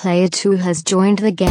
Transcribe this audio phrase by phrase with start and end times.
[0.00, 1.50] Player 2 has joined the game.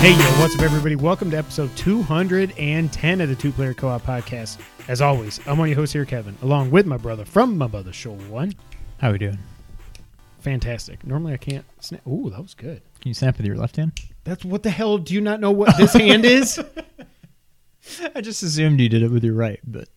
[0.00, 0.96] Hey, yo, what's up, everybody?
[0.96, 4.60] Welcome to episode 210 of the Two Player Co op podcast.
[4.88, 7.66] As always, I'm one of your hosts here, Kevin, along with my brother from my
[7.66, 8.54] brother show one.
[8.96, 9.38] How are we doing?
[10.40, 11.06] Fantastic.
[11.06, 12.06] Normally I can't snap.
[12.06, 12.80] Ooh, that was good.
[13.02, 13.92] Can you snap with your left hand?
[14.24, 14.96] That's what the hell?
[14.96, 16.58] Do you not know what this hand is?
[18.14, 19.90] I just assumed you did it with your right, but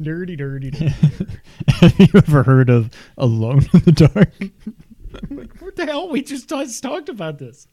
[0.00, 0.94] Dirty, dirty, dirty.
[1.68, 4.32] have you ever heard of Alone in the Dark?
[5.60, 6.10] what the hell?
[6.10, 7.66] We just talked about this.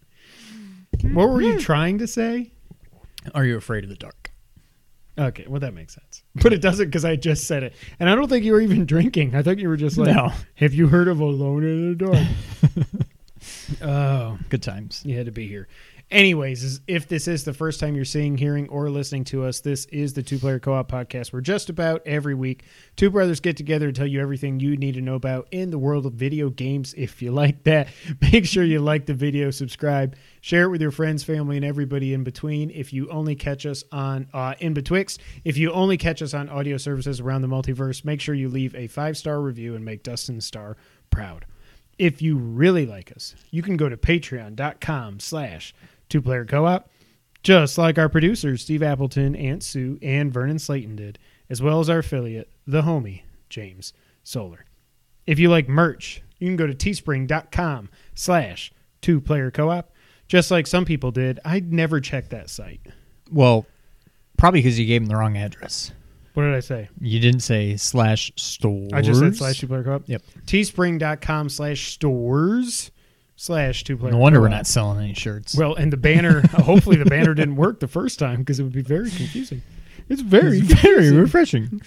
[1.02, 2.52] What were you trying to say?
[3.34, 4.32] Are you afraid of the dark?
[5.18, 6.24] Okay, well, that makes sense.
[6.36, 7.74] But it doesn't because I just said it.
[8.00, 9.36] And I don't think you were even drinking.
[9.36, 10.32] I thought you were just like, No.
[10.56, 12.98] have you heard of Alone in the Dark?
[13.82, 14.40] oh.
[14.50, 15.04] Good times.
[15.06, 15.68] You had to be here.
[16.14, 19.86] Anyways, if this is the first time you're seeing, hearing, or listening to us, this
[19.86, 23.58] is the Two Player Co op podcast where just about every week, two brothers get
[23.58, 26.52] together and tell you everything you need to know about in the world of video
[26.52, 26.94] games.
[26.96, 27.88] If you like that,
[28.22, 32.14] make sure you like the video, subscribe, share it with your friends, family, and everybody
[32.14, 32.70] in between.
[32.70, 36.48] If you only catch us on uh, in betwixt, if you only catch us on
[36.48, 40.04] audio services around the multiverse, make sure you leave a five star review and make
[40.04, 40.78] Dustin Star
[41.10, 41.48] proud
[41.98, 45.74] if you really like us, you can go to patreon.com slash
[46.10, 46.90] two player co-op,
[47.44, 51.90] just like our producers, Steve Appleton, Aunt Sue, and Vernon Slayton did, as well as
[51.90, 53.94] our affiliate, the homie, James
[54.24, 54.66] Solar.
[55.26, 59.92] If you like merch, you can go to teespring.com slash two player co-op,
[60.28, 61.40] just like some people did.
[61.46, 62.82] I'd never checked that site.
[63.32, 63.66] Well,
[64.38, 65.92] probably because you gave him the wrong address.
[66.34, 66.90] What did I say?
[67.00, 68.92] You didn't say slash stores.
[68.92, 70.10] I just said slash two player co-op.
[70.10, 70.24] Yep.
[70.46, 72.92] Teespring.com slash stores
[73.36, 75.56] slash two player No wonder we're not selling any shirts.
[75.56, 78.74] Well, and the banner, hopefully the banner didn't work the first time because it would
[78.74, 79.62] be very confusing.
[80.10, 81.82] It's very, very very refreshing.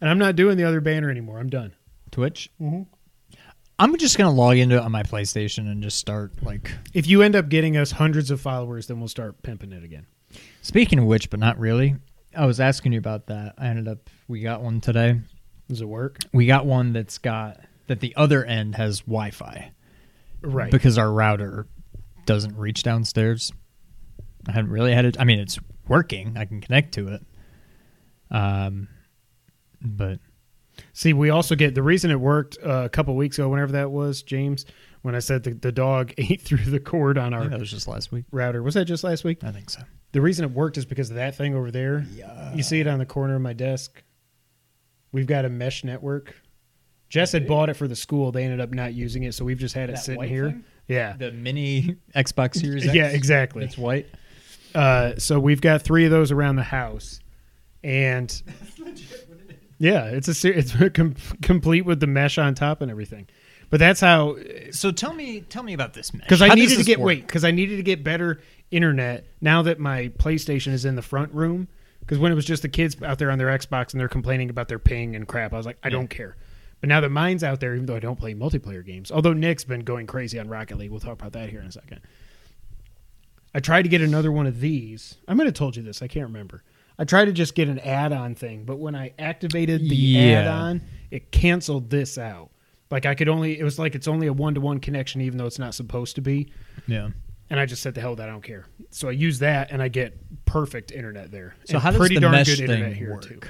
[0.00, 1.38] And I'm not doing the other banner anymore.
[1.38, 1.72] I'm done.
[2.10, 2.50] Twitch.
[2.60, 2.86] Mhm.
[3.78, 6.72] I'm just gonna log into it on my PlayStation and just start like.
[6.94, 10.06] If you end up getting us hundreds of followers, then we'll start pimping it again.
[10.62, 11.96] Speaking of which, but not really.
[12.36, 13.54] I was asking you about that.
[13.58, 15.20] I ended up we got one today.
[15.68, 16.18] Does it work?
[16.32, 19.72] We got one that's got that the other end has Wi-Fi.
[20.42, 20.70] Right.
[20.70, 21.66] because our router
[22.26, 23.52] doesn't reach downstairs.
[24.48, 25.16] I haven't really had it.
[25.20, 25.58] I mean, it's
[25.88, 26.36] working.
[26.36, 27.22] I can connect to it.
[28.30, 28.88] Um,
[29.80, 30.18] but
[30.92, 33.90] See, we also get the reason it worked uh, a couple weeks ago, whenever that
[33.90, 34.64] was, James,
[35.02, 37.88] when I said the, the dog ate through the cord on our that was just
[37.88, 38.24] last week.
[38.30, 38.62] router.
[38.62, 39.42] Was that just last week?
[39.44, 39.82] I think so.
[40.12, 42.04] The reason it worked is because of that thing over there.
[42.14, 42.54] Yeah.
[42.54, 44.02] You see it on the corner of my desk.
[45.10, 46.34] We've got a mesh network.
[47.12, 48.32] Jess had bought it for the school.
[48.32, 50.50] They ended up not using it, so we've just had it That sitting here.
[50.50, 50.64] thing?
[50.88, 51.14] Yeah.
[51.14, 52.86] The mini Xbox Series.
[52.86, 52.94] X?
[52.94, 53.64] Yeah, exactly.
[53.64, 54.06] It's white.
[54.74, 57.20] Uh, so we've got three of those around the house,
[57.84, 58.42] and
[59.78, 63.26] yeah, it's a ser- it's com- complete with the mesh on top and everything.
[63.68, 64.36] But that's how
[64.70, 66.22] So tell me, tell me about this mesh.
[66.22, 67.06] because I How needed to get work?
[67.06, 68.40] wait because I needed to get better
[68.70, 71.68] internet now that my PlayStation is in the front room.
[72.00, 74.50] Because when it was just the kids out there on their Xbox and they're complaining
[74.50, 75.92] about their ping and crap, I was like, I Yeah.
[75.92, 76.36] don't care.
[76.82, 79.62] But now that mine's out there, even though I don't play multiplayer games, although Nick's
[79.64, 82.00] been going crazy on Rocket League, we'll talk about that here in a second.
[83.54, 85.16] I tried to get another one of these.
[85.28, 86.02] I might have told you this.
[86.02, 86.62] I can't remember.
[86.98, 90.40] I tried to just get an add-on thing, but when I activated the Yeah.
[90.40, 92.50] add-on, it canceled this out.
[92.90, 95.58] Like I could only, it was like it's only a one-to-one connection, even though it's
[95.60, 96.52] not supposed to be.
[96.88, 97.10] Yeah.
[97.48, 98.66] And I just said the hell that I don't care.
[98.90, 100.16] So I use that, and I get
[100.46, 101.54] perfect internet there.
[101.64, 103.22] So And how does pretty the darn mesh good internet thing here work?
[103.22, 103.40] too.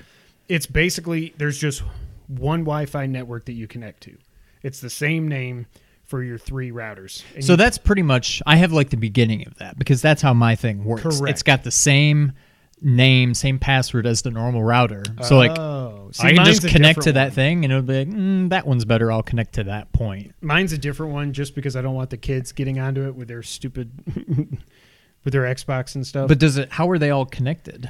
[0.48, 1.82] It's basically there's just
[2.38, 4.16] one Wi-Fi network that you connect to.
[4.62, 5.66] It's the same name
[6.04, 7.22] for your three routers.
[7.34, 8.42] And So you- that's pretty much.
[8.46, 11.02] I have like the beginning of that because that's how my thing works.
[11.02, 11.30] Correct.
[11.30, 12.32] It's got the same
[12.84, 15.02] name, same password as the normal router.
[15.22, 15.56] So like.
[15.58, 17.30] oh, See, I can just connect to that one.
[17.32, 19.10] thing, and it'll be like, mm, that one's better.
[19.10, 20.34] I'll connect to that point.
[20.42, 23.28] Mine's a different one, just because I don't want the kids getting onto it with
[23.28, 23.90] their stupid,
[25.24, 26.28] with their Xbox and stuff.
[26.28, 26.70] But does it?
[26.72, 27.88] How are they all connected?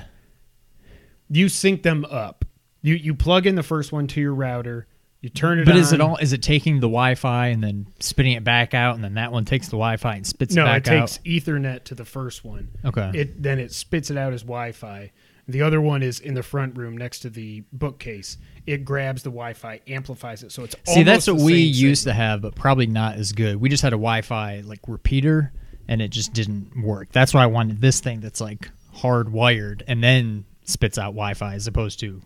[1.29, 2.42] you sync them up.
[2.83, 4.87] You you plug in the first one to your router.
[5.21, 5.63] You turn it.
[5.63, 5.67] On.
[5.67, 6.17] But is it all?
[6.17, 9.45] Is it taking the Wi-Fi and then spitting it back out, and then that one
[9.45, 10.91] takes the Wi-Fi and spits No, it back out?
[10.91, 12.69] No, it takes Ethernet to the first one.
[12.85, 13.11] Okay.
[13.15, 15.13] It then it spits it out as Wi-Fi.
[15.49, 18.37] The other one is in the front room next to the bookcase.
[18.67, 22.43] It grabs the Wi-Fi, amplifies it, so it's See, that's what we used to have,
[22.43, 23.57] but probably not as good.
[23.57, 25.53] We just had a Wi-Fi like repeater,
[25.89, 27.11] and it just didn't work.
[27.13, 31.67] That's why I wanted this thing that's like hardwired and then spits out Wi-Fi, as
[31.67, 32.23] opposed to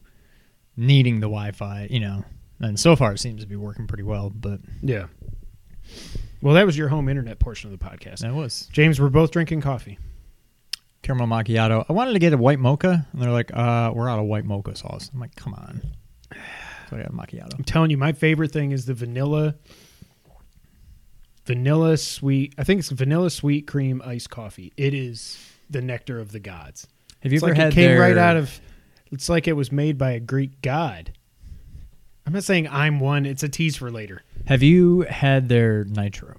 [0.76, 1.88] needing the Wi-Fi.
[1.90, 2.24] You know,
[2.60, 4.30] and so far it seems to be working pretty well.
[4.30, 5.06] But Yeah.
[6.42, 8.18] Well, that was your home internet portion of the podcast.
[8.20, 9.98] that was James, we're both drinking coffee.
[11.02, 11.84] caramel macchiato.
[11.88, 14.44] I wanted to get a white mocha, and they're like, "Uh, we're out of white
[14.44, 15.80] mocha sauce." I'm like, "Come on."
[16.90, 17.54] So I got a macchiato.
[17.56, 19.56] I'm telling you, my favorite thing is the vanilla,
[21.46, 22.54] vanilla sweet.
[22.58, 24.72] I think it's vanilla sweet cream iced coffee.
[24.76, 25.38] It is
[25.70, 26.86] the nectar of the gods.
[27.20, 28.60] Have you It's ever like had it came their, right out of.
[29.12, 31.12] It's like it was made by a Greek god.
[32.26, 33.24] I'm not saying I'm one.
[33.24, 34.22] It's a tease for later.
[34.46, 36.36] Have you had their nitro?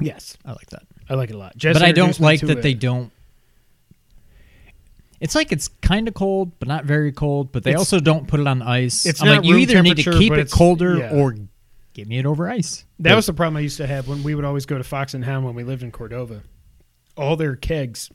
[0.00, 0.82] Yes, I like that.
[1.08, 1.56] I like it a lot.
[1.56, 2.62] Jess but I don't introduced me like to that it.
[2.62, 3.12] they don't.
[5.20, 7.52] It's like it's kind of cold, but not very cold.
[7.52, 9.06] But they It's- also don't put it on ice.
[9.06, 10.98] it's I'm not like, you room either need to temperature, keep but it it's- colder
[10.98, 11.14] yeah.
[11.14, 11.36] or
[11.94, 12.84] give me it over ice.
[12.98, 15.14] That was the problem I used to have when we would always go to Fox
[15.14, 16.42] and Hound when we lived in Cordova.
[17.16, 18.10] All their kegs,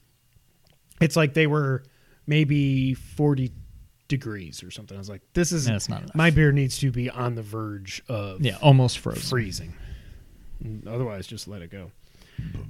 [0.99, 1.83] it's like they were
[2.27, 3.51] maybe 40
[4.11, 4.95] degrees or something.
[4.95, 6.15] I was like, this is That's not enough.
[6.15, 9.23] my beer needs to be on the verge of yeah, almost frozen.
[9.23, 9.73] freezing.
[10.85, 11.91] Otherwise, just let it go.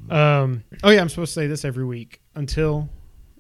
[0.09, 2.87] Um, oh yeah, I'm supposed to say this every week until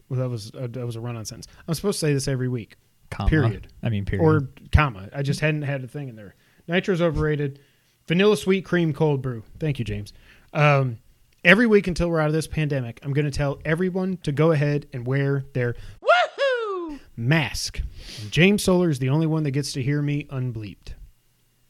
[0.09, 1.47] well, that was uh, that was a run-on sentence.
[1.67, 2.75] I'm supposed to say this every week
[3.11, 3.29] Comma.
[3.29, 3.67] Period.
[3.83, 4.25] I mean, period.
[4.25, 5.09] or comma.
[5.13, 6.33] I just hadn't had a thing in there.
[6.67, 7.59] Nitro's overrated.
[8.07, 9.43] Vanilla sweet cream cold brew.
[9.59, 10.11] Thank you, James.
[10.53, 10.97] Um,
[11.43, 14.51] every week until we're out of this pandemic, I'm going to tell everyone to go
[14.51, 16.30] ahead and wear their woohoo
[17.15, 17.81] mask.
[18.29, 20.93] James Solar is the only one that gets to hear me unbleeped.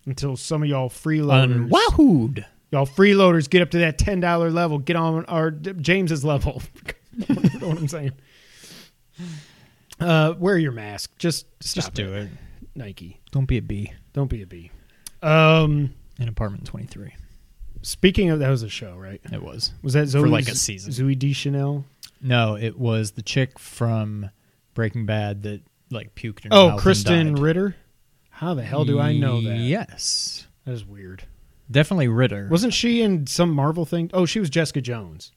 [0.05, 2.45] Until some of y'all freeloaders, Un- wahooed.
[2.71, 6.61] y'all freeloaders get up to that ten dollar level, get on our James's level.
[7.29, 8.11] you know what I'm saying?
[9.99, 11.15] Uh, wear your mask.
[11.19, 12.29] Just stop Just do it.
[12.75, 13.19] Nike.
[13.31, 14.71] Don't be a bee Don't be a bee.
[15.21, 17.13] Um, in apartment 23.
[17.83, 19.21] speaking of that was a show, right?
[19.31, 19.71] It was.
[19.83, 20.91] Was that Zooey For like a season.
[20.91, 21.85] Zooey Deschanel?
[22.21, 24.29] No, it was the chick from
[24.73, 27.39] Breaking Bad that like puked in her Oh, mouth and Krysten died.
[27.39, 27.75] Ritter.
[28.29, 29.57] How the hell do I know that?
[29.57, 30.47] Yes.
[30.65, 31.23] that is weird.
[31.69, 32.47] Definitely Ritter.
[32.49, 34.09] Wasn't she in some Marvel thing?
[34.13, 35.31] Oh, she was Jessica Jones.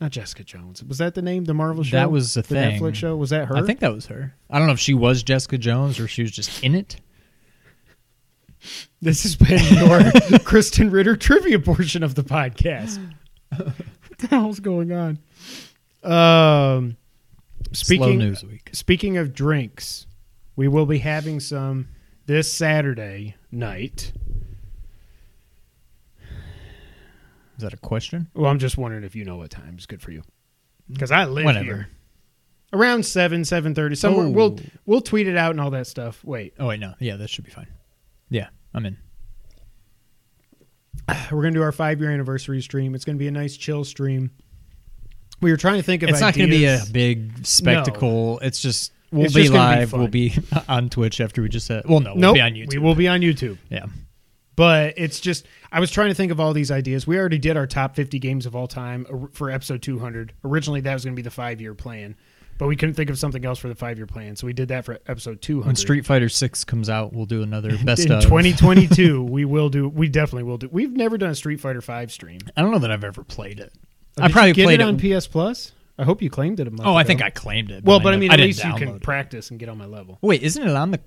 [0.00, 0.84] Not Jessica Jones.
[0.84, 1.44] Was that the name?
[1.44, 1.96] The Marvel show.
[1.96, 2.80] That was a the thing.
[2.80, 3.16] Netflix show.
[3.16, 3.56] Was that her?
[3.56, 4.34] I think that was her.
[4.50, 6.96] I don't know if she was Jessica Jones or she was just in it.
[9.00, 9.98] this has been your
[10.40, 12.98] Krysten Ritter trivia portion of the podcast.
[13.56, 15.18] what the hell's going on?
[16.02, 16.96] Um,
[17.72, 18.70] Slow speaking news week.
[18.72, 20.06] Speaking of drinks,
[20.54, 21.88] we will be having some
[22.26, 24.12] this Saturday night.
[27.56, 28.28] Is that a question?
[28.34, 30.92] Well, I'm just wondering if you know what time is good for you, mm.
[30.92, 31.64] because I live Whenever.
[31.64, 31.88] here.
[32.72, 34.28] Around seven, seven thirty, somewhere.
[34.28, 36.22] We'll we'll tweet it out and all that stuff.
[36.24, 36.94] Wait, Oh wait, no.
[36.98, 37.68] Yeah, that should be fine.
[38.28, 38.98] Yeah, I'm in.
[41.30, 42.94] we're gonna do our five year anniversary stream.
[42.94, 44.30] It's gonna be a nice chill stream.
[45.40, 46.08] We were trying to think of.
[46.08, 48.38] It's not going to be a big spectacle.
[48.40, 49.92] It's just we'll It's be just gonna be live.
[49.92, 50.34] we'll be
[50.68, 51.84] on Twitch after we just said.
[51.86, 52.72] Well, no, we'll be on YouTube.
[52.72, 53.58] We will be on YouTube.
[53.68, 53.86] Yeah.
[54.56, 57.06] But it's just I was trying to think of all these ideas.
[57.06, 60.32] We already did our top 50 games of all time for episode 200.
[60.44, 62.16] Originally that was going to be the 5-year plan,
[62.56, 64.34] but we couldn't think of something else for the 5-year plan.
[64.34, 65.66] So we did that for episode 200.
[65.66, 68.22] When Street Fighter Six comes out, we'll do another best in of.
[68.22, 70.70] 2022 we will do we definitely will do.
[70.72, 72.40] We've never done a Street Fighter 5 stream.
[72.56, 73.74] I don't know that I've ever played it.
[74.18, 75.72] Oh, I probably played it it on PS Plus.
[75.98, 77.84] I hope you claimed it a month Oh, I think I claimed it.
[77.84, 79.02] Well, but I mean at didn't least you can it.
[79.02, 80.18] practice and get on my level.
[80.20, 81.00] Wait, isn't it on the?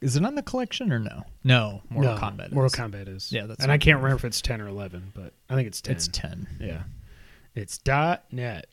[0.00, 1.22] Is it on the collection or no?
[1.42, 2.46] No, Mortal No, Kombat.
[2.48, 2.52] Is.
[2.52, 3.32] Mortal Kombat is.
[3.32, 5.80] Yeah, that's And I can't remember if it's 10 or 11, but I think it's
[5.80, 5.94] 10.
[5.96, 6.46] It's ten.
[6.60, 6.82] Yeah.
[7.54, 8.66] It's dot net.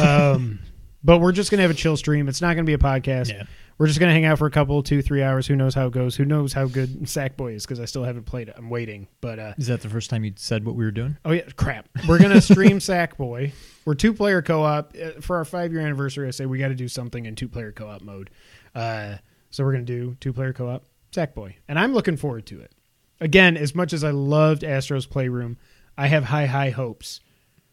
[0.00, 0.60] um,
[1.04, 2.28] but we're just gonna have a chill stream.
[2.28, 3.30] It's not gonna be a podcast.
[3.32, 3.44] Yeah.
[3.78, 5.46] We're just gonna hang out for a couple, two, three hours.
[5.46, 6.16] Who knows how it goes?
[6.16, 7.64] Who knows how good Sackboy is?
[7.64, 8.54] Because I still haven't played it.
[8.58, 9.06] I'm waiting.
[9.20, 11.16] But uh, Is that the first time you said what we were doing?
[11.24, 11.88] oh yeah, crap.
[12.08, 13.52] We're gonna stream Sackboy.
[13.84, 16.26] We're two player co op uh, for our five year anniversary.
[16.26, 18.30] I say we got to do something in two player co op mode.
[18.74, 19.16] Uh,
[19.50, 22.72] so we're gonna do two player co op Sackboy, and I'm looking forward to it.
[23.20, 25.56] Again, as much as I loved Astro's Playroom,
[25.96, 27.20] I have high high hopes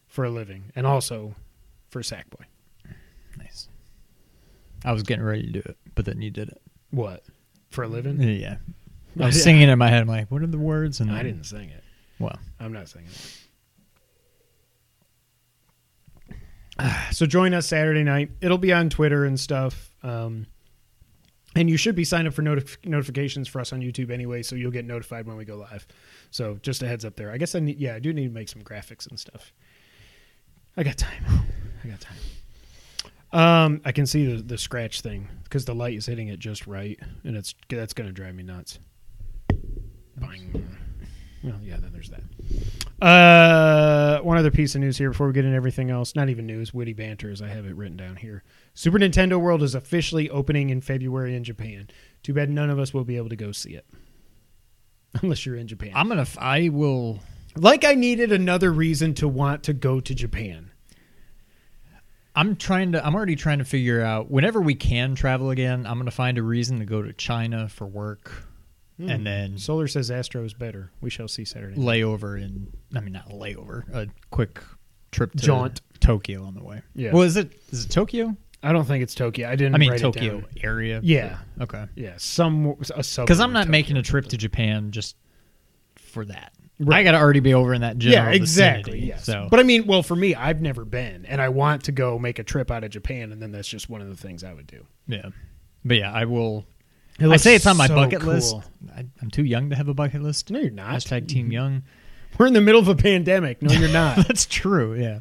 [0.08, 1.36] for a living, and also
[1.90, 2.46] for Sackboy.
[3.38, 3.68] Nice.
[4.86, 6.62] I was getting ready to do it, but then you did it.
[6.92, 7.24] What
[7.72, 8.22] for a living?
[8.22, 8.58] Yeah.
[9.20, 10.02] I was singing in my head.
[10.02, 11.00] I'm like, what are the words?
[11.00, 11.84] And I then- didn't sing it.
[12.20, 13.40] Well, I'm not singing it.
[17.12, 18.32] So join us Saturday night.
[18.42, 19.90] It'll be on Twitter and stuff.
[20.04, 20.46] Um,
[21.56, 24.58] and you should be signed up for notif- notifications for us on YouTube anyway, so
[24.58, 25.88] you'll get notified when we go live.
[26.32, 27.32] So just a heads up there.
[27.32, 29.54] I guess I need, yeah, I do need to make some graphics and stuff.
[30.76, 31.24] I got time.
[31.82, 32.18] I got time.
[33.36, 36.68] Um, I can see the, the scratch thing because the light is hitting it just
[36.68, 38.80] right, and it's that's gonna drive me nuts.
[40.18, 40.66] Bang.
[41.44, 43.06] Well, yeah, then there's that.
[43.06, 46.16] Uh, one other piece of news here before we get into everything else.
[46.16, 48.44] Not even news, witty banter, as I have it written down here.
[48.74, 51.90] Super Nintendo World is officially opening in February in Japan.
[52.24, 53.86] Too bad none of us will be able to go see it,
[55.22, 55.92] unless you're in Japan.
[55.94, 56.22] I'm gonna.
[56.22, 57.20] F- I will.
[57.58, 60.72] like I needed another reason to want to go to Japan.
[62.36, 63.06] I'm trying to.
[63.06, 64.30] I'm already trying to figure out.
[64.30, 67.86] Whenever we can travel again, I'm gonna find a reason to go to China for
[67.86, 68.32] work,
[68.98, 69.10] hmm.
[69.10, 70.92] and then Solar says Astro is better.
[71.02, 71.80] We shall see Saturday.
[71.80, 72.02] night.
[72.02, 72.68] layover in.
[72.96, 73.88] I mean, not a layover.
[73.94, 74.60] A quick
[75.12, 75.82] trip to Jaunt.
[76.00, 76.82] Tokyo on the way.
[76.94, 77.14] Yeah.
[77.14, 78.36] Well, is it is it Tokyo?
[78.62, 79.48] I don't think it's Tokyo.
[79.48, 79.76] I didn't.
[79.76, 80.50] I mean write it Tokyo down.
[80.62, 81.00] area.
[81.04, 81.38] Yeah.
[81.62, 81.86] Okay.
[81.96, 83.72] Yeah, some a Because I'm not Tokyo.
[83.72, 85.16] making a trip to Japan just
[85.96, 86.54] for that.
[86.78, 87.00] Right.
[87.00, 88.92] I got to already be over in that general Yeah, exactly.
[88.94, 89.24] vicinity, Yes.
[89.26, 92.20] So, But I mean, well, for me, I've never been, and I want to go
[92.20, 94.54] make a trip out of Japan, and then that's just one of the things I
[94.54, 94.86] would do.
[95.08, 95.30] yeah,
[95.86, 96.66] but yeah, I will.
[97.18, 98.34] I looks say it's on my so bucket cool.
[98.34, 98.56] list.
[98.94, 100.52] I, I'm too young to have a bucket list.
[100.52, 100.96] No, you're not.
[100.96, 101.84] Hashtag Team Young.
[102.38, 103.62] We're in the middle of a pandemic.
[103.62, 104.18] No, you're not.
[104.28, 104.96] That's true.
[104.96, 105.20] Yeah,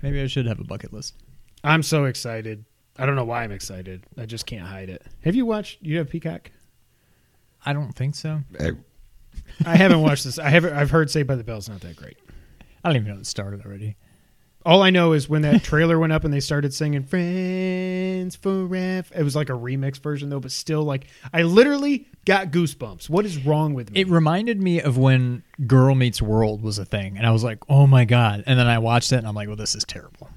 [0.00, 1.14] maybe I should have a bucket list.
[1.62, 2.64] I'm so excited.
[2.98, 4.04] I don't know why I'm excited.
[4.16, 5.02] I just can't hide it.
[5.24, 5.82] Have you watched?
[5.82, 6.50] You have Peacock?
[7.66, 8.40] I don't think so.
[8.58, 8.70] I
[9.64, 10.38] haven't watched this.
[10.38, 10.72] I haven't.
[10.74, 12.16] I've heard Saved by the Bell's not that great.
[12.84, 13.96] I don't even know it started already.
[14.64, 19.06] All I know is when that trailer went up and they started singing "Friends Forever."
[19.14, 23.08] It was like a remix version though, but still, like I literally got goosebumps.
[23.08, 24.00] What is wrong with me?
[24.00, 27.58] It reminded me of when Girl Meets World was a thing, and I was like,
[27.68, 30.30] "Oh my god!" And then I watched it, and I'm like, "Well, this is terrible."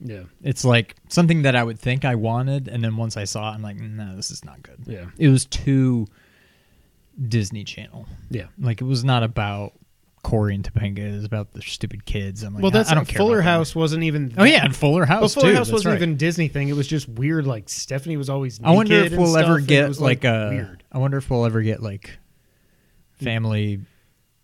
[0.00, 3.50] yeah, It's like something that I would think I wanted, and then once I saw
[3.50, 6.06] it, I'm like, "No, this is not good." yeah, It was too
[7.28, 8.06] Disney Channel.
[8.30, 8.46] yeah.
[8.58, 9.72] Like it was not about
[10.22, 10.98] Corey and Topanga.
[10.98, 12.42] It was about the stupid kids.
[12.42, 13.18] I'm like, Well, that's I, I don't care.
[13.18, 13.44] Fuller them.
[13.44, 14.34] House wasn't even.
[14.36, 15.56] Oh yeah, and Fuller House Well, Fuller too.
[15.56, 16.02] House wasn't right.
[16.02, 16.68] even Disney thing.
[16.68, 17.46] It was just weird.
[17.46, 18.60] Like Stephanie was always.
[18.64, 20.46] I wonder if we'll stuff, ever get was, like, a.
[20.46, 20.82] Uh, weird.
[20.90, 22.18] I wonder if we'll ever get like
[23.20, 23.24] mm.
[23.24, 23.80] Family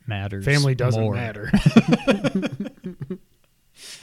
[0.06, 0.44] Matters.
[0.44, 1.14] Family doesn't more.
[1.14, 1.50] matter.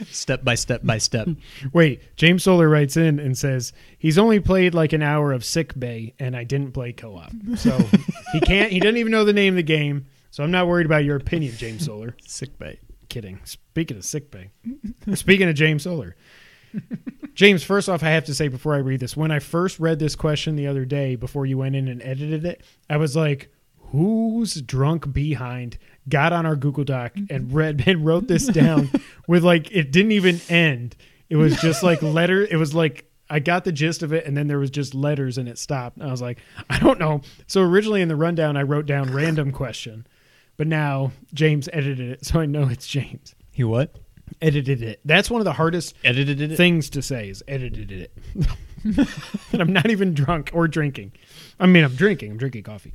[0.05, 1.27] Step by step by step.
[1.73, 5.77] Wait, James Solar writes in and says he's only played like an hour of Sick
[5.77, 7.77] Bay, and I didn't play co-op, so
[8.33, 8.71] he can't.
[8.71, 10.05] He doesn't even know the name of the game.
[10.31, 12.15] So I'm not worried about your opinion, James Solar.
[12.25, 12.79] Sick bay.
[13.09, 13.39] Kidding.
[13.43, 14.51] Speaking of Sick Bay,
[15.15, 16.15] speaking of James Solar,
[17.33, 17.63] James.
[17.63, 20.15] First off, I have to say before I read this, when I first read this
[20.15, 23.51] question the other day, before you went in and edited it, I was like,
[23.91, 25.77] "Who's drunk behind?"
[26.09, 27.33] Got on our Google Doc mm-hmm.
[27.33, 28.89] and read and wrote this down
[29.27, 30.95] with like it didn't even end.
[31.29, 32.43] It was just like letter.
[32.45, 35.37] It was like I got the gist of it, and then there was just letters,
[35.37, 35.97] and it stopped.
[35.97, 36.39] And I was like,
[36.69, 37.21] I don't know.
[37.47, 40.07] So originally in the rundown, I wrote down random question,
[40.55, 43.95] but now James edited it, so I know it's James He what?
[44.41, 44.99] edited it.
[45.05, 46.57] That's one of the hardest Edited it.
[46.57, 48.11] things to say is edited it.
[49.51, 51.13] and I'm not even drunk or drinking.
[51.59, 52.31] I mean, I'm drinking.
[52.31, 52.93] I'm drinking coffee.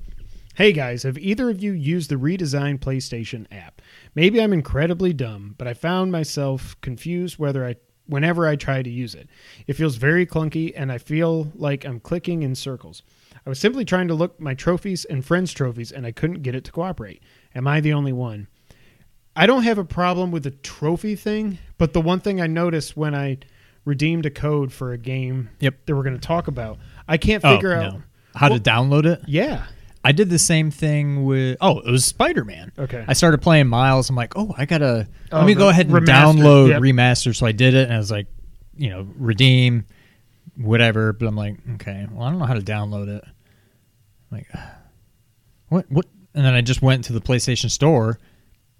[0.54, 3.80] Hey guys, have either of you used the redesigned PlayStation app?
[4.14, 8.90] Maybe I'm incredibly dumb, but I found myself confused whether I whenever I try to
[8.90, 9.28] use it.
[9.66, 13.02] It feels very clunky and I feel like I'm clicking in circles.
[13.46, 16.54] I was simply trying to look my trophies and friends' trophies and I couldn't get
[16.54, 17.22] it to cooperate.
[17.54, 18.48] Am I the only one?
[19.34, 22.96] I don't have a problem with the trophy thing, but the one thing I noticed
[22.96, 23.38] when I
[23.86, 25.86] redeemed a code for a game Yep.
[25.86, 26.78] that we're going to talk about,
[27.08, 27.94] I can't Oh, figure out.
[27.94, 28.02] no.
[28.34, 29.22] how Well- to download it.
[29.26, 29.64] Yeah.
[30.04, 31.58] I did the same thing with.
[31.60, 32.72] Oh, it was Spider Man.
[32.78, 33.04] Okay.
[33.06, 34.10] I started playing Miles.
[34.10, 35.08] I'm like, oh, I gotta.
[35.30, 36.80] Oh, let me go ahead and remaster, download yep.
[36.80, 37.34] remaster.
[37.34, 38.26] So I did it, and I was like,
[38.76, 39.86] you know, redeem,
[40.56, 41.12] whatever.
[41.12, 43.24] But I'm like, okay, well, I don't know how to download it.
[43.24, 44.48] I'm like,
[45.68, 45.90] what?
[45.90, 46.06] What?
[46.34, 48.18] And then I just went to the PlayStation Store,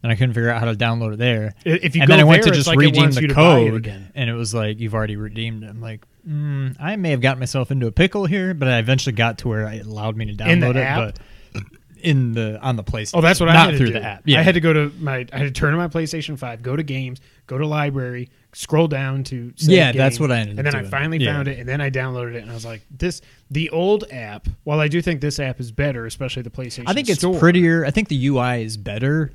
[0.03, 1.55] and I couldn't figure out how to download it there.
[1.65, 3.35] If you and go then I went there, to just like redeem the you to
[3.35, 4.11] buy it code, again.
[4.15, 5.69] and it was like, you've already redeemed it.
[5.69, 9.13] I'm like, mm, I may have gotten myself into a pickle here, but I eventually
[9.15, 10.77] got to where it allowed me to download it.
[10.77, 11.15] app?
[11.55, 11.63] But
[12.03, 13.13] in the on the PlayStation.
[13.15, 13.93] Oh, that's what I not had to through do.
[13.93, 14.23] the app.
[14.25, 15.25] Yeah, I had to go to my.
[15.33, 18.89] I had to turn on my PlayStation Five, go to games, go to library, scroll
[18.89, 19.53] down to.
[19.59, 21.33] Yeah, that's what I ended And then I finally Yeah.
[21.33, 23.21] found it, and then I downloaded it, and I was like, "This."
[23.53, 24.49] The old app.
[24.65, 26.85] While I do think this app is better, especially the PlayStation.
[26.87, 27.85] I think it's Store, prettier.
[27.85, 29.31] I think the UI is better.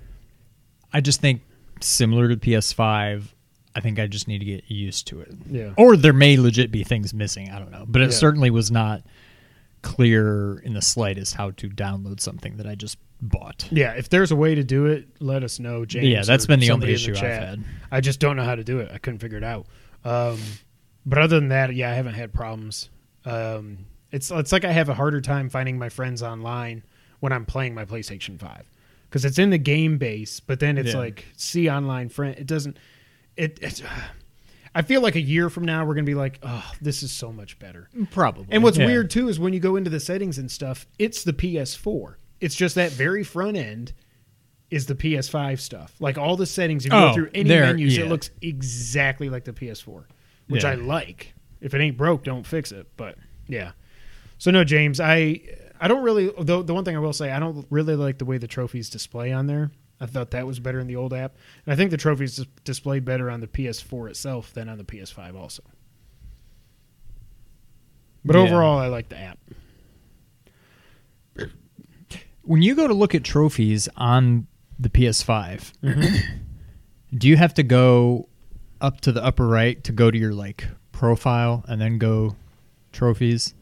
[0.91, 1.43] I just think
[1.79, 3.33] similar to PS5.
[3.77, 5.31] I think I just need to get used to it.
[5.49, 5.73] Yeah.
[5.77, 7.51] Or there may legit be things missing.
[7.51, 8.17] I don't know, but it Yeah.
[8.17, 9.03] certainly was not
[9.83, 13.67] clear in the slightest how to download something that I just bought.
[13.71, 16.07] Yeah, if there's a way to do it, let us know, James.
[16.07, 17.63] Yeah, that's been the only issue I've had.
[17.91, 18.91] I just don't know how to do it.
[18.91, 19.67] I couldn't figure it out.
[20.03, 20.39] Um,
[21.05, 22.89] but other than that, yeah, I haven't had problems.
[23.25, 26.83] Um, it's it's like I have a harder time finding my friends online
[27.19, 28.69] when I'm playing my PlayStation Five
[29.09, 30.99] because it's in the game base, but then it's Yeah.
[30.99, 32.35] like see online friend.
[32.37, 32.77] It doesn't.
[33.37, 33.59] It.
[33.61, 33.81] It's,
[34.75, 37.31] I feel like a year from now we're gonna be like, oh, this is so
[37.31, 37.89] much better.
[38.11, 38.47] Probably.
[38.51, 38.85] And what's Yeah.
[38.85, 42.15] weird too is when you go into the settings and stuff, it's the PS4.
[42.41, 43.93] It's just that very front end
[44.69, 45.95] is the PS5 stuff.
[45.99, 48.03] Like all the settings, if you Oh, go through any menus, yeah.
[48.03, 50.03] it looks exactly like the PS4,
[50.47, 50.71] which Yeah.
[50.71, 51.33] I like.
[51.61, 52.85] If it ain't broke, don't fix it.
[52.97, 53.15] But
[53.47, 53.71] yeah.
[54.37, 55.41] So no, James, I
[55.79, 56.31] I don't really.
[56.39, 58.89] The the one thing I will say, I don't really like the way the trophies
[58.91, 59.71] display on there.
[59.99, 61.35] I thought that was better in the old app,
[61.65, 64.83] and I think the trophies dis- display better on the PS4 itself than on the
[64.83, 65.63] PS5 also.
[68.23, 68.43] But Yeah.
[68.43, 69.39] overall, I like the app.
[72.43, 74.47] when you go to look at trophies on
[74.79, 76.37] the PS5, mm-hmm.
[77.17, 78.29] do you have to go
[78.79, 82.35] up to the upper right to go to your like profile and then go
[82.93, 83.53] trophies?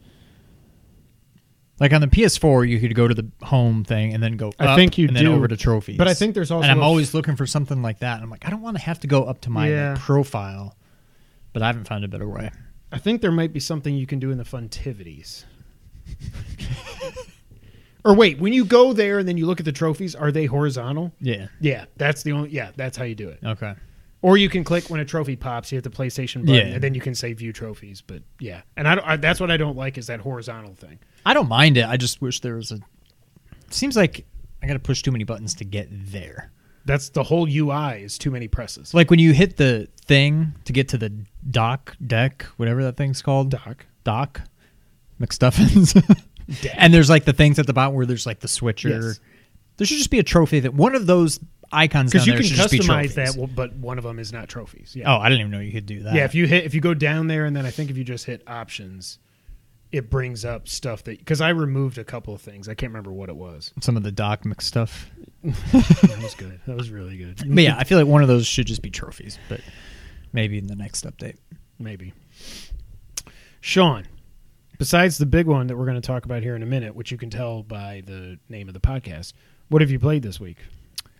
[1.78, 4.50] Like on the PS4, you could go to the home thing and then go.
[4.58, 5.98] I up think you and then do, over to trophies.
[5.98, 8.14] but I think there's also and I'm always looking for something like that.
[8.14, 9.96] And I'm like, I don't want to have to go up to my like, Yeah.
[9.98, 10.74] profile,
[11.52, 12.50] but I haven't found a better way.
[12.92, 15.44] I think there might be something you can do in the funtivities.
[18.04, 20.46] or wait, when you go there and then you look at the trophies, are they
[20.46, 21.12] horizontal?
[21.20, 21.48] Yeah.
[21.60, 22.50] Yeah, that's the only.
[22.50, 23.40] Yeah, that's how you do it.
[23.44, 23.74] Okay.
[24.26, 25.70] Or you can click when a trophy pops.
[25.70, 26.74] You hit the PlayStation button, Yeah.
[26.74, 28.00] and then you can say view trophies.
[28.00, 30.98] But yeah, and I, don't, I that's what I don't like is that horizontal thing.
[31.24, 31.86] I don't mind it.
[31.86, 32.80] I just wish there was a.
[33.70, 34.26] Seems like
[34.62, 36.50] I got to push too many buttons to get there.
[36.86, 38.94] That's the whole UI is too many presses.
[38.94, 41.12] Like when you hit the thing to get to the
[41.48, 44.40] dock deck, whatever that thing's called, dock dock,
[45.20, 45.94] McStuffins,
[46.76, 48.88] and there's like the things at the bottom where there's like the switcher.
[48.88, 49.20] Yes.
[49.76, 51.38] There should just be a trophy that one of those
[51.72, 54.48] icons Because you can should just be customize that, but one of them is not
[54.48, 54.94] trophies.
[54.96, 55.12] Yeah.
[55.12, 56.14] Oh, I didn't even know you could do that.
[56.14, 58.04] Yeah, if you hit if you go down there and then I think if you
[58.04, 59.18] just hit options,
[59.92, 62.68] it brings up stuff that because I removed a couple of things.
[62.68, 63.72] I can't remember what it was.
[63.80, 65.06] some of the dock McStuff.
[65.46, 66.60] That was good.
[66.66, 67.36] That was really good.
[67.38, 69.38] But yeah, I feel like one of those should just be trophies.
[69.48, 69.60] But
[70.32, 71.36] maybe in the next update.
[71.78, 72.14] Maybe.
[73.60, 74.06] Sean,
[74.78, 77.10] besides the big one that we're going to talk about here in a minute, which
[77.12, 79.32] you can tell by the name of the podcast,
[79.68, 80.58] what have you played this week?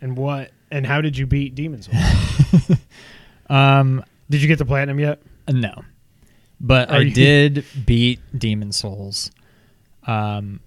[0.01, 2.79] And what and how did you beat Demon's Souls?
[3.49, 5.21] Um, did you get the platinum yet?
[5.49, 5.85] No,
[6.61, 9.31] but Are I you- did beat Demon Souls.
[10.05, 10.59] Um,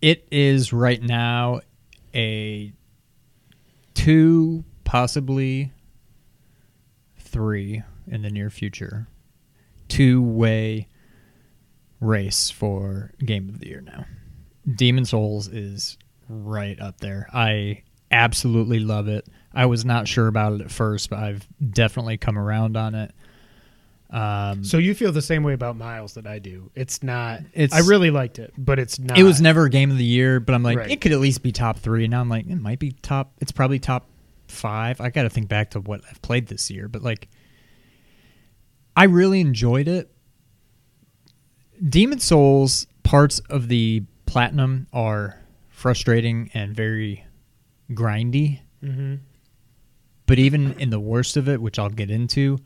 [0.00, 1.60] it is right now
[2.14, 2.72] a
[3.94, 5.72] two, possibly
[7.18, 9.08] three in the near future,
[9.88, 10.86] two way
[12.00, 14.04] race for Game of the Year now.
[14.76, 15.98] Demon Souls is
[16.30, 17.28] right up there.
[17.32, 19.26] I absolutely love it.
[19.52, 23.12] I was not sure about it at first, but I've definitely come around on it.
[24.10, 26.70] Um, So you feel the same way about Miles that I do.
[26.74, 27.40] It's not.
[27.52, 29.18] It's- I really liked it, but it's not.
[29.18, 30.90] it was never a game of the year, but I'm like, Right.
[30.90, 32.08] it could at least be top three.
[32.08, 33.32] Now I'm like, it might be top.
[33.40, 34.06] It's probably top
[34.48, 35.00] five.
[35.00, 37.28] I got to think back to what I've played this year, but like,
[38.96, 40.10] I really enjoyed it.
[41.88, 45.38] Demon Souls parts of the platinum are
[45.80, 47.24] frustrating and very
[47.90, 48.60] grindy.
[48.82, 49.14] hmm
[50.26, 52.58] But even in the worst of it, which I'll get into,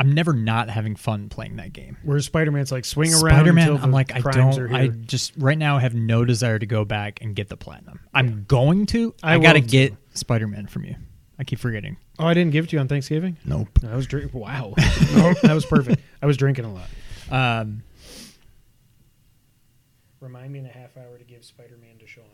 [0.00, 1.96] I'm never not having fun playing that game.
[2.02, 3.20] Whereas Spider Man's like swing around.
[3.20, 6.84] Spider Man, I'm like, I don't, I just right now have no desire to go
[6.84, 8.00] back and get the platinum.
[8.12, 9.14] I'm going to.
[9.22, 9.94] I I, got to get.
[10.14, 10.96] Spider Man from you.
[11.38, 11.96] I keep forgetting.
[12.18, 13.36] Oh, I didn't give it to you on Thanksgiving.
[13.44, 13.68] Nope.
[13.88, 14.38] I was drinking.
[14.38, 16.02] Wow, that was perfect.
[16.20, 16.88] I was drinking a lot.
[17.30, 17.82] Um,
[20.24, 22.24] Remind me in a half hour to give Spider Man to Sean.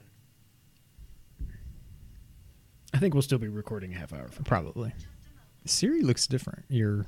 [2.92, 4.44] I think we'll still be recording a half hour from.
[4.44, 4.92] probably.
[5.64, 6.64] Siri looks different.
[6.68, 7.06] You're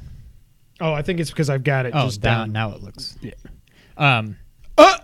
[0.81, 2.53] Oh, I think it's because I've got it oh just down down.
[2.71, 2.77] now.
[2.77, 3.17] It looks.
[3.21, 3.33] Yeah.
[3.97, 4.37] Um.
[4.77, 4.99] Uh!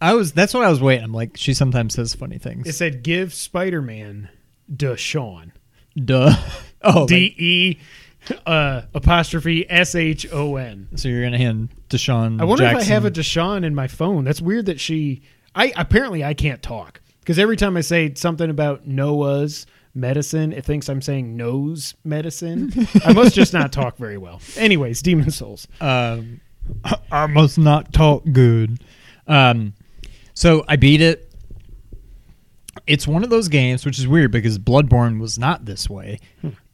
[0.00, 0.32] I was.
[0.32, 1.04] That's what I was waiting.
[1.04, 2.66] I'm like, she sometimes says funny things.
[2.66, 4.28] It said give Spider Man
[4.78, 5.52] to Sean.
[5.96, 6.34] Duh.
[6.82, 7.78] Oh, D E
[8.46, 10.88] uh, apostrophe S H O N.
[10.94, 12.40] so you're gonna hand Deshaun.
[12.40, 12.80] I wonder Jackson.
[12.80, 14.22] if I have a Deshaun in my phone.
[14.24, 15.22] That's weird that she.
[15.54, 20.64] I apparently I can't talk because every time I say something about Noah's medicine, it
[20.64, 22.72] thinks I'm saying nose medicine.
[23.04, 24.40] I must just not talk very well.
[24.56, 25.66] Anyways, Demon Souls.
[25.80, 26.40] Um,
[27.10, 28.80] I must not talk good.
[29.26, 29.74] Um,
[30.34, 31.34] so I beat it.
[32.86, 36.20] It's one of those games, which is weird because Bloodborne was not this way.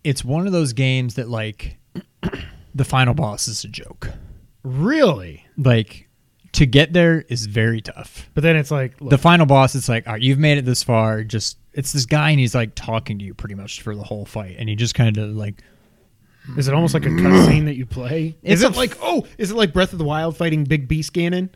[0.05, 1.79] It's one of those games that like
[2.75, 4.11] the final boss is a joke.
[4.65, 5.47] Really?
[5.57, 6.02] Like
[6.53, 8.29] to get there is very tough.
[8.35, 10.65] But then it's like, look, The final boss, it's like, all right, you've made it
[10.65, 11.25] this far.
[11.25, 14.25] Just it's this guy, and he's like talking to you pretty much for the whole
[14.25, 15.63] fight, and he just kind of like
[16.57, 18.37] is it almost like a cutscene that you play?
[18.43, 21.13] It's is it like oh, is it like Breath of the Wild fighting Big Beast
[21.13, 21.51] Ganon?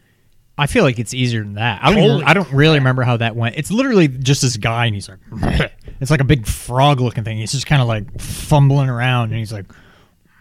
[0.59, 1.80] I feel like it's easier than that.
[1.82, 2.02] I don't.
[2.02, 3.56] Holy I don't really remember how that went.
[3.56, 5.18] It's literally just this guy, and he's like,
[6.00, 7.37] it's like a big frog-looking thing.
[7.37, 9.66] He's just kind of like fumbling around, and he's like,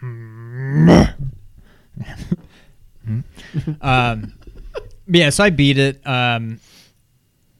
[3.80, 4.32] um, but
[5.06, 5.30] yeah.
[5.30, 6.06] So I beat it.
[6.06, 6.60] Um,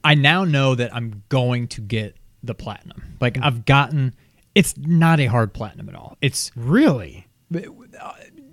[0.04, 3.16] I now know that I'm going to get the platinum.
[3.20, 4.14] Like I've gotten.
[4.54, 6.16] It's not a hard platinum at all.
[6.22, 7.26] It's Really?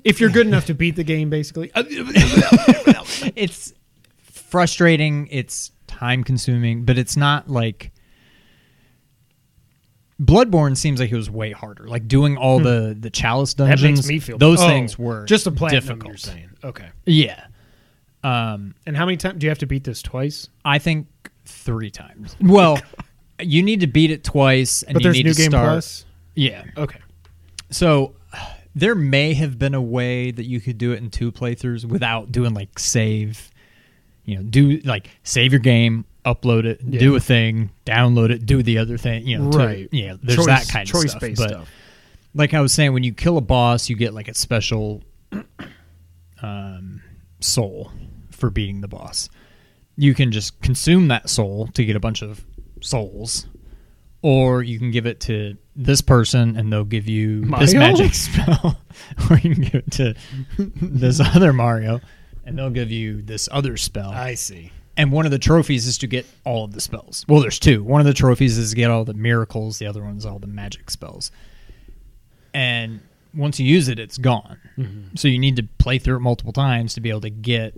[0.03, 1.71] If you're good enough to beat the game, basically.
[3.36, 3.73] it's
[4.21, 7.91] frustrating it's time consuming but it's not like
[10.21, 13.63] bloodborne seems like it was way harder like doing all the the chalice Hmm.
[13.63, 14.38] that dungeons makes me feel.
[14.38, 15.82] those oh, things were just a platinum.
[15.84, 16.89] difficult You're saying okay?
[17.06, 17.45] yeah
[18.23, 20.47] Um, And how many times do you have to beat this twice?
[20.63, 21.07] I think
[21.45, 22.36] three times.
[22.41, 22.79] Well,
[23.39, 25.65] you need to beat it twice, and But you there's need new to game start.
[25.67, 26.05] plus.
[26.36, 26.63] Yeah.
[26.77, 26.99] Okay.
[27.69, 28.15] So
[28.75, 32.31] there may have been a way that you could do it in two playthroughs without
[32.31, 33.51] doing like save,
[34.25, 36.99] you know, do like save your game, upload it, Yeah.
[36.99, 39.89] do a thing, download it, do the other thing, you know, to- Right.
[39.91, 41.21] yeah, there's Choice- that kind of choice stuff.
[41.21, 41.69] based but stuff.
[42.33, 45.03] like I was saying, when you kill a boss, you get like a special
[46.41, 47.01] um,
[47.39, 47.91] soul
[48.43, 49.29] for beating the boss.
[49.95, 52.43] You can just consume that soul to get a bunch of
[52.82, 53.47] souls,
[54.21, 58.82] or you can give it to this person and they'll give you this magic spell,
[59.29, 60.13] or you can give it to
[60.58, 62.01] this other Mario
[62.43, 64.10] and they'll give you this other spell.
[64.10, 64.73] I see.
[64.97, 67.23] And one of the trophies is to get all of the spells.
[67.29, 67.82] Well, there's two.
[67.82, 69.79] One of the trophies is to get all the miracles.
[69.79, 71.32] The other one's all the magic spells.
[72.53, 72.99] And
[73.34, 74.60] once you use it, it's gone.
[74.77, 75.15] Mm-hmm.
[75.15, 77.73] So you need to play through it multiple times to be able to get.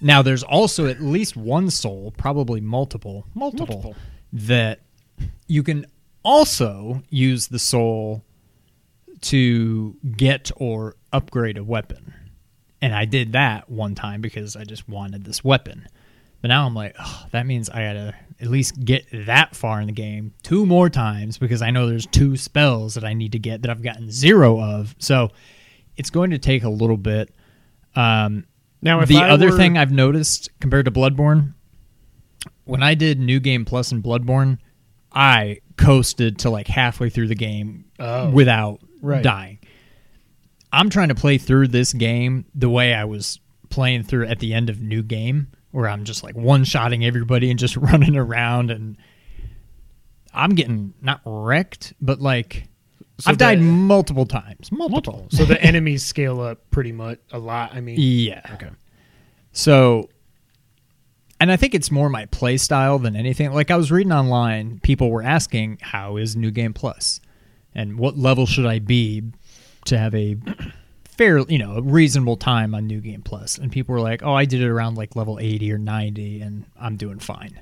[0.00, 3.96] Now, there's also at least one soul, probably multiple, multiple, Multiple.
[4.32, 4.80] that
[5.46, 5.86] you can
[6.22, 8.24] also use the soul
[9.22, 12.14] to get or upgrade a weapon.
[12.80, 15.86] And I did that one time because I just wanted this weapon.
[16.40, 19.86] But now I'm like, oh, that means I gotta at least get that far in
[19.86, 23.38] the game two more times because I know there's two spells that I need to
[23.38, 24.94] get that I've gotten zero of.
[24.98, 25.28] So
[25.98, 27.34] it's going to take a little bit.
[27.94, 28.46] Um,
[28.82, 31.54] Now, the I other were- thing I've noticed compared to Bloodborne,
[32.64, 34.58] when I did New Game Plus in Bloodborne,
[35.12, 38.30] I coasted to like halfway through the game Oh.
[38.30, 39.22] without Right.
[39.22, 39.58] dying.
[40.72, 43.40] I'm trying to play through this game the way I was
[43.70, 47.50] playing through at the end of New Game, where I'm just like one shotting everybody
[47.50, 48.96] and just running around, and
[50.32, 52.68] I'm getting not wrecked, but like
[53.20, 55.26] So I've died multiple times, multiple.
[55.30, 57.74] So the enemies scale up pretty much a lot.
[57.74, 58.40] I mean, yeah.
[58.54, 58.70] okay.
[59.52, 60.08] So,
[61.38, 63.52] and I think it's more my play style than anything.
[63.52, 66.80] Like I was reading online, people were asking, "How is New Game Plus?
[66.80, 67.20] Plus,
[67.74, 69.22] and what level should I be
[69.84, 70.36] to have a
[71.04, 74.32] fair, you know, a reasonable time on New Game Plus?" And people were like, "Oh,
[74.34, 77.60] I did it around like level eighty or ninety, and I'm doing fine."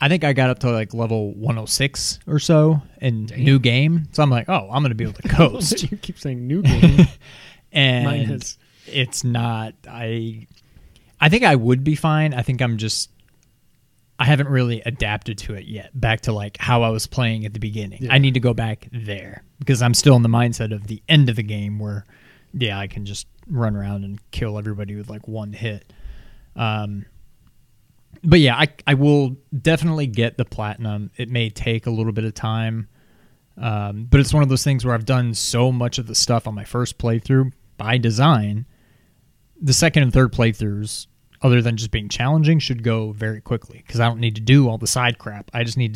[0.00, 4.22] I think I got up to like level 106 or so in New Game, so
[4.22, 7.06] I'm like, "Oh, I'm going to be able to coast." you keep saying new game.
[7.72, 10.46] and has- it's not i
[11.20, 13.10] i think i would be fine i think i'm just
[14.20, 17.52] i haven't really adapted to it yet back to like how i was playing at
[17.52, 18.14] the beginning Yeah.
[18.14, 21.28] i need to go back there because i'm still in the mindset of the end
[21.28, 22.06] of the game where
[22.54, 25.92] yeah i can just run around and kill everybody with like one hit
[26.54, 27.04] um
[28.26, 32.24] but yeah i i will definitely get the platinum it may take a little bit
[32.24, 32.88] of time
[33.58, 36.46] um, but it's one of those things where I've done so much of the stuff
[36.46, 38.66] on my first playthrough by design.
[39.60, 41.06] The second and third playthroughs,
[41.40, 44.68] other than just being challenging, should go very quickly because I don't need to do
[44.68, 45.50] all the side crap.
[45.54, 45.94] I just need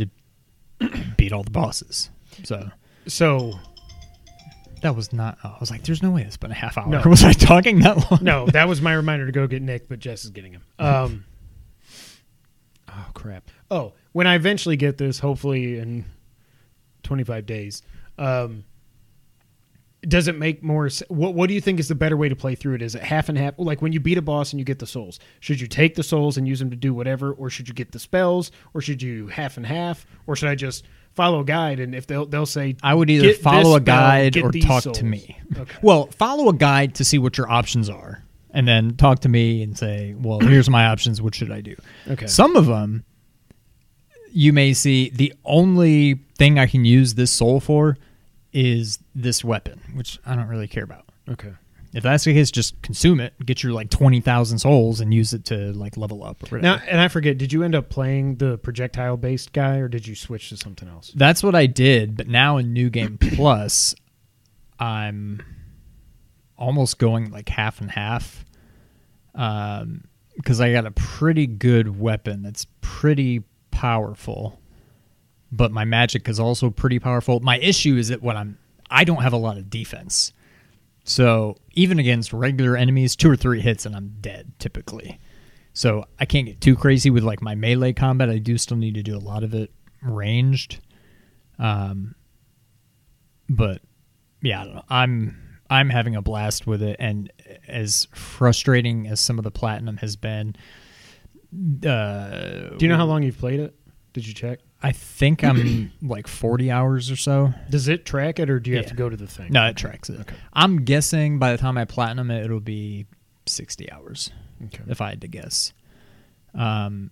[0.81, 0.89] to
[1.19, 2.09] beat all the bosses.
[2.45, 2.71] So
[3.07, 3.53] So
[4.81, 5.37] that was not.
[5.45, 7.03] Oh, I was like, "There's no way it's been a half hour." No.
[7.07, 8.21] Was I talking that long?
[8.23, 10.63] no, that was my reminder to go get Nick, but Jess is getting him.
[10.79, 11.27] Um,
[13.09, 13.51] oh crap!
[13.71, 16.05] Oh, when I eventually get this, hopefully in
[17.03, 17.83] 25 days,
[18.19, 18.65] um,
[20.03, 20.89] does it make more?
[20.89, 22.83] se- What What do you think is the better way to play through it?
[22.83, 23.55] Is it half and half?
[23.59, 26.03] Like when you beat a boss and you get the souls, should you take the
[26.03, 29.03] souls and use them to do whatever, or should you get the spells, or should
[29.03, 32.47] you half and half, or should I just follow a guide and if they'll they'll
[32.47, 35.39] say I would either follow a guide get or talk souls." to me.
[35.59, 35.77] Okay.
[35.83, 39.63] Well, follow a guide to see what your options are, and then talk to me
[39.63, 41.21] and say, "Well, here's my options.
[41.23, 41.77] What should I do?"
[42.09, 42.27] Okay.
[42.27, 43.05] Some of them,
[44.33, 47.97] you may see the only thing I can use this soul for
[48.53, 51.05] is this weapon, which I don't really care about.
[51.29, 51.53] Okay.
[51.93, 55.33] If that's the case, just consume it, get your like twenty thousand souls, and use
[55.35, 56.51] it to like level up.
[56.53, 60.07] Now, and I forget, did you end up playing the projectile based guy or did
[60.07, 61.13] you switch to something else?
[61.15, 63.97] That's what I did, but now in New Game Plus,
[64.79, 65.43] I'm
[66.61, 68.45] almost going like half and half.
[69.35, 70.05] Um,
[70.37, 74.61] because I got a pretty good weapon that's pretty powerful,
[75.51, 77.41] but my magic is also pretty powerful.
[77.41, 78.59] My issue is that when I'm,
[78.91, 80.33] I don't have a lot of defense.
[81.05, 85.19] So even against regular enemies, two or three hits and I'm dead typically.
[85.73, 88.31] So I can't get too crazy with like my melee combat.
[88.31, 89.71] I do still need to do a lot of it
[90.03, 90.81] ranged.
[91.59, 92.15] Um,
[93.49, 93.83] but
[94.43, 94.85] yeah, I don't know.
[94.89, 97.33] I'm I'm having a blast with it, and
[97.69, 100.57] as frustrating as some of the platinum has been,
[101.87, 103.75] uh, Do you know how long you've played it?
[104.13, 104.59] Did you check?
[104.83, 107.53] I think I'm like 40 hours or so.
[107.69, 109.53] Does it track it or do you have to go to the thing?
[109.53, 110.21] No, it tracks it.
[110.21, 110.35] Okay.
[110.53, 113.07] I'm guessing by the time I platinum it, it'll be
[113.47, 114.31] 60 hours.
[114.67, 114.83] Okay.
[114.89, 115.73] if I had to guess.
[116.55, 117.11] Um,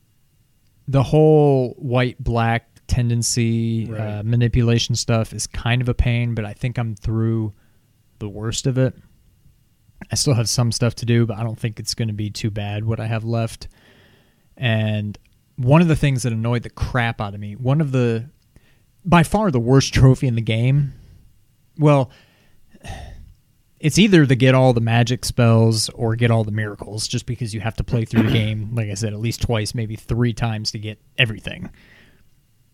[0.86, 6.52] the whole white black tendency uh, manipulation stuff is kind of a pain, but I
[6.54, 7.52] think I'm through
[8.18, 8.94] the worst of it.
[10.10, 12.30] I still have some stuff to do, but I don't think it's going to be
[12.30, 13.68] too bad what I have left.
[14.56, 15.18] And
[15.56, 18.30] one of the things that annoyed the crap out of me, one of the
[19.04, 20.92] by far the worst trophy in the game.
[21.78, 22.10] Well,
[23.80, 27.54] it's either to get all the magic spells or get all the miracles just because
[27.54, 30.32] you have to play through the game like i said at least twice maybe three
[30.32, 31.70] times to get everything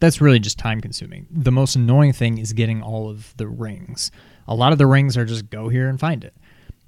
[0.01, 4.11] that's really just time consuming the most annoying thing is getting all of the rings
[4.49, 6.35] a lot of the rings are just go here and find it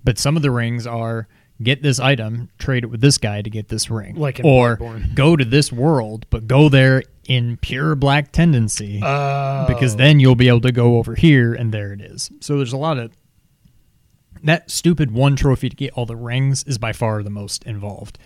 [0.05, 1.27] but some of the rings are
[1.62, 5.14] get this item trade it with this guy to get this ring Like or Bloodborne.
[5.14, 9.64] go to this world but go there in pure black tendency Oh.
[9.66, 12.31] because then you'll be able to go over here and there it is.
[12.40, 13.11] So there's a lot of
[14.45, 18.19] that stupid one trophy to get all the rings is by far the most involved.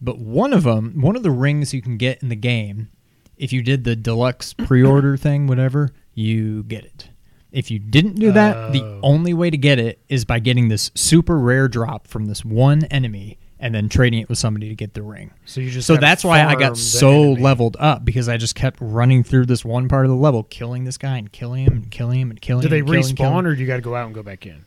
[0.00, 2.88] But one of them, one of the rings you can get in the game,
[3.36, 7.08] if you did the deluxe pre-order thing, whatever, you get it.
[7.52, 9.00] If you didn't do that, the Oh.
[9.02, 12.84] only way to get it is by getting this super rare drop from this one
[12.84, 15.30] enemy and then trading it with somebody to get the ring.
[15.44, 17.42] So you just So that's why I got so enemy.
[17.42, 20.84] leveled up because I just kept running through this one part of the level, killing
[20.84, 22.70] this guy and killing him and killing him and killing him.
[22.70, 22.84] Do him.
[22.86, 23.46] they killing, respawn, killing.
[23.46, 24.64] or do you got to go out and go back in?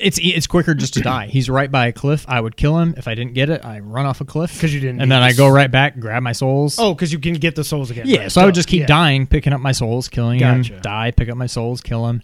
[0.00, 1.26] It's it's quicker just to die.
[1.26, 2.24] He's right by a cliff.
[2.28, 3.64] I would kill him if I didn't get it.
[3.64, 6.22] I run off a cliff because you didn't and then I go right back, grab
[6.22, 6.78] my souls.
[6.78, 8.06] Oh, because you can get the souls again.
[8.06, 8.20] yeah.
[8.20, 8.86] right, So I would just keep yeah.
[8.86, 10.74] dying, picking up my souls, killing Gotcha.
[10.74, 12.22] him, die, pick up my souls, kill him,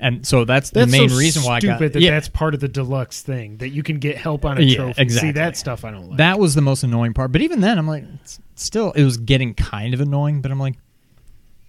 [0.00, 2.12] and so that's, That's the main so reason why I stupid got that yeah.
[2.12, 5.02] that's part of the deluxe thing that you can get help on a Yeah, trophy.
[5.02, 5.28] exactly.
[5.28, 6.16] See that stuff I don't like.
[6.18, 7.32] That was the most annoying part.
[7.32, 10.40] But even then, I'm like, it's still, it was getting kind of annoying.
[10.40, 10.76] But I'm like,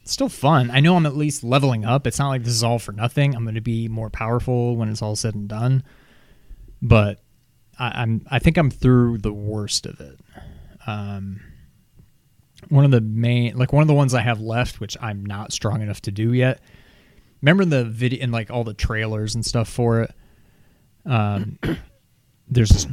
[0.04, 0.72] still fun.
[0.72, 2.08] I know I'm at least leveling up.
[2.08, 3.36] It's not like this is all for nothing.
[3.36, 5.84] I'm going to be more powerful when it's all said and done.
[6.82, 7.20] But
[7.78, 10.20] I, I'm, I think I'm through the worst of it.
[10.88, 11.42] Um,
[12.70, 15.52] one of the main, like one of the ones I have left, which I'm not
[15.52, 16.62] strong enough to do yet.
[17.42, 20.14] Remember the video and like all the trailers and stuff for it.
[21.06, 21.60] Um,
[22.48, 22.88] there's this,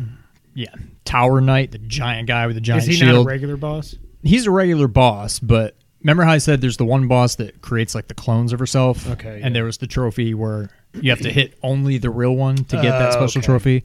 [0.54, 3.14] yeah, Tower Knight, the giant guy with the giant Is he shield.
[3.14, 3.94] not a regular boss?
[4.22, 7.94] He's a regular boss, but remember how I said there's the one boss that creates
[7.94, 9.08] like the clones of herself.
[9.08, 9.50] Okay, and yeah.
[9.50, 12.90] there was the trophy where you have to hit only the real one to get
[12.90, 13.46] that Oh, special okay.
[13.46, 13.84] trophy.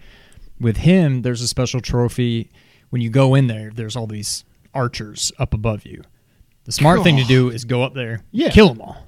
[0.60, 2.50] With him, there's a special trophy.
[2.90, 6.04] When you go in there, there's all these archers up above you.
[6.66, 7.52] The smart thing to do oh.
[7.52, 8.50] is go up there, Yeah.
[8.50, 9.08] kill them all,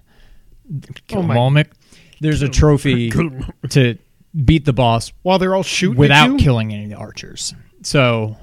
[1.07, 1.67] kill Oh them all, Mick.
[2.19, 3.11] There's a trophy
[3.69, 3.97] to
[4.43, 7.53] beat the boss While they're all shooting without killing any of the archers.
[7.83, 8.35] So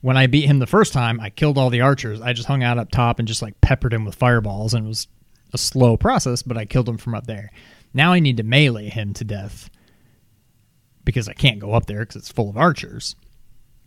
[0.00, 2.20] when I beat him the first time, I killed all the archers.
[2.20, 4.88] I just hung out up top and just like peppered him with fireballs, and it
[4.88, 5.08] was
[5.52, 7.50] a slow process, but I killed him from up there.
[7.94, 9.70] Now I need to melee him to death
[11.04, 13.16] because I can't go up there because it's full of archers.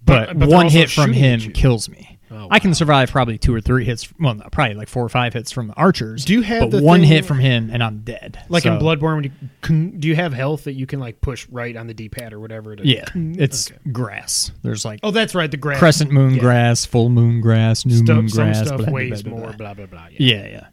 [0.04, 2.17] But, But- but one hit from him kills me.
[2.34, 4.08] Oh, I can survive probably two or three hits.
[4.20, 6.24] Well, no, probably like four or five hits from the archers.
[6.24, 8.41] Do you have but one thing- hit from him and I'm dead?
[8.48, 11.46] Like in Bloodborne, when you can, do you have health that you can like push
[11.50, 12.76] right on the D pad or whatever?
[12.76, 13.80] To, Yeah, it's Okay.
[13.91, 14.52] grass.
[14.63, 15.52] There's like Oh, that's right.
[15.52, 15.80] The grass.
[15.80, 16.39] crescent moon Yeah.
[16.39, 18.58] grass, full moon grass, new Stuff, moon some grass.
[18.65, 19.54] stuff blah, blah, weighs blah, blah, more.
[19.54, 19.74] blah.
[19.74, 20.08] Blah blah blah.
[20.17, 20.44] Yeah.
[20.46, 20.65] Yeah,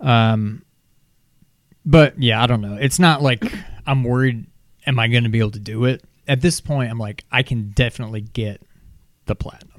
[0.00, 0.32] yeah.
[0.32, 0.62] Um,
[1.84, 2.76] but yeah, I don't know.
[2.80, 3.44] It's not like
[3.86, 4.46] I'm worried.
[4.86, 6.04] Am I going to be able to do it?
[6.28, 8.62] At this point, I'm like, I can definitely get
[9.26, 9.73] the platinum.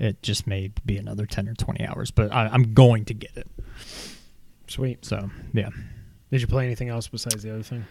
[0.00, 3.36] It just may be another ten or twenty hours, but I, I'm going to get
[3.36, 3.46] it.
[4.66, 5.04] Sweet.
[5.04, 5.68] So yeah.
[6.30, 7.84] Did you play anything else besides the other thing?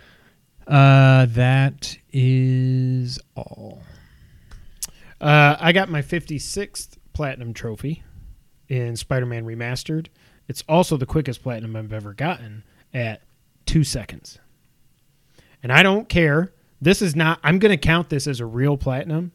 [0.65, 3.81] Uh, that is all.
[5.19, 8.03] Uh, I got my 56th platinum trophy
[8.69, 10.07] in Spider-Man Remastered.
[10.47, 13.21] It's also the quickest platinum I've ever gotten at
[13.65, 14.39] two seconds.
[15.61, 16.53] And I don't care.
[16.79, 17.39] This is not.
[17.43, 19.33] I'm going to count this as a real platinum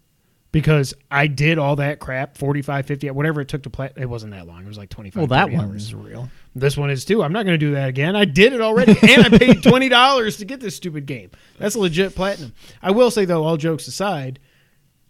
[0.55, 3.91] because I did all that crap, 45, 50, whatever it took to play.
[3.97, 4.63] It wasn't that long.
[4.63, 5.17] It was like 25.
[5.21, 5.83] Well, that one hours.
[5.83, 6.31] is real.
[6.55, 7.23] This one is too.
[7.23, 8.15] I'm not going to do that again.
[8.15, 11.31] I did it already, and I paid twenty dollars to get this stupid game.
[11.59, 12.55] That's a legit platinum.
[12.81, 14.39] I will say though, all jokes aside,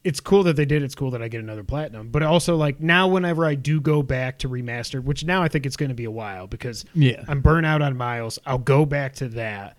[0.03, 0.83] it's cool that they did.
[0.83, 2.09] It's cool that I get another platinum.
[2.09, 5.67] But also, like now, whenever I do go back to remastered, which now I think
[5.67, 7.23] it's going to be a while because Yeah.
[7.29, 8.39] I'm burnt out on Miles.
[8.47, 9.77] I'll go back to that.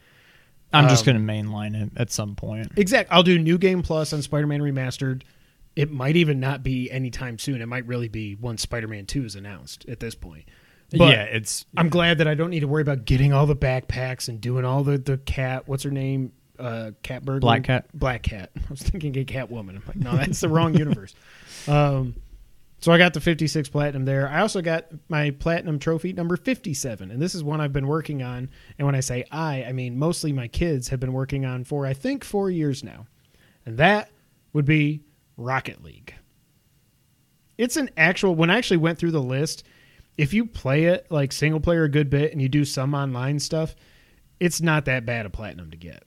[0.73, 2.71] I'm just Um, going to mainline it at some point.
[2.75, 3.09] Exact.
[3.11, 5.21] I'll do New Game Plus on Spider-Man Remastered.
[5.75, 7.61] It might even not be anytime soon.
[7.61, 10.45] It might really be once Spider-Man Two is announced at this point.
[10.91, 13.55] But yeah, it's I'm glad that I don't need to worry about getting all the
[13.55, 15.67] backpacks and doing all the the cat.
[15.67, 16.31] What's her name?
[16.57, 17.41] Uh, cat burglar.
[17.41, 17.87] Black Cat?
[17.93, 18.51] Black cat.
[18.57, 19.75] I was thinking a cat woman.
[19.75, 21.13] I'm like, no, that's the wrong universe.
[21.67, 22.13] Um,
[22.79, 24.29] so I got the 56 platinum there.
[24.29, 28.21] I also got my platinum trophy number 57, and this is one I've been working
[28.21, 28.51] on.
[28.77, 31.87] And when I say I, I mean mostly my kids have been working on for
[31.87, 33.07] I think four years now,
[33.65, 34.11] and that
[34.53, 35.01] would be
[35.37, 36.15] Rocket League.
[37.57, 39.63] It's an actual when I actually went through the list,
[40.17, 43.39] if you play it like single player a good bit and you do some online
[43.39, 43.75] stuff,
[44.39, 46.03] it's not that bad a platinum to get.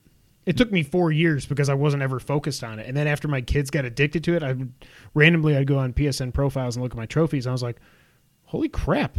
[0.46, 2.86] It took me four years because I wasn't ever focused on it.
[2.86, 4.72] And then after my kids got addicted to it, I would
[5.12, 7.44] randomly I'd go on PSN profiles and look at my trophies.
[7.44, 7.76] And I was like,
[8.44, 9.18] holy crap.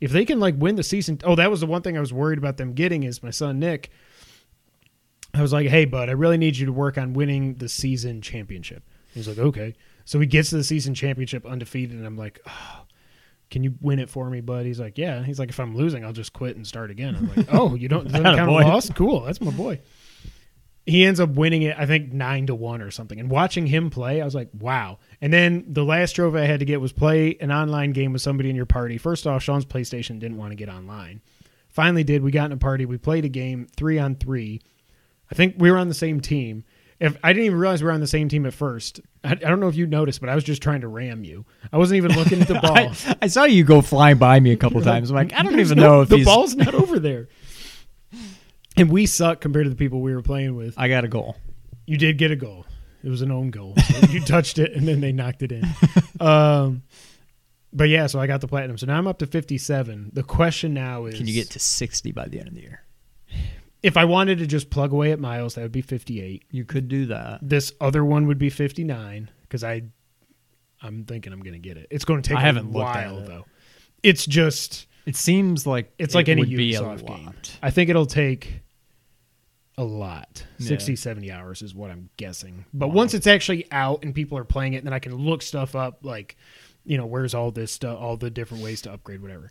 [0.00, 2.12] If they can like win the season oh, that was the one thing I was
[2.12, 3.90] worried about them getting is my son Nick.
[5.34, 8.20] I was like, hey bud, I really need you to work on winning the season
[8.20, 8.84] championship.
[9.14, 9.74] He's like, okay.
[10.04, 12.84] So he gets to the season championship undefeated, and I'm like, oh,
[13.50, 14.64] can you win it for me, bud?
[14.66, 15.22] He's like, yeah.
[15.22, 17.16] He's like, if I'm losing, I'll just quit and start again.
[17.16, 18.62] I'm like, oh, you don't doesn't count a Attaboy.
[18.64, 18.90] loss?
[18.90, 19.80] Cool, that's my boy.
[20.86, 23.20] He ends up winning it, I think nine to one or something.
[23.20, 24.98] And watching him play, I was like, wow.
[25.20, 28.22] And then the last trophy I had to get was play an online game with
[28.22, 28.98] somebody in your party.
[28.98, 31.20] First off, Sean's PlayStation didn't want to get online.
[31.68, 32.22] Finally, did.
[32.22, 32.86] We got in a party.
[32.86, 34.60] We played a game three on three.
[35.30, 36.64] I think we were on the same team.
[37.00, 39.00] If I didn't even realize we were on the same team at first.
[39.24, 41.46] I, I don't know if you noticed, but I was just trying to ram you.
[41.72, 42.76] I wasn't even looking at the ball.
[42.76, 45.10] I, I saw you go flying by me a couple times.
[45.10, 46.26] I'm like, I don't even no- know if the he's.
[46.26, 47.28] ball's not over there.
[48.76, 50.74] And we suck compared to the people we were playing with.
[50.76, 51.36] I got a goal.
[51.86, 52.66] You did get a goal.
[53.02, 53.74] It was an own goal.
[54.10, 55.66] You touched it and then they knocked it in.
[56.20, 56.82] Um,
[57.72, 58.76] but yeah, so I got the platinum.
[58.76, 60.10] So now I'm up to 57.
[60.12, 62.82] The question now is Can you get to 60 by the end of the year?
[63.82, 66.44] If I wanted to just plug away at miles, that would be 58.
[66.50, 67.38] You could do that.
[67.42, 69.82] This other one would be 59 because I
[70.82, 71.86] I'm thinking I'm going to get it.
[71.90, 73.26] It's going to take I a haven't looked at while it.
[73.26, 73.44] though.
[74.02, 77.26] It's just It seems like it's it like any would be a Ubisoft game.
[77.26, 77.58] lot.
[77.62, 78.60] I think it'll take
[79.78, 80.44] a lot.
[80.58, 80.68] Yeah.
[80.68, 82.64] 60 70 hours is what I'm guessing.
[82.72, 82.94] But Wow.
[82.96, 85.98] once it's actually out and people are playing it, then I can look stuff up
[86.02, 86.36] like,
[86.84, 89.50] you know, where's all this stuff, all the different ways to upgrade whatever.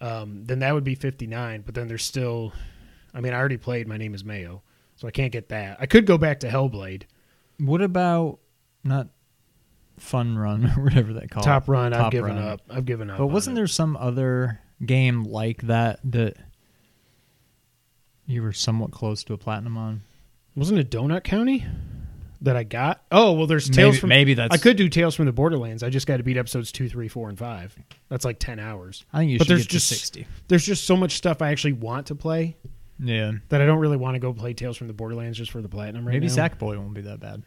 [0.00, 2.52] Um, then that would be 59, but then there's still
[3.14, 4.62] I mean, I already played My Name is Mayo,
[4.96, 5.78] so I can't get that.
[5.80, 7.04] I could go back to Hellblade.
[7.58, 8.38] What about
[8.84, 9.08] not
[9.98, 11.68] Fun Run or whatever they call Top?
[11.68, 12.44] Run, I've Top given Run.
[12.46, 12.60] up.
[12.70, 13.18] I've given up.
[13.18, 16.36] But wasn't there some other game like that that
[18.26, 20.02] you were somewhat close to a platinum on?
[20.54, 21.64] Wasn't it Donut County
[22.42, 23.02] that I got?
[23.10, 24.08] Oh well, there's Tales Maybe, from.
[24.10, 24.54] maybe that's.
[24.54, 25.82] I could do Tales from the Borderlands.
[25.82, 27.76] I just got to beat episodes two, three, four, and five.
[28.08, 29.04] That's like ten hours.
[29.12, 30.26] I think you but should there's get just- to 60.
[30.48, 32.56] There's just so much stuff I actually want to play
[33.00, 33.32] Yeah.
[33.48, 35.68] that I don't really want to go play Tales from the Borderlands just for the
[35.68, 36.32] platinum right Maybe now.
[36.34, 37.42] Sackboy won't be that bad.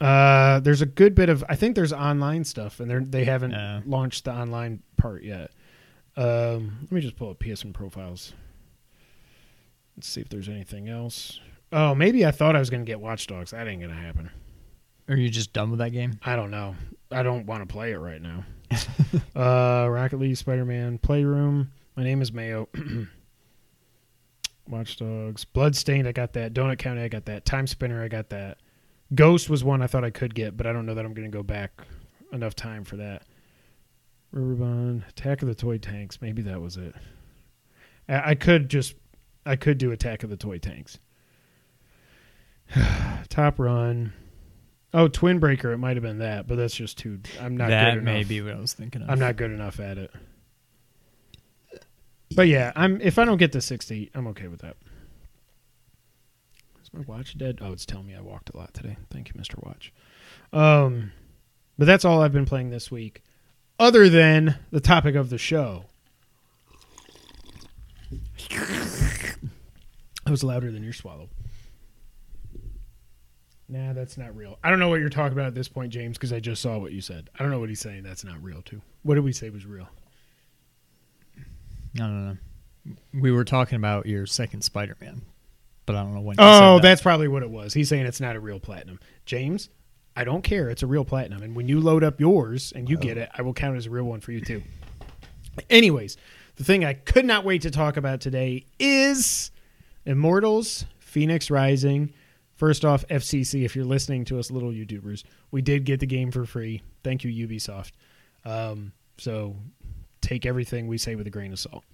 [0.00, 1.44] Uh, there's a good bit of.
[1.48, 3.80] I think there's online stuff, and they they haven't Yeah.
[3.86, 5.50] launched the online part yet.
[6.16, 8.32] Um, let me just pull up PSN profiles.
[9.96, 11.40] Let's see if there's anything else.
[11.72, 13.52] Oh, maybe I thought I was going to get Watch Dogs.
[13.52, 14.30] That ain't going to happen.
[15.08, 16.18] Are you just done with that game?
[16.22, 16.74] I don't know.
[17.10, 18.44] I don't want to play it right now.
[19.36, 21.70] uh, Rocket League, Spider Man, Playroom.
[21.96, 22.68] My name is Mayo.
[24.68, 26.08] Watch Dogs, Bloodstained.
[26.08, 26.54] I got that.
[26.54, 27.02] Donut County.
[27.02, 27.44] I got that.
[27.44, 28.02] Time Spinner.
[28.02, 28.58] I got that.
[29.14, 31.30] Ghost was one I thought I could get, but I don't know that I'm going
[31.30, 31.82] to go back
[32.32, 33.22] enough time for that.
[34.34, 36.20] Riverbond, Attack of the Toy Tanks.
[36.20, 36.94] Maybe that was it.
[38.08, 38.94] I, I could just,
[39.46, 40.98] I could do Attack of the Toy Tanks.
[43.28, 44.12] Top Run.
[44.92, 45.72] Oh, Twin Breaker.
[45.72, 47.20] It might have been that, but that's just too.
[47.40, 48.14] I'm not that good enough.
[48.14, 49.10] may be what I was thinking of.
[49.10, 50.10] I'm not good enough at it.
[52.34, 53.00] But yeah, I'm.
[53.00, 54.76] If I don't get to sixty, I'm okay with that.
[56.82, 57.60] Is my watch dead?
[57.60, 58.96] Oh, it's telling me I walked a lot today.
[59.10, 59.92] Thank you, Mister Watch.
[60.52, 61.12] Um,
[61.78, 63.22] but that's all I've been playing this week,
[63.78, 65.84] other than the topic of the show.
[68.50, 71.28] That was louder than your swallow.
[73.68, 74.58] Nah, that's not real.
[74.62, 76.78] I don't know what you're talking about at this point, James, because I just saw
[76.78, 77.30] what you said.
[77.38, 78.02] I don't know what he's saying.
[78.02, 78.82] That's not real, too.
[79.02, 79.88] What did we say was real?
[81.96, 82.36] I don't know.
[83.12, 85.22] We were talking about your second Spider-Man,
[85.86, 86.36] but I don't know when.
[86.38, 86.82] Oh, said that.
[86.82, 87.72] that's probably what it was.
[87.72, 89.00] He's saying it's not a real platinum.
[89.24, 89.70] James,
[90.16, 90.68] I don't care.
[90.70, 91.42] It's a real platinum.
[91.42, 93.86] And when you load up yours and you get it, I will count it as
[93.86, 94.62] a real one for you, too.
[95.70, 96.16] Anyways,
[96.56, 99.50] the thing I could not wait to talk about today is
[100.04, 102.12] Immortals, Fenyx Rising.
[102.54, 106.30] First off, FCC, if you're listening to us, little YouTubers, we did get the game
[106.30, 106.82] for free.
[107.02, 107.92] Thank you, Ubisoft.
[108.44, 109.56] Um, so
[110.24, 111.84] take everything we say with a grain of salt.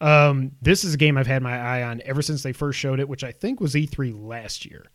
[0.00, 3.00] Um, this is a game I've had my eye on ever since they first showed
[3.00, 4.86] it, which I think was E3 last year.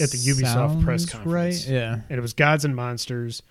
[0.00, 1.66] at the Ubisoft press conference.
[1.66, 1.74] Right?
[1.74, 2.00] Yeah.
[2.08, 3.42] And it was Gods and Monsters.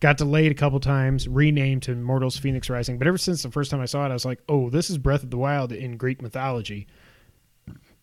[0.00, 2.98] Got delayed a couple times, renamed to Mortals: Fenyx Rising.
[2.98, 4.96] But ever since the first time I saw it, I was like, oh, this is
[4.96, 6.86] Breath of the Wild in Greek mythology.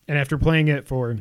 [0.06, 1.18] And after playing it for,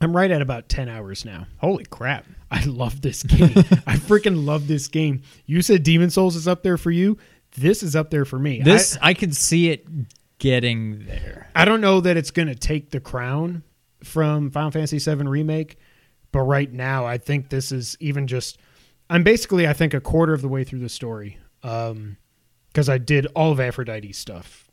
[0.00, 1.46] I'm right at about 10 hours now.
[1.58, 2.26] Holy crap!
[2.50, 3.50] I love this game.
[3.86, 5.22] I freaking love this game.
[5.46, 7.18] You said Demon Souls is up there for you.
[7.56, 8.62] This is up there for me.
[8.62, 9.86] This I, can see it
[10.38, 11.50] getting there.
[11.54, 13.62] I don't know that it's going to take the crown
[14.04, 15.76] from Final Fantasy VII Remake,
[16.32, 18.58] but right now, I think this is even just.
[19.08, 22.16] I'm basically, I think, a quarter of the way through the story, um,
[22.68, 24.69] because I did all of Aphrodite's stuff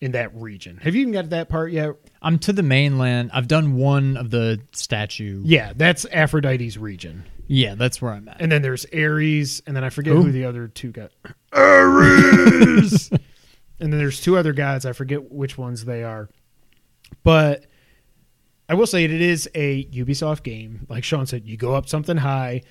[0.00, 0.78] in that region.
[0.78, 1.94] Have you even got to that part yet?
[2.20, 3.30] I'm to the mainland.
[3.32, 5.42] I've done one of the statue.
[5.44, 7.24] Yeah, that's Aphrodite's region.
[7.46, 8.40] Yeah, that's where I'm at.
[8.40, 10.22] And then there's Ares, and then I forget Who?
[10.22, 11.10] who the other two got.
[11.52, 13.10] Ares.
[13.80, 14.86] and then there's two other gods.
[14.86, 16.28] I forget which ones they are.
[17.22, 17.66] But
[18.68, 20.86] I will say it is a Ubisoft game.
[20.88, 22.62] Like Sean said, you go up something high,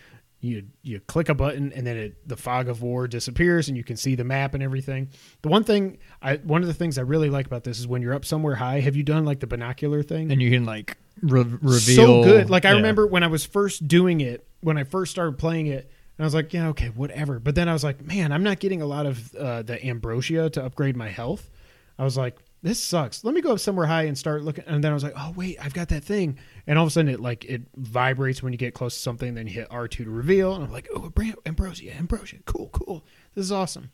[0.43, 3.83] you you click a button, and then it, the fog of war disappears, and you
[3.83, 5.07] can see the map and everything.
[5.41, 8.01] The one thing, I one of the things I really like about this is when
[8.01, 8.81] you're up somewhere high.
[8.81, 10.31] Have you done like the binocular thing?
[10.31, 11.95] and you can like re- reveal.
[11.95, 12.49] so good.
[12.49, 12.75] Like I yeah.
[12.75, 16.25] remember when I was first doing it, when I first started playing it, and I
[16.25, 17.39] was like, yeah, okay, whatever.
[17.39, 20.49] But then I was like, man, I'm not getting a lot of uh, the ambrosia
[20.51, 21.49] to upgrade my health.
[21.97, 23.23] I was like, this sucks.
[23.23, 24.63] Let me go up somewhere high and start looking.
[24.65, 26.39] And then I was like, oh wait, I've got that thing.
[26.65, 29.35] And all of a sudden, it like it vibrates when you get close to something.
[29.35, 31.11] Then you hit R two to reveal, and I'm like, oh,
[31.45, 33.05] ambrosia, ambrosia, cool, cool.
[33.35, 33.91] This is awesome.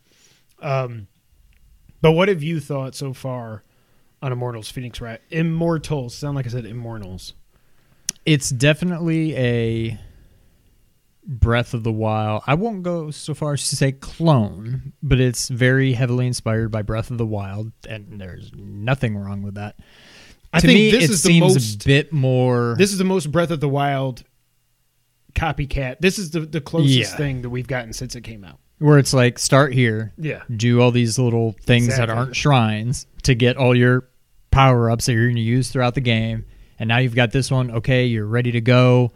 [0.62, 1.08] Um,
[2.00, 3.64] but what have you thought so far
[4.22, 5.22] on Immortals Fenyx Rat?
[5.32, 7.34] Immortals sound like I said Immortals.
[8.26, 10.00] It's definitely a
[11.26, 12.42] Breath of the Wild.
[12.48, 16.82] I won't go so far as to say clone, but it's very heavily inspired by
[16.82, 19.78] Breath of the Wild, and there's nothing wrong with that.
[20.52, 22.76] I to think me, this it is the most- a bit more.
[22.78, 24.24] This is the most Breath of the Wild
[25.36, 25.98] copycat.
[26.00, 27.18] This is the, the closest Yeah.
[27.18, 28.58] thing that we've gotten since it came out.
[28.80, 30.42] where it's like start here, Yeah.
[30.56, 34.08] do all these little things that aren't shrines to get all your
[34.52, 36.46] power ups that you're going to use throughout the game.
[36.80, 37.70] And now you've got this one.
[37.72, 39.12] Okay, you're ready to go.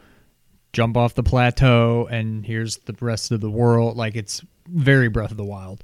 [0.74, 3.96] Jump off the plateau, and here's the rest of the world.
[3.96, 5.84] Like it's very Breath of the Wild,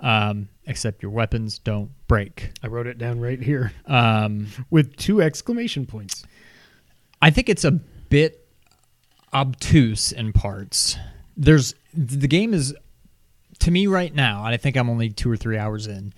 [0.00, 2.50] um, except your weapons don't break.
[2.62, 6.24] I wrote it down right here Um, with two exclamation points.
[7.22, 8.46] I think it's a bit
[9.32, 10.96] obtuse in parts.
[11.36, 12.74] There's the game is
[13.60, 16.12] to me right now, and I think I'm only two or three hours in.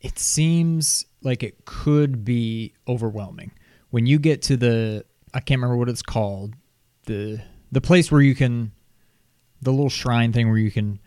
[0.00, 3.50] It seems like it could be overwhelming
[3.90, 5.04] when you get to the
[5.34, 6.54] I can't remember what it's called
[7.06, 7.40] the
[7.72, 8.72] the place where you can
[9.62, 11.00] the little shrine thing where you can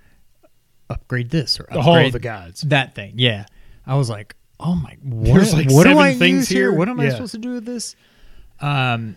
[0.90, 2.62] upgrade this or The Hall of the Gods.
[2.62, 3.14] that thing.
[3.16, 3.46] Yeah,
[3.86, 6.72] I was like, oh my, what, There's like what do I things use here?
[6.72, 6.74] here?
[6.74, 7.96] What am I supposed to do with this?
[8.60, 9.16] Um,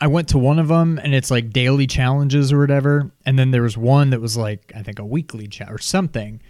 [0.00, 3.50] I went to one of them and it's like daily challenges or whatever, and then
[3.50, 6.40] there was one that was like I think a weekly chat or something,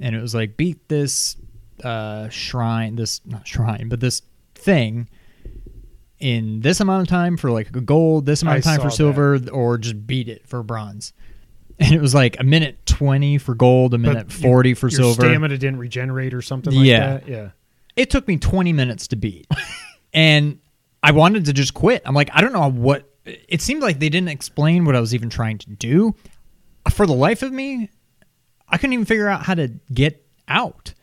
[0.00, 1.36] and it was like beat this
[1.82, 4.22] uh, shrine, this not shrine, but this
[4.54, 5.08] thing
[6.20, 8.90] in this amount of time for like a gold, this amount I of time for
[8.90, 11.12] silver, or just beat it for bronze.
[11.80, 14.98] And it was like a minute twenty for gold, a minute But forty for your
[14.98, 15.22] silver.
[15.22, 17.18] stamina didn't regenerate or something like Yeah.
[17.18, 17.28] that.
[17.28, 17.50] Yeah.
[17.94, 19.46] It took me 20 minutes to beat.
[20.12, 20.58] and
[21.04, 22.02] I wanted to just quit.
[22.04, 23.08] I'm like, I don't know what.
[23.24, 26.16] It seemed like they didn't explain what I was even trying to do.
[26.90, 27.90] For the life of me,
[28.68, 30.94] I couldn't even figure out how to get out.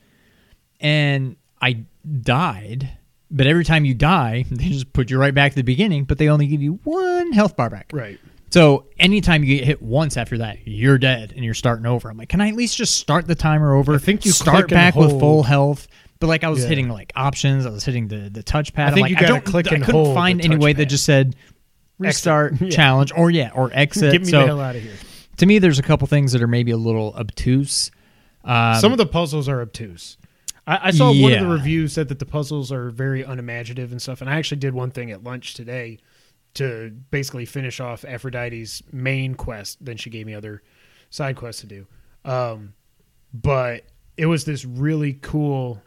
[0.81, 1.85] And I
[2.21, 2.94] died.
[3.31, 6.17] But every time you die, they just put you right back to the beginning, but
[6.17, 7.89] they only give you one health bar back.
[7.93, 8.19] Right.
[8.51, 12.09] So anytime you get hit once after that, you're dead and you're starting over.
[12.09, 13.95] I'm like, can I at least just start the timer over?
[13.95, 15.87] I think you start back with full health.
[16.19, 16.69] But like I was Yeah.
[16.69, 18.79] hitting like options, I was hitting the the touchpad.
[18.79, 20.71] I I'm think like, you I gotta don't click I and couldn't find any way
[20.71, 21.35] that just said
[21.99, 22.69] restart Yeah.
[22.69, 24.13] challenge or yeah or exit.
[24.13, 24.93] Get me so the hell out of here.
[25.37, 27.91] to me, there's a couple things that are maybe a little obtuse.
[28.45, 30.17] Um, Some of the puzzles are obtuse.
[30.67, 34.01] I, I saw one of the reviews said that the puzzles are very unimaginative and
[34.01, 34.21] stuff.
[34.21, 35.99] And I actually did one thing at lunch today
[36.55, 39.83] to basically finish off Aphrodite's main quest.
[39.83, 40.63] Then she gave me other
[41.09, 41.87] side quests to do.
[42.23, 42.73] Um,
[43.33, 43.83] but
[44.17, 45.81] it was this really cool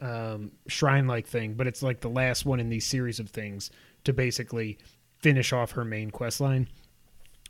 [0.00, 1.54] um, shrine like thing.
[1.54, 3.70] But it's like the last one in these series of things
[4.04, 4.78] to basically
[5.18, 6.68] finish off her main quest line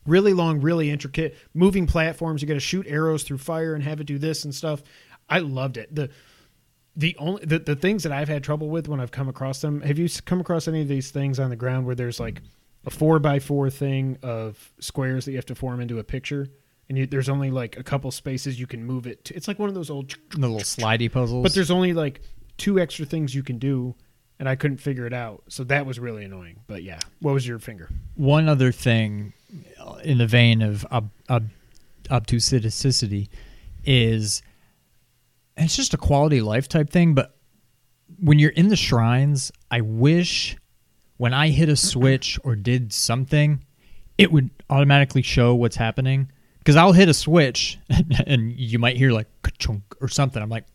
[0.07, 2.43] really long, really intricate, moving platforms.
[2.43, 4.83] You got to shoot arrows through fire and have it do this and stuff.
[5.29, 5.95] I loved it.
[5.95, 6.11] the
[6.97, 9.80] The only the, the things that I've had trouble with when I've come across them.
[9.80, 12.40] Have you come across any of these things on the ground where there's like
[12.86, 16.49] a four by four thing of squares that you have to form into a picture,
[16.88, 19.24] and you, there's only like a couple spaces you can move it.
[19.24, 19.34] to.
[19.34, 21.42] It's like one of those old, the little slidey puzzles.
[21.42, 22.20] but there's only like
[22.59, 23.95] two extra things you can do.
[24.40, 26.59] And I couldn't figure it out, so that was really annoying.
[26.66, 27.88] But yeah, what was your finger?
[28.16, 29.32] one other thing
[29.80, 31.49] uh, in the vein of ob, ob,
[32.11, 33.28] obtusicity
[33.84, 34.42] is
[35.57, 37.37] it's just a quality of life type thing but
[38.21, 40.57] when you're in the shrines i wish
[41.17, 43.65] when i hit a switch or did something
[44.19, 46.31] it would automatically show what's happening.
[46.59, 47.79] Because i'll hit a switch
[48.27, 50.41] and you might hear like ka-chunk or something.
[50.43, 50.67] I'm like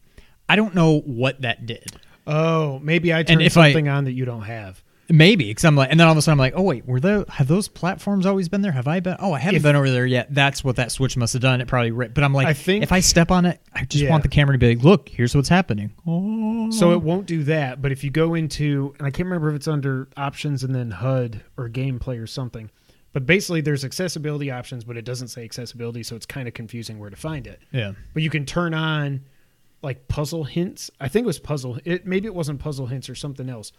[0.49, 1.85] i don't know what that did.
[2.27, 4.83] Oh, maybe I turned if I- something on that you don't have.
[5.11, 6.99] Maybe because I'm like, and then all of a sudden I'm like, oh wait, were
[6.99, 8.71] there have those platforms always been there?
[8.71, 9.15] Have I been?
[9.19, 10.33] Oh, I haven't If- been over there yet.
[10.33, 11.61] That's what that switch must have done.
[11.61, 14.03] It probably, ri- but I'm like, I think- if I step on it, I just
[14.03, 14.11] Yeah.
[14.11, 15.91] want the camera to be like, look, here's what's happening.
[16.05, 19.49] Oh, So it won't do that, but if you go into and I can't remember
[19.49, 22.69] if it's under options and then HUD or gameplay or something.
[23.11, 26.99] But basically there's accessibility options, but it doesn't say accessibility, so it's kind of confusing
[26.99, 27.59] where to find it.
[27.71, 29.21] yeah, But you can turn on
[29.81, 30.91] like puzzle hints.
[30.99, 33.71] I think it was puzzle it maybe it wasn't puzzle hints or something else.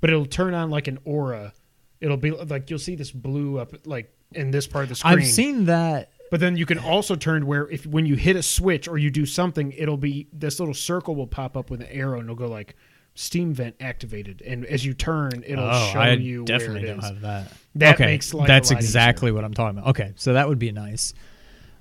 [0.00, 1.52] But it'll turn on like an aura.
[2.00, 5.18] It'll be like you'll see this blue up like in this part of the screen.
[5.18, 6.10] I've seen that.
[6.30, 9.10] But then you can also turn where if when you hit a switch or you
[9.10, 12.36] do something, it'll be this little circle will pop up with an arrow and it'll
[12.36, 12.76] go like
[13.14, 14.40] steam vent activated.
[14.42, 17.04] And as you turn, it'll oh, show I you definitely where it don't is.
[17.04, 17.52] have that.
[17.74, 19.90] That okay, makes life that's exactly what I'm talking about.
[19.90, 21.14] Okay, so that would be nice.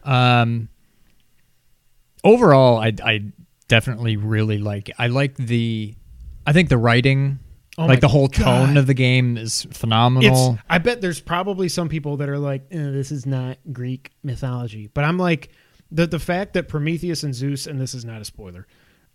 [0.03, 0.69] Um,
[2.23, 3.23] overall, I I
[3.67, 4.91] definitely really like.
[4.97, 5.95] I like the.
[6.45, 7.39] I think the writing,
[7.79, 8.77] Oh like the whole tone God.
[8.77, 10.53] of the game, is phenomenal.
[10.53, 14.11] It's, I bet there's probably some people that are like, eh, this is not Greek
[14.21, 14.87] mythology.
[14.93, 15.49] But I'm like,
[15.91, 18.67] the the fact that Prometheus and Zeus, and this is not a spoiler,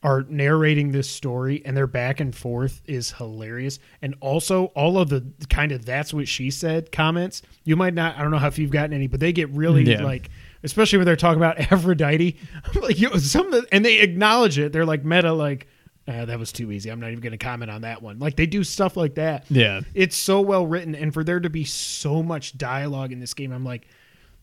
[0.03, 3.79] are narrating this story and their back and forth is hilarious.
[4.03, 7.43] And also all of the kind of that's what she said comments.
[7.65, 9.85] You might not I don't know how if you've gotten any, but they get really
[9.85, 10.03] Yeah.
[10.05, 10.31] like
[10.63, 12.37] especially when they're talking about Aphrodite.
[12.75, 14.73] Like, you know, some of the, and they acknowledge it.
[14.73, 15.69] They're like meta like
[16.07, 16.91] uh, that was too easy.
[16.91, 18.19] I'm not even going to comment on that one.
[18.19, 21.51] Like they do stuff like that yeah, it's so well written and for there to
[21.51, 23.87] be so much dialogue in this game i'm like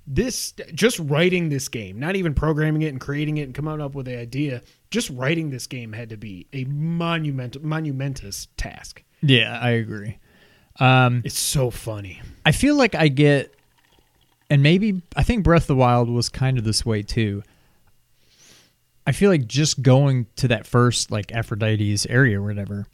[0.07, 3.93] this just writing this game not even programming it and creating it and coming up
[3.93, 9.59] with the idea just writing this game had to be a monument monumentous task yeah,
[9.61, 10.17] I agree.
[10.79, 13.53] Um, it's so funny I feel like I get,
[14.49, 17.43] and maybe I think Breath of the Wild was kind of this way too.
[19.07, 22.85] I feel like just going to that first like Aphrodite's area or whatever,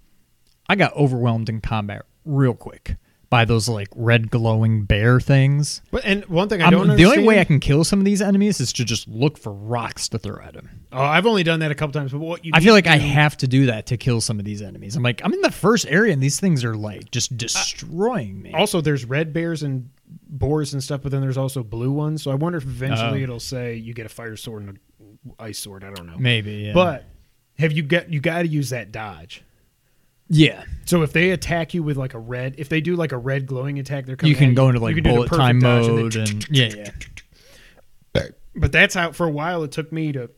[0.70, 2.96] I got overwhelmed in combat real quick
[3.30, 5.82] by those like red glowing bear things.
[5.92, 8.06] but and one thing i don't know the only way I can kill some of
[8.06, 10.70] these enemies is to just look for rocks to throw at them.
[10.94, 12.96] oh i've only done that a couple times but what you I feel like I
[12.96, 14.96] have to do that to kill some of these enemies.
[14.96, 18.54] I'm like, I'm in the first area and these things are like just destroying me.
[18.54, 19.90] also there's red bears and
[20.30, 23.24] boars and stuff but then there's also blue ones so i wonder if eventually Oh.
[23.24, 24.80] it'll say you get a fire sword and a
[25.40, 26.74] ice sword i don't know Maybe, yeah.
[26.74, 27.06] but
[27.60, 29.44] have you got you got to use that dodge
[30.30, 33.18] yeah, So if they attack you with like a red, if they do like a
[33.18, 35.30] red glowing attack, they're coming you can at go into like can do the bullet
[35.30, 38.24] time dodge and mode and yeah, yeah.
[38.58, 40.30] But that's how for a while it took me to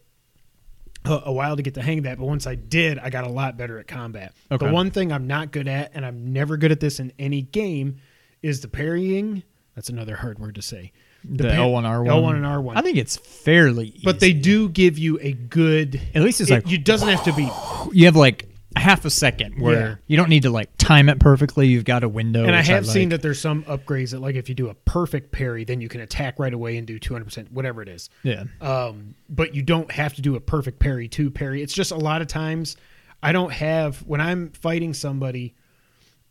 [1.06, 2.18] a, a while to get the hang of that.
[2.18, 4.34] But once I did, I got a lot better at combat.
[4.52, 4.66] Okay.
[4.66, 7.42] The one thing I'm not good at, and I'm never good at this in any
[7.42, 7.98] game,
[8.42, 9.44] is the parrying.
[9.76, 10.92] That's another hard word to say.
[11.24, 12.08] The L1 R1.
[12.08, 12.74] L1 and R1.
[12.76, 14.02] I think it's fairly easy.
[14.04, 16.00] but they do give you a good.
[16.16, 17.50] At least it's it, like you doesn't have to be.
[17.98, 18.46] you have like
[18.76, 19.96] half a second where Yeah.
[20.08, 21.68] you don't need to like time it perfectly.
[21.68, 22.46] You've got a window.
[22.46, 23.10] And I have seen like.
[23.10, 26.02] that there's some upgrades that like if you do a perfect parry, then you can
[26.02, 28.10] attack right away and do 200 percent whatever it is.
[28.24, 28.44] Yeah.
[28.62, 31.62] um, but you don't have to do a perfect parry to parry.
[31.62, 32.78] It's just a lot of times
[33.22, 35.56] I don't have when I'm fighting somebody,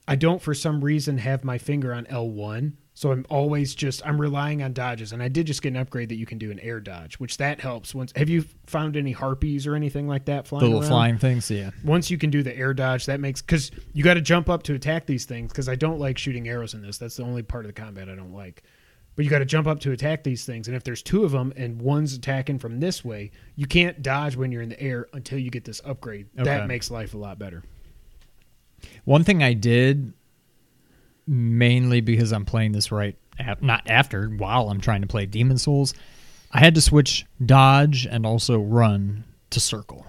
[0.07, 2.79] I don't for some reason have my finger on L one.
[2.99, 6.09] So I'm always just I'm relying on dodges, and I did just get an upgrade
[6.09, 7.95] that you can do an air dodge, which that helps.
[7.95, 10.65] Once have you found any harpies or anything like that flying?
[10.65, 10.91] The little around?
[10.91, 11.49] flying things.
[11.49, 11.71] Yeah.
[11.85, 14.65] Once you can do the air dodge, that makes because you got to jump up
[14.65, 15.53] to attack these things.
[15.53, 16.99] Because I don't like shooting arrows in this.
[16.99, 18.65] That's the only part of the combat I don't like.
[19.15, 21.31] But you got to jump up to attack these things, and if there's two of
[21.31, 25.07] them and one's attacking from this way, you can't dodge when you're in the air
[25.13, 26.27] until you get this upgrade.
[26.35, 26.43] Okay.
[26.43, 27.63] That makes life a lot better.
[29.05, 30.15] One thing I did,
[31.29, 35.59] mainly because I'm playing this right, af- not after, while I'm trying to play Demon
[35.59, 35.95] Souls,
[36.51, 40.07] I had to switch dodge and also run to circle.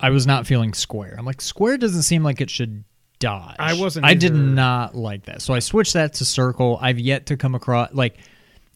[0.00, 1.14] I was not feeling square.
[1.18, 2.84] I'm like, square doesn't seem like it should
[3.18, 3.56] dodge.
[3.58, 5.42] I wasn't I did not like that.
[5.42, 6.78] So I switched that to circle.
[6.80, 8.16] I've yet to come across, like,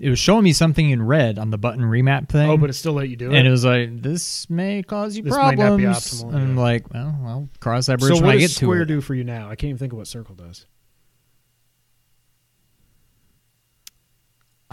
[0.00, 2.50] it was showing me something in red on the button remap thing.
[2.50, 3.36] Oh, but it still let you do it.
[3.36, 6.24] and it was like, this may cause you This might not be problems.
[6.24, 8.56] optimal, and I'm like, well, I'll cross that bridge so when what I get does
[8.56, 9.44] to square do for you now?
[9.48, 10.66] I can't even think of what circle does.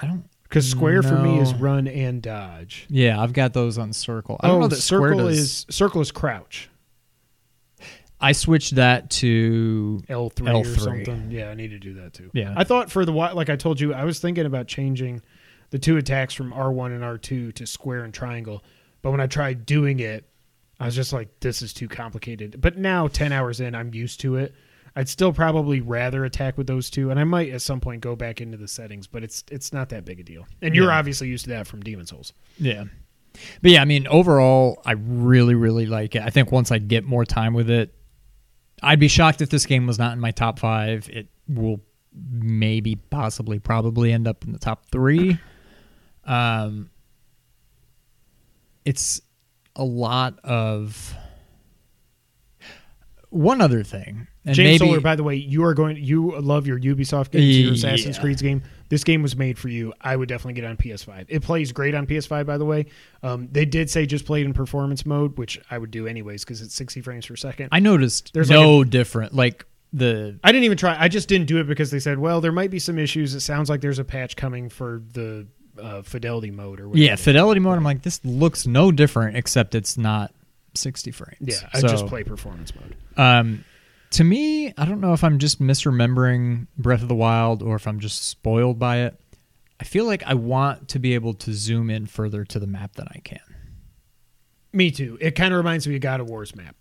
[0.02, 0.24] I don't.
[0.43, 2.88] Because square for me is run and dodge.
[2.89, 4.38] Yeah, I've got those on circle.
[4.39, 6.70] I don't oh, know that circle is circle is crouch.
[8.20, 10.80] I switched that to L three or L3.
[10.80, 11.32] something.
[11.32, 12.32] Yeah, I need to do that too.
[12.34, 12.54] Yeah.
[12.58, 15.22] I thought for the like I told you, I was thinking about changing
[15.70, 18.64] the two attacks from R one and R two to square and triangle.
[19.02, 20.26] But when I tried doing it,
[20.80, 22.60] I was just like, this is too complicated.
[22.60, 24.54] But now, ten hours in, I'm used to it.
[24.96, 28.16] I'd still probably rather attack with those two, and I might at some point go
[28.16, 29.08] back into the settings.
[29.08, 30.46] But it's it's not that big a deal.
[30.62, 30.98] And you're Yeah.
[30.98, 32.34] obviously used to that from Demon Souls.
[32.58, 32.86] yeah.
[33.62, 36.24] But yeah, I mean, overall, I really, really like it.
[36.24, 37.94] I think once I get more time with it,
[38.82, 41.08] I'd be shocked if this game was not in my top five.
[41.10, 41.80] It will
[42.12, 45.38] maybe, possibly, probably end up in the top three.
[46.26, 46.90] Um,
[48.84, 49.22] it's
[49.76, 51.14] a lot of
[53.30, 55.98] one other thing, and James maybe Solar, by the way, you are going.
[55.98, 58.22] You love your Ubisoft games, your Assassin's Yeah.
[58.22, 58.64] Creed game.
[58.88, 59.94] This game was made for you.
[60.02, 61.26] I would definitely get on PS5.
[61.28, 62.86] It plays great on PS5, by the way.
[63.22, 66.44] Um, they did say just play it in performance mode, which I would do anyways
[66.44, 67.70] because it's 60 frames per second.
[67.72, 69.36] I, noticed There's no different.
[69.36, 70.96] Like the I didn't even try.
[71.00, 73.36] I just didn't do it because they said, well, there might be some issues.
[73.36, 75.48] It sounds like there's a patch coming for the
[75.80, 77.06] uh, fidelity mode or whatever.
[77.06, 77.78] yeah fidelity mode.
[77.78, 80.34] I'm like, this looks no different except it's not
[80.76, 81.38] 60 frames.
[81.40, 82.96] Yeah, I So, just play performance mode.
[83.18, 83.64] Um,
[84.12, 87.88] to me, I don't know if I'm just misremembering Breath of the Wild or if
[87.88, 89.20] I'm just spoiled by it.
[89.80, 92.95] I feel like I want to be able to zoom in further to the map
[92.95, 93.39] than I can.
[94.74, 95.18] Me too.
[95.22, 96.76] It kind of reminds me of God of War's map.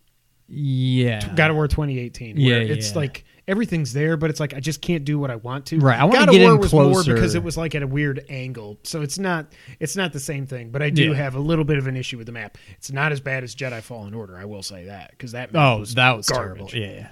[0.49, 1.35] Yeah.
[1.35, 2.37] God of War 2018.
[2.37, 2.97] Where Yeah, it's yeah.
[2.99, 5.79] like everything's there, but it's like I just can't do what I want to.
[5.79, 7.15] Right, I wanna get of War in was more closer.
[7.15, 10.47] because it was like at a weird angle, so it's not it's not the same
[10.47, 10.71] thing.
[10.71, 11.15] But I do Yeah.
[11.17, 12.57] have a little bit of an issue with the map.
[12.79, 14.37] It's not as bad as Jedi Fallen Order.
[14.39, 16.71] I will say that because that map Oh, was that was garbage.
[16.73, 16.79] terrible.
[16.79, 17.09] Yeah, yeah.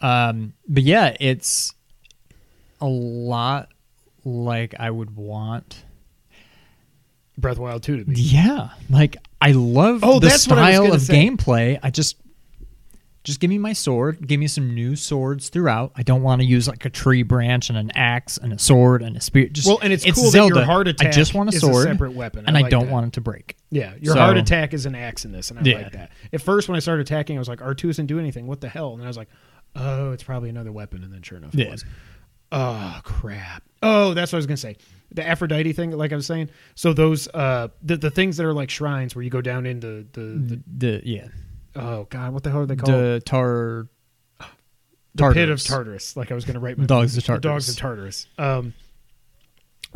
[0.00, 1.72] Um, but yeah, it's
[2.80, 3.68] a lot
[4.24, 5.84] like I would want.
[7.36, 8.20] Breath of Wild 2 to be.
[8.20, 11.14] Yeah, like I love Oh, the that's what I was style of say.
[11.28, 11.78] gameplay.
[11.82, 12.16] I just
[13.24, 15.92] just give me my sword, give me some new swords throughout.
[15.96, 19.00] I don't want to use like a tree branch and an axe and a sword
[19.02, 19.46] and a spear.
[19.48, 20.52] Just Well, and it's, cool Zelda.
[20.54, 22.68] that your heart attack I just want a is sword, a separate weapon, and I,
[22.68, 22.92] don't that.
[22.92, 23.56] want it to break.
[23.70, 25.76] Yeah, your So- heart attack is an axe in this, and I Yeah.
[25.78, 26.10] like that.
[26.34, 28.46] At first, when I started attacking, I was like, "R2 doesn't do anything.
[28.46, 29.28] What the hell?" And I was like,
[29.76, 31.70] "Oh, it's probably another weapon." And then, sure enough, it Yeah.
[31.70, 31.84] was.
[32.52, 33.62] Oh crap!
[33.82, 34.76] Oh, that's what I was gonna say.
[35.12, 36.50] The Aphrodite thing, like I was saying.
[36.74, 40.06] So those, uh, the the things that are like shrines where you go down into
[40.12, 41.28] the, the, The yeah,
[41.74, 42.92] oh god, what the hell are they called?
[42.94, 43.88] the tar
[45.16, 45.64] the pit of Tartarus.
[45.64, 46.16] Tartarus.
[46.16, 48.26] Like I was gonna write my Dogs of The dogs of Tartarus.
[48.38, 48.74] Um,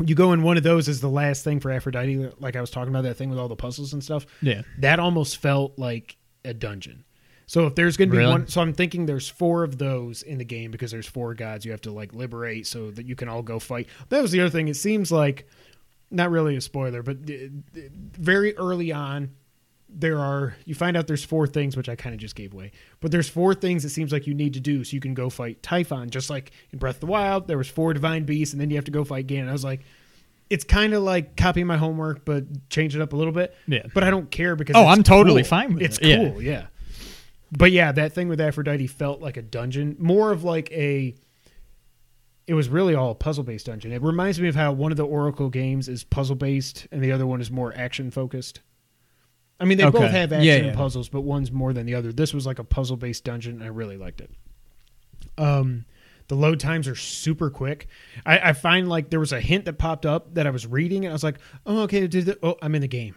[0.03, 2.29] you go in one of those as the last thing for Aphrodite.
[2.39, 4.25] Like I was talking about that thing with all the puzzles and stuff.
[4.41, 4.61] yeah.
[4.79, 6.15] that almost felt like
[6.45, 7.03] a dungeon.
[7.49, 8.31] So if there's going to be Really?
[8.31, 11.65] one, so I'm thinking there's four of those in the game because there's four gods
[11.65, 13.87] you have to like liberate so that you can all go fight.
[14.09, 14.67] That was the other thing.
[14.67, 15.47] It seems like
[16.11, 17.17] not really a spoiler, but
[17.73, 19.31] very early on
[19.91, 22.71] there are you find out there's four things which I kind of just gave away.
[22.99, 25.31] But there's four things it seems like you need to do so you can go
[25.31, 28.61] fight Typhon just like in Breath of the Wild there was four divine beasts and
[28.61, 29.49] then you have to go fight Ganon.
[29.49, 29.81] I was like
[30.51, 33.55] it's kind of like copying my homework but change it up a little bit.
[33.65, 33.87] Yeah.
[33.91, 35.49] But I don't care because Oh, I'm totally cool.
[35.49, 36.05] fine with it's it.
[36.05, 36.29] Yeah.
[36.29, 36.67] cool, yeah.
[37.51, 41.15] But yeah, that thing with Aphrodite felt like a dungeon, more of like a.
[42.47, 43.91] It was really all a puzzle based dungeon.
[43.91, 47.11] It reminds me of how one of the Oracle games is puzzle based and the
[47.11, 48.61] other one is more action focused.
[49.59, 49.99] I mean, they Okay.
[49.99, 50.75] both have action Yeah, and yeah.
[50.75, 52.11] puzzles, but one's more than the other.
[52.11, 53.55] This was like a puzzle based dungeon.
[53.55, 54.31] And I really liked it.
[55.37, 55.85] Um,
[56.27, 57.87] the load times are super quick.
[58.25, 61.05] I, I find like there was a hint that popped up that I was reading,
[61.05, 63.15] and I was like, "Oh, okay, did the, oh, I'm in the game."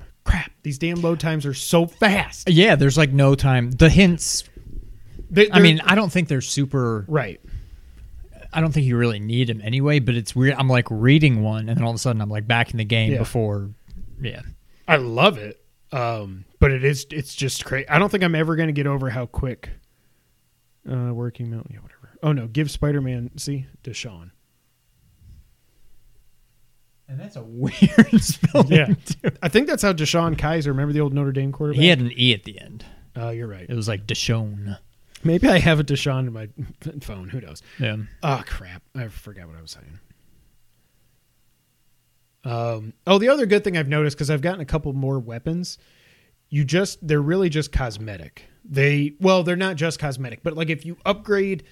[0.62, 2.48] These damn load times are so fast.
[2.48, 3.70] Yeah, there's like no time.
[3.72, 4.44] The hints.
[5.30, 7.04] They- I mean, I don't think they're super.
[7.08, 7.40] right?
[8.52, 9.98] I don't think you really need them anyway.
[9.98, 10.54] But it's weird.
[10.58, 12.84] I'm like reading one, and then all of a sudden I'm like back in the
[12.84, 13.18] game Yeah.
[13.18, 13.70] before.
[14.20, 14.42] Yeah.
[14.86, 17.88] I love it, um, but it is it's just crazy.
[17.88, 19.70] I don't think I'm ever going to get over how quick
[20.90, 21.68] uh, working mount.
[21.70, 22.10] Yeah, whatever.
[22.22, 24.32] Oh no, give Spider-Man see Deshaun.
[27.12, 28.72] And that's a weird spelling.
[28.72, 29.30] Yeah, too.
[29.42, 30.68] I think that's how DeShone Kizer.
[30.68, 31.80] Remember the old Notre Dame quarterback?
[31.82, 32.86] He had an e at the end.
[33.14, 33.66] Oh, you're right.
[33.68, 34.78] It was like Deshone.
[35.22, 36.48] Maybe I have a Deshaun in my
[37.02, 37.28] phone.
[37.28, 37.62] Who knows?
[37.78, 37.98] Yeah.
[38.22, 38.82] Oh crap!
[38.94, 39.98] I forgot what I was saying.
[42.44, 42.94] Um.
[43.06, 45.76] Oh, the other good thing I've noticed because I've gotten a couple more weapons.
[46.48, 48.46] You just they're really just cosmetic.
[48.64, 51.64] They well, they're not just cosmetic, but like if you upgrade,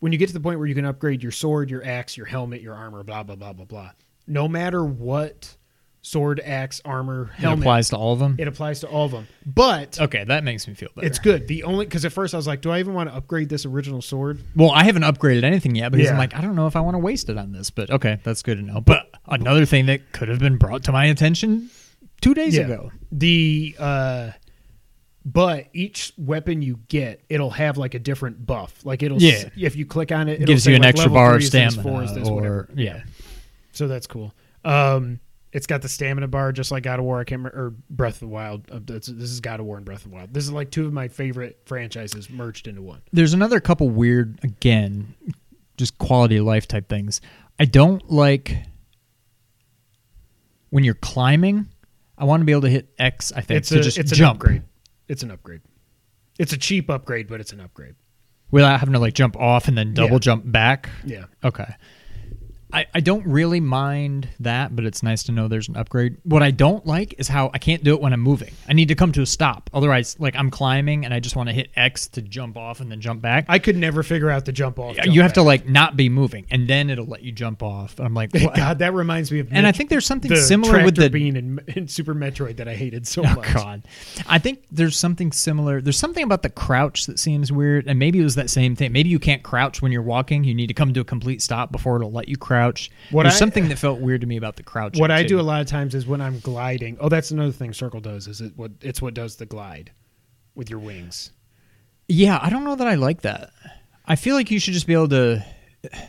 [0.00, 2.26] when you get to the point where you can upgrade your sword, your axe, your
[2.26, 3.90] helmet, your armor, blah blah blah blah blah.
[4.26, 5.56] No matter what
[6.02, 8.36] sword, axe, armor, It applies to all of them.
[8.38, 9.26] it applies to all of them.
[9.44, 11.04] But okay, that makes me feel better.
[11.06, 11.48] it's good.
[11.48, 13.66] The only because at first I was like, do I even want to upgrade this
[13.66, 14.40] original sword?
[14.54, 16.94] well, I haven't upgraded anything yet because I'm like, I don't know if I want
[16.94, 17.70] to waste it on this.
[17.70, 18.80] But okay, that's good to know.
[18.80, 21.70] But another thing that could have been brought to my attention
[22.20, 22.92] two days ago.
[23.10, 24.30] The uh
[25.24, 28.84] but each weapon you get, it'll have like a different buff.
[28.86, 29.48] Like it'll Yeah.
[29.56, 31.50] if you click on it, it'll Gives you an like, extra bar of three is
[31.50, 32.68] this, stamina, four is this, or whatever.
[32.76, 33.02] yeah.
[33.76, 34.32] So that's cool.
[34.64, 35.20] Um
[35.52, 37.20] it's got the stamina bar just like God of War.
[37.20, 38.70] I can't remember, or Breath of the Wild.
[38.70, 40.34] Uh, this is God of War and Breath of the Wild.
[40.34, 43.00] This is like two of my favorite franchises merged into one.
[43.12, 45.14] There's another couple weird, again,
[45.78, 47.22] just quality of life type things.
[47.58, 48.64] I don't like
[50.70, 51.68] when you're climbing.
[52.18, 53.32] I want to be able to hit X.
[53.32, 54.40] I think It's to a just it's an jump.
[54.40, 54.62] upgrade.
[55.08, 55.62] It's an upgrade.
[56.38, 57.94] It's a cheap upgrade, but it's an upgrade.
[58.50, 60.18] without having to like jump off and then double Yeah.
[60.20, 60.88] jump back.
[61.04, 61.24] Yeah.
[61.42, 61.74] Okay.
[62.72, 66.16] I, I don't really mind that, but it's nice to know there's an upgrade.
[66.24, 68.52] What I don't like is how I can't do it when I'm moving.
[68.68, 69.70] I need to come to a stop.
[69.72, 72.90] Otherwise, like I'm climbing and I just want to hit X to jump off and
[72.90, 73.46] then jump back.
[73.48, 74.96] I could never figure out the jump off.
[74.96, 77.98] jump you have to like not be moving, and then it'll let you jump off.
[78.00, 78.56] I'm like, what?
[78.56, 79.48] God, that reminds me of.
[79.52, 82.68] and I think there's something the similar with the bean in, in Super Metroid that
[82.68, 83.54] I hated so Oh much.
[83.54, 83.82] God,
[84.26, 85.80] I think there's something similar.
[85.80, 88.92] There's something about the crouch that seems weird, and maybe it was that same thing.
[88.92, 90.42] Maybe you can't crouch when you're walking.
[90.44, 92.55] You need to come to a complete stop before it'll let you crouch.
[93.10, 94.98] What there's I- something that felt weird to me about the crouch.
[94.98, 96.96] What I do a lot of times is when I'm gliding.
[97.00, 98.26] Oh, that's another thing Circle does.
[98.26, 99.90] Is it what it's what does the glide
[100.54, 101.32] with your wings.
[102.08, 103.50] Yeah, I don't know that I like that.
[104.06, 105.44] I feel like you should just be able to.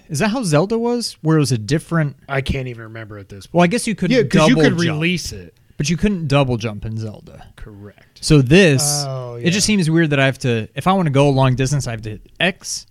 [0.08, 1.18] Is that how Zelda was?
[1.22, 2.18] Where it was a different.
[2.30, 3.54] I can't even remember at this point.
[3.56, 5.56] Well, I guess you could yeah, because you could jump, release it.
[5.78, 7.48] but you couldn't double jump in Zelda.
[7.56, 8.24] Correct.
[8.24, 10.68] So this, Oh, it just seems weird that I have to.
[10.76, 12.88] If I want to go a long distance, I have to hit X,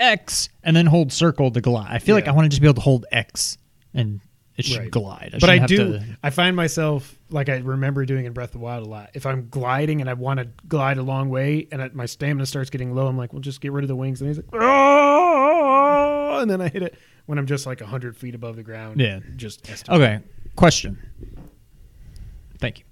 [0.00, 1.88] X, and then hold circle to glide.
[1.90, 2.32] I feel like Yeah.
[2.32, 3.58] I want to just be able to hold X
[3.94, 4.20] and
[4.56, 4.90] it should Right.
[4.90, 5.36] glide.
[5.40, 5.92] but I shouldn't do.
[5.92, 8.88] have to- I find myself like I remember doing in Breath of the Wild a
[8.90, 9.10] lot.
[9.14, 12.44] If I'm gliding and I want to glide a long way, and I, my stamina
[12.46, 14.46] starts getting low, I'm like, "Well, just get rid of the wings." And he's like,
[14.52, 16.94] "Oh!" And then I hit it
[17.26, 19.00] when I'm just like hundred feet above the ground.
[19.00, 19.20] Yeah.
[19.36, 20.00] Just estimate.
[20.00, 20.18] Okay.
[20.56, 20.98] Question.
[22.58, 22.84] Thank you.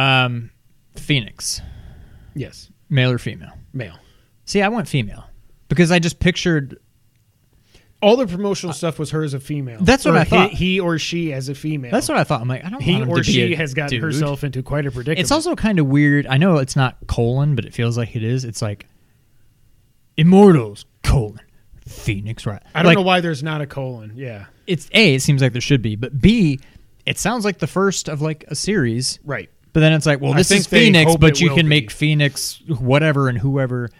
[0.00, 0.50] Um,
[0.94, 1.60] Fenyx,
[2.34, 2.70] Yes.
[2.88, 3.52] male or female?
[3.72, 3.96] Male.
[4.44, 5.24] See, I want female
[5.68, 6.78] because I just pictured.
[8.02, 9.78] All the promotional stuff was her as a female.
[9.80, 10.50] That's what Or I thought.
[10.50, 11.90] He, he or she as a female.
[11.90, 12.42] That's what I thought.
[12.42, 12.84] I'm like, I don't know.
[12.84, 14.02] he want him or to be she a has gotten dude.
[14.02, 15.18] herself into quite a predicament.
[15.20, 16.26] It's also kind of weird.
[16.26, 18.44] I know it's not colon, but it feels like it is.
[18.44, 18.86] It's like
[20.16, 21.40] Immortals colon
[21.88, 22.62] Fenyx, right?
[22.74, 24.12] I don't know why there's not a colon.
[24.14, 24.46] Yeah.
[24.66, 25.14] It's a.
[25.14, 26.58] It seems like there should be, but B.
[27.06, 29.48] It sounds like the first of like a series, Right.
[29.72, 31.50] but then it's like, well, I this think is they Fenyx, hope but it you
[31.50, 31.70] will can be.
[31.70, 33.90] make Fenyx whatever and whoever.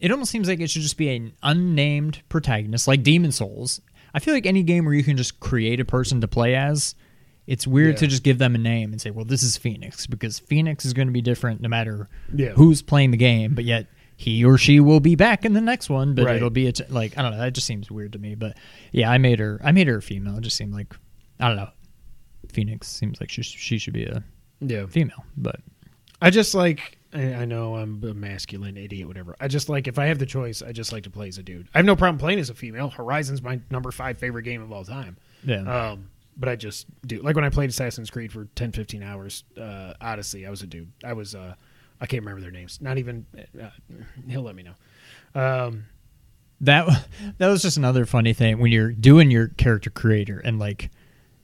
[0.00, 3.80] It almost seems like it should just be an unnamed protagonist, like Demon Souls.
[4.14, 6.94] I feel like any game where you can just create a person to play as,
[7.46, 7.98] it's weird Yeah.
[8.00, 10.92] to just give them a name and say, well, this is Fenyx, because Fenyx is
[10.94, 12.50] going to be different no matter Yeah.
[12.52, 13.86] who's playing the game, but yet
[14.16, 16.36] he or she will be back in the next one, but Right.
[16.36, 17.38] it'll be a t- like I don't know.
[17.38, 18.34] That just seems weird to me.
[18.34, 18.56] But
[18.92, 19.60] yeah, I made her.
[19.64, 20.36] I made her a female.
[20.36, 20.94] It just seemed like
[21.38, 21.70] I don't know.
[22.48, 24.22] Fenyx seems like she she should be a
[24.60, 24.86] Yeah.
[24.86, 25.60] female, but
[26.20, 26.98] I just like.
[27.12, 29.34] I I know I'm a masculine idiot, whatever.
[29.40, 31.42] I just like if I have the choice, I just like to play as a
[31.42, 31.68] dude.
[31.74, 32.88] I have no problem playing as a female.
[32.88, 35.16] Horizon's my number five favorite game of all time.
[35.44, 35.90] yeah.
[35.90, 39.44] Um, but I just do like when I played Assassin's Creed for 10, 15 hours.
[39.60, 40.90] Uh, Odyssey, I was a dude.
[41.04, 41.34] I was.
[41.34, 41.54] Uh,
[42.00, 42.78] I can't remember their names.
[42.80, 43.26] Not even.
[43.60, 43.68] Uh,
[44.26, 45.40] he'll let me know.
[45.40, 45.84] Um,
[46.62, 47.06] that
[47.38, 50.90] that was just another funny thing when you're doing your character creator and like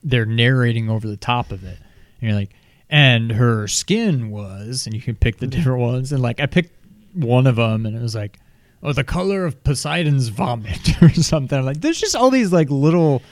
[0.03, 1.77] they're narrating over the top of it,
[2.21, 2.53] and you're like,
[2.89, 6.73] and her skin was, and you can pick the different ones, and like I picked
[7.13, 8.39] one of them, and it was like.
[8.83, 11.65] Oh, the color of Poseidon's vomit or something.
[11.65, 13.23] Like, there's just all these like little.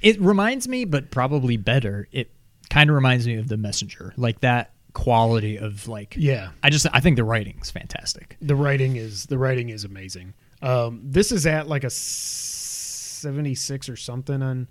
[0.00, 2.06] It reminds me, but probably better.
[2.12, 2.30] It
[2.70, 6.14] kind of reminds me of the messenger, like that quality of like.
[6.16, 8.36] yeah, I just I think the writing's fantastic.
[8.40, 10.34] the writing is the writing is amazing.
[10.62, 14.68] Um, this is at like a 76 or something on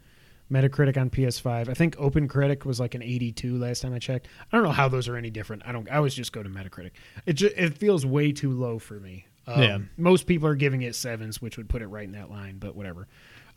[0.51, 1.69] Metacritic on PS5.
[1.69, 4.27] I think Open Critic was like an 82 last time I checked.
[4.51, 5.63] I don't know how those are any different.
[5.65, 5.89] I don't.
[5.91, 6.91] I always just go to Metacritic.
[7.25, 9.25] It just, it feels way too low for me.
[9.47, 9.77] Um, Yeah.
[9.97, 12.57] Most people are giving it sevens, which would put it right in that line.
[12.59, 13.07] But whatever.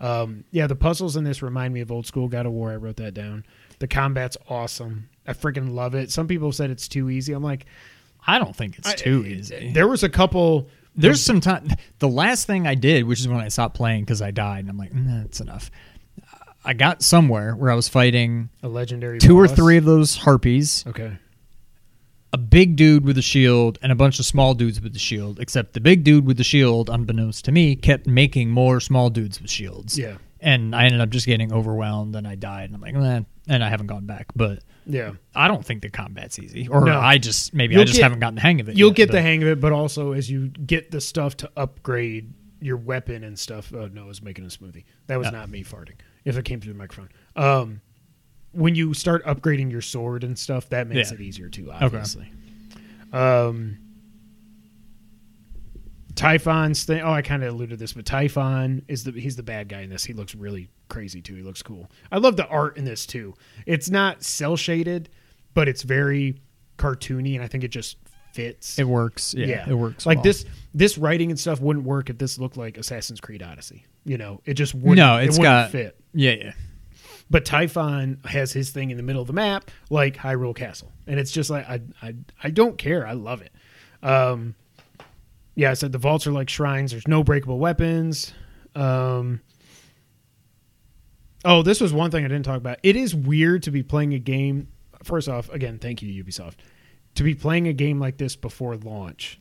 [0.01, 2.73] Um, yeah, the puzzles in this remind me of old school God of War.
[2.73, 3.45] I wrote that down.
[3.79, 5.09] The combat's awesome.
[5.27, 6.11] I freaking love it.
[6.11, 7.33] Some people said it's too easy.
[7.33, 7.67] I'm like,
[8.27, 9.73] I don't think it's I- too easy.
[9.73, 10.69] There was a couple.
[10.97, 11.69] There's some time.
[11.99, 14.71] The last thing I did, which is when I stopped playing because I died, and
[14.71, 15.71] I'm like, nah, that's enough.
[16.65, 20.85] I got somewhere where I was fighting A legendary two or three of those harpies,
[20.87, 21.19] Okay.
[22.33, 25.39] a big dude with a shield, and a bunch of small dudes with the shield.
[25.41, 29.41] Except the big dude with the shield, unbeknownst to me, kept making more small dudes
[29.41, 29.99] with shields.
[29.99, 30.17] Yeah.
[30.41, 32.71] And I ended up just getting overwhelmed, and I died.
[32.71, 34.27] And I'm like, eh, and I haven't gone back.
[34.37, 35.13] But Yeah.
[35.35, 36.99] I don't think the combat's easy, or No.
[36.99, 38.77] I just maybe I You'll just get- haven't gotten the hang of it.
[38.77, 41.37] You'll yet, get but- the hang of it, but also as you get the stuff
[41.39, 43.73] to upgrade your weapon and stuff.
[43.75, 44.85] Oh no, I was making a smoothie.
[45.07, 45.97] That was not me farting.
[46.25, 47.09] If it came through the microphone.
[47.37, 47.81] Um,
[48.53, 51.17] when you start upgrading your sword and stuff, that makes Yeah.
[51.17, 51.71] it easier too.
[51.73, 52.31] Obviously.
[53.13, 53.79] Um,
[56.15, 57.03] Typhon's thing.
[57.03, 59.81] Oh, I kind of alluded to this, but Typhon is the he's the bad guy
[59.81, 60.05] in this.
[60.05, 61.35] He looks really crazy too.
[61.35, 61.91] He looks cool.
[62.13, 63.35] I love the art in this too.
[63.67, 65.09] It's not cell shaded,
[65.55, 66.37] but it's very
[66.79, 67.97] cartoony, and I think it just
[68.35, 68.79] fits.
[68.79, 69.35] It works.
[69.35, 70.05] Yeah, it works.
[70.07, 70.25] Like well.
[70.25, 73.85] this, this writing and stuff wouldn't work if this looked like Assassin's Creed Odyssey.
[74.05, 74.97] You know, it just wouldn't.
[74.97, 75.97] No, it it's wouldn't got- fit.
[76.13, 76.53] Yeah, yeah.
[77.31, 81.19] But Typhon has his thing in the middle of the map, like Hyrule Castle, and
[81.19, 83.07] it's just like I, I, I don't care.
[83.07, 83.53] I love it.
[84.07, 84.55] Um,
[85.55, 86.91] yeah, I said the vaults are like shrines.
[86.91, 88.35] There's no breakable weapons.
[88.75, 89.41] Um,
[91.45, 92.79] oh, this was one thing I didn't talk about.
[92.83, 94.69] It is weird to be playing a game.
[95.03, 96.55] First off, again, thank you Ubisoft.
[97.17, 99.41] To be playing a game like this before launch,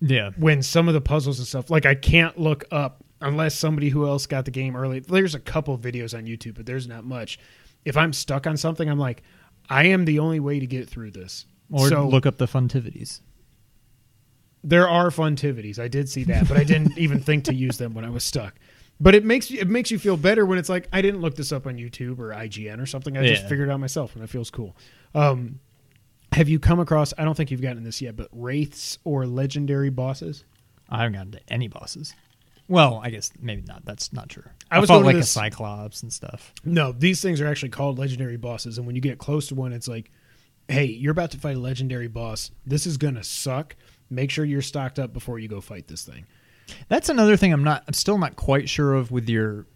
[0.00, 0.30] Yeah.
[0.36, 4.06] when some of the puzzles and stuff, like I can't look up unless somebody who
[4.06, 4.98] else got the game early.
[5.00, 7.38] There's a couple videos on YouTube, but there's not much.
[7.84, 9.22] If I'm stuck on something, I'm like,
[9.70, 11.46] I am the only way to get through this.
[11.70, 13.20] Or so, look up the funtivities.
[14.64, 15.78] there are funtivities.
[15.78, 18.22] I did see that, but I didn't even think to use them when I was
[18.24, 18.54] stuck.
[19.00, 21.50] But it makes it makes you feel better when it's like I didn't look this
[21.50, 23.16] up on YouTube or IGN or something.
[23.16, 24.76] I just figured it out myself, and it feels cool.
[25.14, 25.58] Um,
[26.32, 27.12] have you come across?
[27.16, 30.44] I don't think you've gotten this yet, but wraiths or legendary bosses.
[30.88, 32.14] I haven't gotten to any bosses.
[32.68, 33.84] Well, I guess maybe not.
[33.84, 34.44] That's not true.
[34.70, 36.52] I I, was fought like this- a cyclops and stuff.
[36.64, 39.72] No, these things are actually called legendary bosses, and when you get close to one,
[39.72, 40.10] it's like,
[40.68, 42.50] hey, you're about to fight a legendary boss.
[42.66, 43.76] This is gonna suck.
[44.10, 46.26] Make sure you're stocked up before you go fight this thing.
[46.88, 47.84] That's another thing I'm not.
[47.86, 49.66] I'm still not quite sure of with your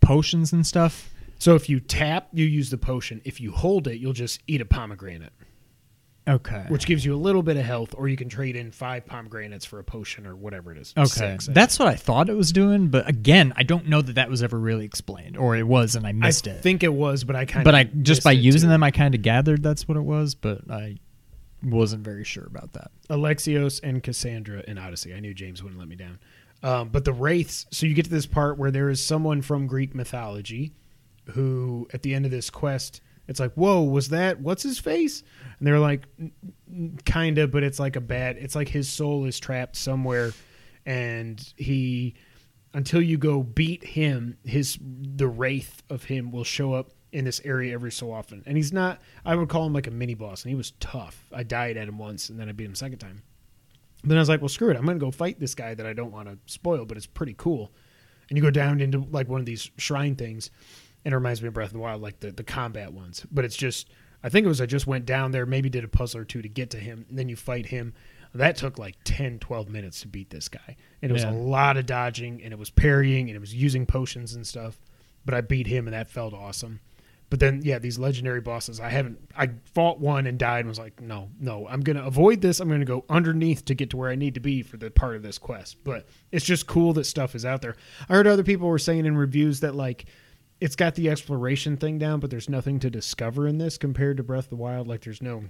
[0.00, 1.10] potions and stuff.
[1.38, 3.20] So if you tap, you use the potion.
[3.24, 5.32] If you hold it, you'll just eat a pomegranate.
[6.26, 6.64] Okay.
[6.68, 9.66] which gives you a little bit of health, or you can trade in five pomegranates
[9.66, 10.94] for a potion or whatever it is.
[10.96, 14.14] Okay, Six, that's what I thought it was doing, but again, I don't know that
[14.14, 16.58] that was ever really explained, or it was, and I missed I it.
[16.58, 17.64] I think it was, but I kind of.
[17.64, 20.70] but I just by using them, I kind of gathered that's what it was, but
[20.70, 20.96] I
[21.62, 22.90] wasn't very sure about that.
[23.10, 25.14] Alexios and Kassandra in Odyssey.
[25.14, 26.18] I knew James wouldn't let me down.
[26.62, 27.66] Um, but the wraiths.
[27.70, 30.72] So you get to this part where there is someone from Greek mythology
[31.32, 35.22] who, at the end of this quest, it's like, "Whoa, was that what's his face?"
[35.58, 36.06] And they're like,
[37.04, 38.36] "Kind of," but it's like a bat.
[38.38, 40.32] It's like his soul is trapped somewhere,
[40.86, 42.14] and he,
[42.72, 47.40] until you go beat him, his the wraith of him will show up in this
[47.44, 48.42] area every so often.
[48.44, 49.00] And he's not.
[49.24, 51.28] I would call him like a mini boss, and he was tough.
[51.32, 53.22] I died at him once, and then I beat him second time.
[54.02, 54.76] Then I was like, well, screw it.
[54.76, 57.06] I'm going to go fight this guy that I don't want to spoil, but it's
[57.06, 57.72] pretty cool.
[58.28, 60.50] And you go down into like one of these shrine things,
[61.04, 63.26] and it reminds me of Breath of the Wild, like the, the combat ones.
[63.30, 63.88] But it's just,
[64.22, 66.42] I think it was I just went down there, maybe did a puzzle or two
[66.42, 67.94] to get to him, and then you fight him.
[68.34, 70.76] That took like 10, 12 minutes to beat this guy.
[71.02, 71.30] And it was Yeah.
[71.30, 74.80] a lot of dodging, and it was parrying, and it was using potions and stuff.
[75.24, 76.80] But I beat him, and that felt awesome.
[77.30, 79.18] But then, yeah, these legendary bosses, I haven't.
[79.36, 82.60] I fought one and died and was like, no, no, I'm going to avoid this.
[82.60, 84.90] I'm going to go underneath to get to where I need to be for the
[84.90, 85.82] part of this quest.
[85.84, 87.76] But it's just cool that stuff is out there.
[88.08, 90.04] I heard other people were saying in reviews that, like,
[90.64, 94.22] it's got the exploration thing down, but there's nothing to discover in this compared to
[94.22, 94.88] Breath of the Wild.
[94.88, 95.44] Like, there's no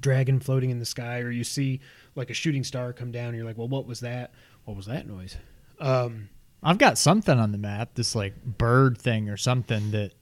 [0.00, 1.80] dragon floating in the sky, or you see,
[2.14, 4.32] like, a shooting star come down, and you're like, well, what was that?
[4.64, 5.36] What was that noise?
[5.78, 6.30] Um,
[6.62, 10.12] I've got something on the map, this like bird thing or something that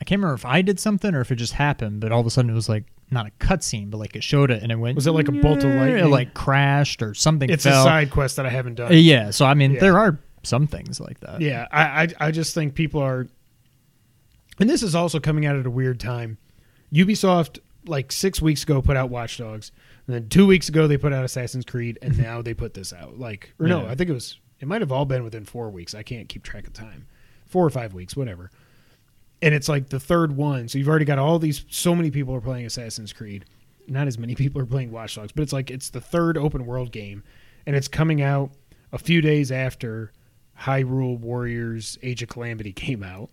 [0.00, 2.26] I can't remember if I did something or if it just happened, but all of
[2.26, 4.76] a sudden it was like not a cutscene, but like it showed it and it
[4.76, 4.96] went.
[4.96, 5.94] Was it like a bolt of light?
[5.96, 7.48] It like crashed or something.
[7.48, 7.80] it's fell.
[7.80, 8.90] a side quest that I haven't done.
[8.92, 9.80] Yeah, so I mean, Yeah.
[9.80, 11.40] there are some things like that.
[11.40, 13.26] Yeah, I, I I just think people are,
[14.58, 16.38] and this is also coming out at a weird time.
[16.92, 19.72] Ubisoft like six weeks ago put out Watch Dogs,
[20.06, 22.92] and then two weeks ago they put out Assassin's Creed, and now they put this
[22.92, 23.18] out.
[23.18, 23.90] Like, or no, Yeah.
[23.90, 25.94] I think it was it might have all been within four weeks.
[25.94, 27.06] I can't keep track of time,
[27.46, 28.50] four or five weeks, whatever.
[29.40, 31.64] And it's like the third one, so you've already got all these.
[31.68, 33.44] So many people are playing Assassin's Creed.
[33.88, 36.64] Not as many people are playing Watch Dogs, but it's like it's the third open
[36.66, 37.24] world game,
[37.66, 38.50] and it's coming out
[38.92, 40.12] a few days after
[40.60, 43.30] Hyrule Warriors Age of Calamity came out,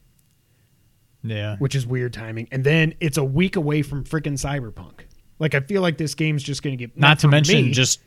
[1.24, 1.58] Yeah.
[1.58, 2.48] which is weird timing.
[2.52, 5.02] And then it's a week away from freaking Cyberpunk.
[5.38, 8.02] Like I feel like this game's just going to get Not to mention me, just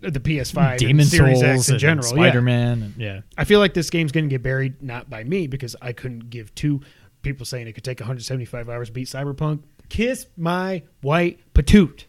[0.00, 2.02] the PS5, Demon and Series Souls X in general.
[2.06, 2.54] Spider Yeah.
[2.72, 3.20] And Yeah.
[3.36, 6.30] I feel like this game's going to get buried not by me because I couldn't
[6.30, 6.80] give two
[7.22, 9.62] people saying it could take 175 hours to beat Cyberpunk.
[9.88, 12.04] Kiss my white patoot.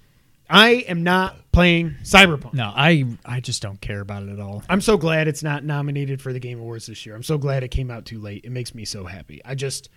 [0.50, 2.54] I am not playing Cyberpunk.
[2.54, 4.64] No, I I just don't care about it at all.
[4.70, 7.16] I'm so glad it's not nominated for the Game Awards this year.
[7.16, 8.46] I'm so glad it came out too late.
[8.46, 9.41] It makes me so happy.
[9.46, 9.89] I just,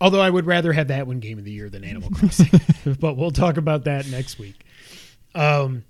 [0.00, 2.60] although I would rather have that one Game of the Year than Animal Crossing,
[3.00, 4.64] but we'll talk about that next week.
[5.34, 5.84] Um,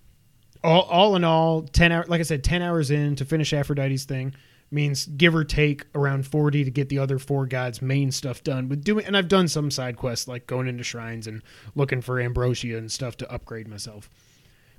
[0.63, 2.09] all, all in all, ten hours.
[2.09, 4.35] Like I said, ten hours in to finish Aphrodite's thing
[4.71, 8.69] means give or take around forty to get the other four gods' main stuff done.
[8.69, 11.43] With doing, and I've done some side quests like going into shrines and
[11.75, 14.11] looking for ambrosia and stuff to upgrade myself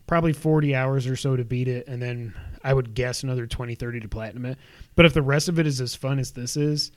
[0.07, 2.31] probably 40 hours or so to beat it and then
[2.63, 4.59] i would guess another 20 30 to platinum it
[4.95, 6.91] but if the rest of it is as fun as this is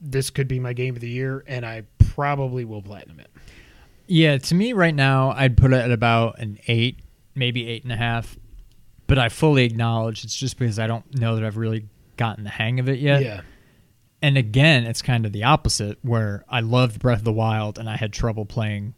[0.00, 3.30] this could be my game of the year and i probably will platinum it
[4.08, 6.98] Yeah, to me right now, I'd put it at about an eight,
[7.36, 8.36] maybe eight and a half.
[9.06, 11.86] But I fully acknowledge it's just because I don't know that I've really
[12.16, 13.22] gotten the hang of it yet.
[13.22, 13.40] yeah
[14.22, 17.88] And again, it's kind of the opposite where I loved Breath of the Wild and
[17.88, 18.94] I had trouble playing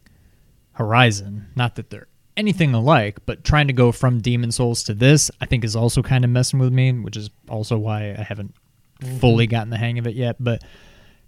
[0.73, 1.47] Horizon.
[1.55, 2.07] Not that they're
[2.37, 6.01] anything alike, but trying to go from Demon Souls to this, I think is also
[6.01, 8.53] kind of messing with me, which is also why I haven't
[9.01, 9.17] mm-hmm.
[9.17, 10.37] fully gotten the hang of it yet.
[10.39, 10.63] But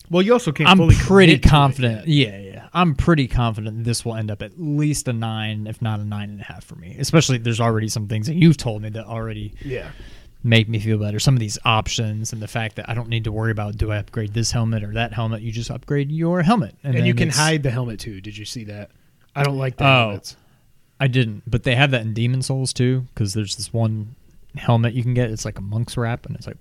[0.10, 0.70] Well, you also can't.
[0.70, 2.08] I'm pretty commit to it confident.
[2.08, 2.70] Yeah, yeah.
[2.74, 6.30] I'm pretty confident this will end up at least a nine, if not a nine
[6.30, 6.96] and a half for me.
[7.00, 9.90] Especially there's already some things that you've told me that already Yeah.
[10.42, 11.20] Make me feel better.
[11.20, 13.92] Some of these options and the fact that I don't need to worry about do
[13.92, 15.42] I upgrade this helmet or that helmet.
[15.42, 18.22] You just upgrade your helmet, And, then you can hide the helmet too.
[18.22, 18.92] Did you see that?
[19.36, 19.88] I don't like the Oh.
[19.88, 20.38] helmets.
[21.00, 24.16] I didn't, but they have that in Demon's Souls too, because there's this one
[24.56, 25.30] helmet you can get.
[25.30, 26.58] It's like a monk's wrap, and it's like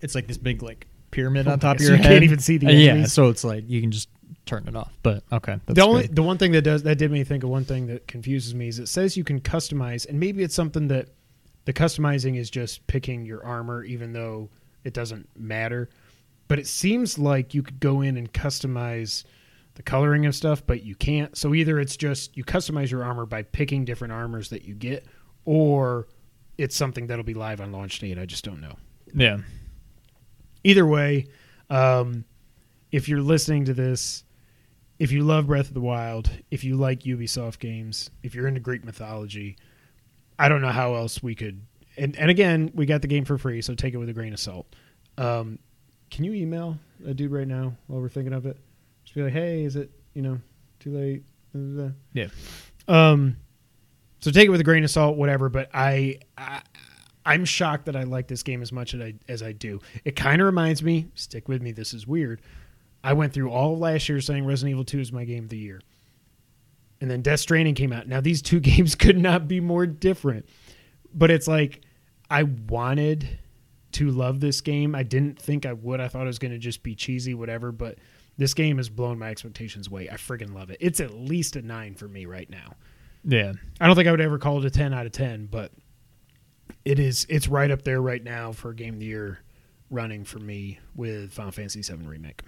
[0.00, 2.04] it's like this big like pyramid on top of your you head.
[2.04, 4.08] You can't even see the Uh, yeah, so it's like you can just
[4.44, 4.92] turn it off.
[5.02, 6.16] But okay, that's the only good.
[6.16, 8.68] the one thing that does that did me think of one thing that confuses me
[8.68, 11.08] is it says you can customize, and maybe it's something that
[11.66, 14.48] the customizing is just picking your armor, even though
[14.84, 15.90] it doesn't matter.
[16.48, 19.24] But it seems like you could go in and customize
[19.74, 21.36] the coloring of stuff, but you can't.
[21.36, 25.06] So either it's just you customize your armor by picking different armors that you get,
[25.44, 26.06] or
[26.56, 28.18] it's something that'll be live on launch date.
[28.18, 28.76] I just don't know.
[29.14, 29.38] yeah.
[30.64, 31.26] Either way,
[31.68, 32.24] um,
[32.90, 34.24] if you're listening to this,
[34.98, 38.60] if you love Breath of the Wild, if you like Ubisoft games, if you're into
[38.60, 39.56] Greek mythology,
[40.38, 41.60] I don't know how else we could.
[41.96, 44.32] And, and again, we got the game for free, so take it with a grain
[44.32, 44.66] of salt.
[45.16, 45.58] Um,
[46.10, 48.58] can you email a dude right now while we're thinking of it?
[49.04, 50.38] Just be like, hey, is it you know
[50.78, 51.24] too late?
[52.12, 52.28] Yeah.
[52.88, 53.36] Um,
[54.20, 55.48] so take it with a grain of salt, whatever.
[55.48, 56.62] But I, I
[57.24, 59.80] I'm shocked that I like this game as much as I as I do.
[60.04, 61.08] It kind of reminds me.
[61.14, 61.72] Stick with me.
[61.72, 62.40] This is weird.
[63.02, 65.50] I went through all of last year saying Resident Evil 2 is my game of
[65.50, 65.80] the year.
[67.00, 68.08] And then Death Stranding came out.
[68.08, 70.46] Now these two games could not be more different.
[71.14, 71.82] But it's like
[72.30, 73.38] I wanted
[73.92, 74.94] to love this game.
[74.94, 76.00] I didn't think I would.
[76.00, 77.98] I thought it was going to just be cheesy whatever, but
[78.36, 80.10] this game has blown my expectations away.
[80.10, 80.76] I friggin' love it.
[80.80, 82.74] It's at least a 9 for me right now.
[83.24, 83.54] Yeah.
[83.80, 85.72] I don't think I would ever call it a 10 out of 10, but
[86.84, 89.40] it is it's right up there right now for game of the year
[89.90, 92.42] running for me with Final Fantasy 7 remake.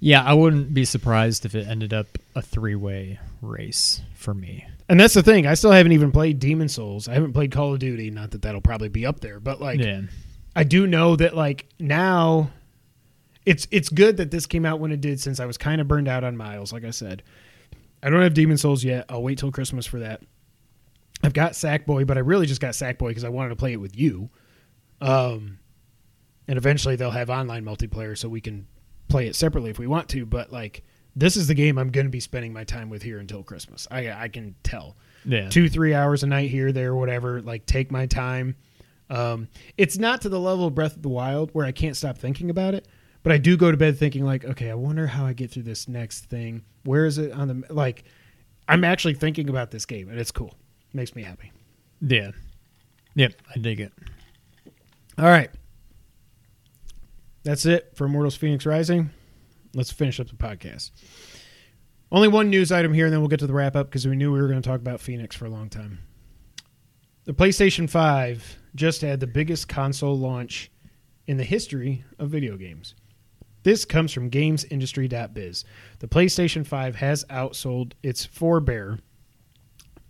[0.00, 4.66] Yeah, I wouldn't be surprised if it ended up a three way race for me.
[4.88, 5.46] And that's the thing.
[5.46, 7.08] I still haven't even played Demon's Souls.
[7.08, 8.10] I haven't played Call of Duty.
[8.10, 10.02] Not that that'll probably be up there, but like yeah.
[10.54, 12.50] I do know that like now
[13.46, 15.88] it's it's good that this came out when it did since I was kind of
[15.88, 17.22] burned out on Miles, like I said.
[18.02, 19.06] I don't have Demon's Souls yet.
[19.08, 20.22] I'll wait till Christmas for that.
[21.22, 23.80] I've got Sackboy, but I really just got Sackboy because I wanted to play it
[23.80, 24.30] with you.
[25.00, 25.58] Um
[26.48, 28.66] and eventually they'll have online multiplayer so we can
[29.12, 30.82] play it separately if we want to, but like
[31.14, 33.86] this is the game I'm going to be spending my time with here until Christmas.
[33.90, 35.48] I I can tell Yeah.
[35.50, 38.56] two three hours a night here there whatever like take my time
[39.10, 42.16] um, it's not to the level of breath of the wild where i can't stop
[42.16, 42.88] thinking about it
[43.22, 45.64] but i do go to bed thinking like okay i wonder how i get through
[45.64, 48.04] this next thing where is it on the like
[48.68, 50.54] i'm actually thinking about this game and it's cool
[50.94, 51.52] makes me happy
[52.00, 52.30] Yeah.
[53.14, 53.92] Yep, I dig it.
[55.18, 55.50] all right
[57.44, 59.10] that's it for immortals Fenyx rising
[59.74, 60.90] let's finish up the podcast
[62.10, 64.16] only one news item here and then we'll get to the wrap up because we
[64.16, 65.98] knew we were going to talk about Fenyx for a long time
[67.24, 70.72] the PlayStation 5 just had the biggest console launch
[71.28, 72.96] in the history of video games.
[73.62, 75.64] This comes from gamesindustry.biz.
[76.00, 78.98] The PlayStation 5 has outsold its forebear.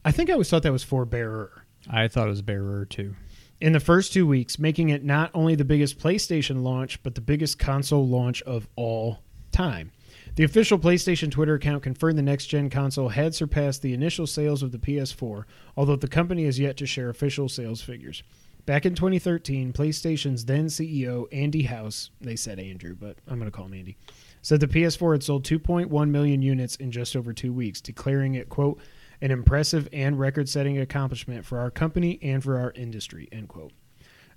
[0.07, 1.51] I think I always thought that was forebearer.
[1.91, 3.15] I thought it was Bearer too.
[3.63, 7.21] In the first two weeks, making it not only the biggest PlayStation launch, but the
[7.21, 9.21] biggest console launch of all
[9.53, 9.93] time.
[10.35, 14.65] The official PlayStation Twitter account confirmed the next gen console had surpassed the initial sales
[14.65, 15.45] of the PS4,
[15.77, 18.25] although the company has yet to share official sales figures.
[18.67, 23.57] Back in 2013, PlayStation's then CEO Andy House, they said Andrew, but I'm going to
[23.57, 23.97] call him Andy,
[24.43, 28.49] said the PS4 had sold 2.1 million units in just over two weeks, declaring it,
[28.49, 28.81] quote,
[29.23, 33.73] an impressive and record setting accomplishment for our company and for our industry, end quote.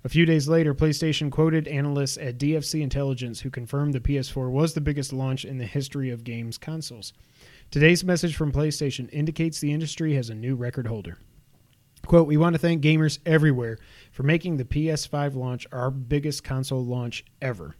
[0.04, 4.74] A few days later, PlayStation quoted analysts at DFC Intelligence who confirmed the PS4 was
[4.74, 7.12] the biggest launch in the history of games consoles.
[7.72, 11.18] Today's message from PlayStation indicates the industry has a new record holder.
[12.06, 13.78] Quote, we want to thank gamers everywhere
[14.12, 17.74] for making the PS5 launch our biggest console launch ever.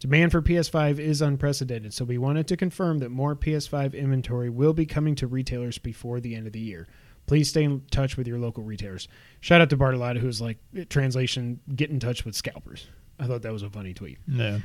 [0.00, 4.72] Demand for PS5 is unprecedented, so we wanted to confirm that more PS5 inventory will
[4.72, 6.86] be coming to retailers before the end of the year.
[7.26, 9.08] Please stay in touch with your local retailers.
[9.40, 10.58] Shout out to Bartolotta, who's like,
[10.90, 12.86] translation, get in touch with scalpers.
[13.18, 14.18] I thought that was a funny tweet.
[14.26, 14.60] No.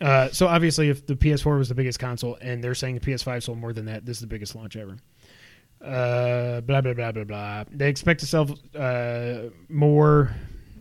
[0.00, 3.42] Uh, so obviously, if the PS4 was the biggest console and they're saying the PS5
[3.42, 4.96] sold more than that, this is the biggest launch ever.
[5.84, 7.64] Uh, blah blah blah blah blah.
[7.70, 10.34] They expect to sell uh, more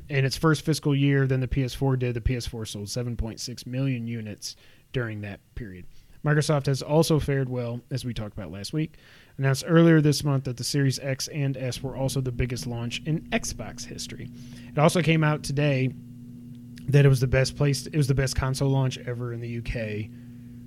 [0.10, 2.16] in its first fiscal year than the PS4 did.
[2.16, 4.56] The PS4 sold 7.6 million units
[4.92, 5.86] during that period.
[6.26, 8.98] Microsoft has also fared well, as we talked about last week.
[9.38, 13.02] Announced earlier this month that the Series X and S were also the biggest launch
[13.06, 14.30] in Xbox history.
[14.68, 15.94] It also came out today
[16.90, 17.86] that it was the best place.
[17.86, 20.10] It was the best console launch ever in the UK.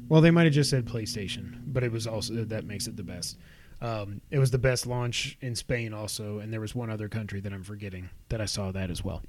[0.09, 3.03] Well, they might have just said PlayStation, but it was also that makes it the
[3.03, 3.39] best.
[3.83, 7.41] Um, it was the best launch in Spain also, and there was one other country
[7.41, 9.23] that I'm forgetting that I saw that as well.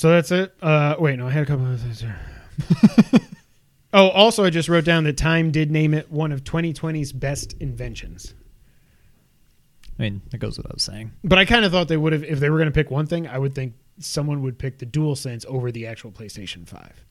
[0.00, 0.54] So that's it.
[0.62, 2.18] Uh, wait, no, I had a couple of things here.
[3.92, 7.52] oh, also, I just wrote down that Time did name it one of 2020's best
[7.60, 8.32] inventions.
[9.98, 11.12] I mean, that goes without saying.
[11.22, 13.04] But I kind of thought they would have, if they were going to pick one
[13.04, 17.04] thing, I would think someone would pick the DualSense over the actual PlayStation 5.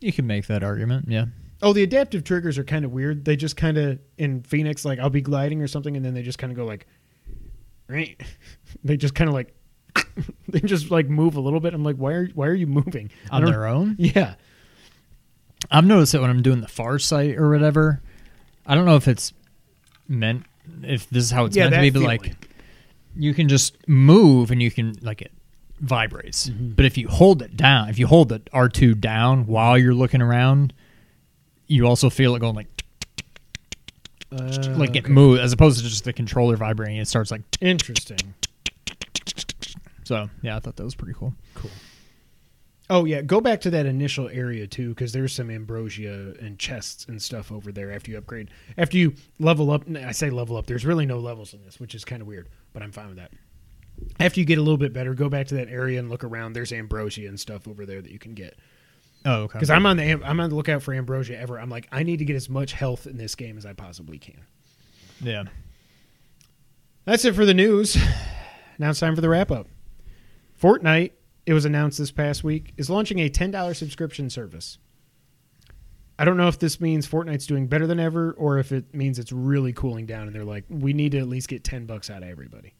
[0.00, 1.26] You can make that argument, yeah.
[1.60, 3.26] Oh, the adaptive triggers are kind of weird.
[3.26, 6.22] They just kind of, in Fenyx, like I'll be gliding or something, and then they
[6.22, 6.86] just kind of go like,
[7.86, 8.18] right?
[8.82, 9.54] They just kind of like,
[10.48, 11.74] they just like move a little bit.
[11.74, 13.96] I'm like, why are why are you moving I On don't- their own?
[13.98, 14.34] Yeah,
[15.70, 18.00] I've noticed that when I'm doing the far sight or whatever,
[18.66, 19.32] I don't know if it's
[20.08, 20.44] meant
[20.82, 22.18] if this is how it's Yeah, meant to that be, but feeling.
[22.20, 22.48] like
[23.16, 25.32] you can just move and you can like it
[25.80, 26.48] vibrates.
[26.48, 26.70] Mm-hmm.
[26.72, 29.94] But if you hold it down, if you hold the R two down while you're
[29.94, 30.72] looking around,
[31.66, 32.68] you also feel it going like
[34.32, 35.12] Uh, like it okay.
[35.12, 36.96] move as opposed to just the controller vibrating.
[36.96, 38.34] It starts like Interesting.
[40.04, 40.28] So.
[40.42, 41.34] Yeah, I thought that was pretty cool.
[41.54, 41.70] Cool.
[42.90, 47.06] Oh yeah, go back to that initial area too, because there's some ambrosia and chests
[47.08, 47.90] and stuff over there.
[47.90, 50.66] After you upgrade, after you level up, I say level up.
[50.66, 53.16] There's really no levels in this, which is kind of weird, but I'm fine with
[53.16, 53.32] that.
[54.20, 56.52] After you get a little bit better, go back to that area and look around.
[56.52, 58.58] There's ambrosia and stuff over there that you can get.
[59.24, 59.54] Oh, okay.
[59.54, 61.58] Because I'm on the I'm on the lookout for ambrosia ever.
[61.58, 64.18] I'm like, I need to get as much health in this game as I possibly
[64.18, 64.40] can.
[65.22, 65.44] yeah.
[67.06, 67.96] That's it for the news.
[68.78, 69.68] Now it's time for the wrap up.
[70.64, 71.10] Fortnite,
[71.44, 74.78] it was announced this past week, is launching a $10 subscription service.
[76.18, 79.18] I don't know if this means Fortnite's doing better than ever or if it means
[79.18, 82.08] it's really cooling down and they're like, we need to at least get 10 bucks
[82.08, 82.72] out of everybody.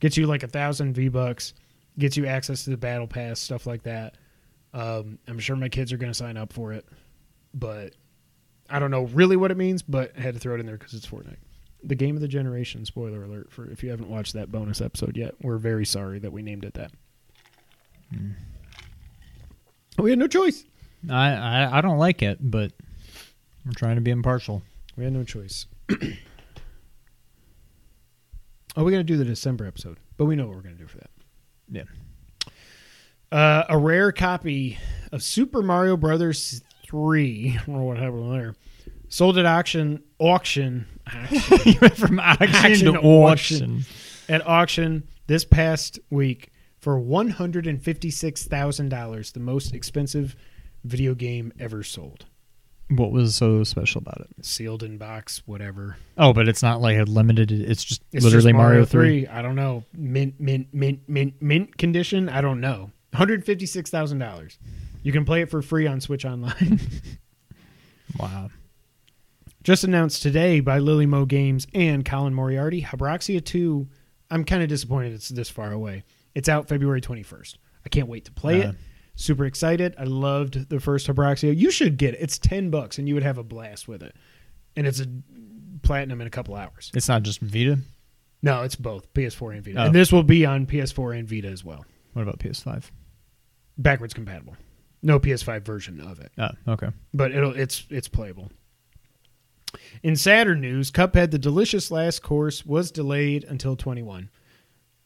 [0.00, 1.54] Gets you like a thousand V bucks,
[1.96, 4.16] gets you access to the battle pass, stuff like that.
[4.74, 6.84] Um, I'm sure my kids are going to sign up for it,
[7.54, 7.94] but
[8.68, 10.76] I don't know really what it means, but I had to throw it in there
[10.76, 11.36] because it's Fortnite
[11.84, 15.16] the game of the generation spoiler alert for if you haven't watched that bonus episode
[15.16, 16.92] yet we're very sorry that we named it that
[19.98, 20.64] we had no choice
[21.10, 22.72] I, I I don't like it, but
[23.66, 24.62] I'm trying to be impartial.
[24.96, 25.66] we had no choice
[28.76, 30.98] oh we gotta do the december episode but we know what we're gonna do for
[30.98, 31.10] that
[31.70, 31.82] Yeah.
[33.30, 34.78] uh, a rare copy
[35.10, 38.54] of super mario brothers 3 I what happened there
[39.08, 43.84] sold at auction auction auction you went from action, Action to to auction.
[44.28, 46.50] at auction this past week
[46.82, 50.36] for one hundred and fifty-six thousand dollars, the most expensive
[50.84, 52.26] video game ever sold.
[52.90, 54.44] What was so special about it?
[54.44, 55.96] Sealed in box, whatever.
[56.18, 57.50] Oh, but it's not like a limited.
[57.50, 59.26] It's just It's literally just Mario, Three.
[59.28, 59.84] I don't know.
[59.94, 62.28] Mint, mint, mint, mint, mint condition.
[62.28, 62.80] I don't know.
[62.80, 64.58] One hundred fifty-six thousand dollars.
[65.04, 66.80] You can play it for free on Switch Online.
[68.18, 68.50] Wow.
[69.62, 73.88] Just announced today by Lillymo Games and Colin Moriarty, Habroxia 2.
[74.30, 76.04] I'm kind of disappointed it's this far away.
[76.34, 77.56] It's out February 21st.
[77.84, 78.70] I can't wait to play Uh.
[78.70, 78.76] it.
[79.14, 79.94] Super excited.
[79.98, 81.54] I loved the first Habroxia.
[81.56, 82.20] You should get it.
[82.22, 84.16] It's 10 bucks and you would have a blast with it.
[84.74, 85.06] And it's a
[85.82, 86.90] platinum in a couple hours.
[86.94, 87.78] It's not just Vita.
[88.42, 89.78] No, it's both PS4 and Vita.
[89.82, 89.84] Oh.
[89.86, 91.84] And this will be on PS4 and Vita as well.
[92.14, 92.90] What about PS5?
[93.76, 94.56] Backwards compatible.
[95.02, 96.32] No PS5 version of it.
[96.38, 96.88] Oh, okay.
[97.12, 98.50] but it'll it's it's playable.
[100.02, 104.30] In Saturn news, Cuphead: The Delicious Last Course was delayed until 21.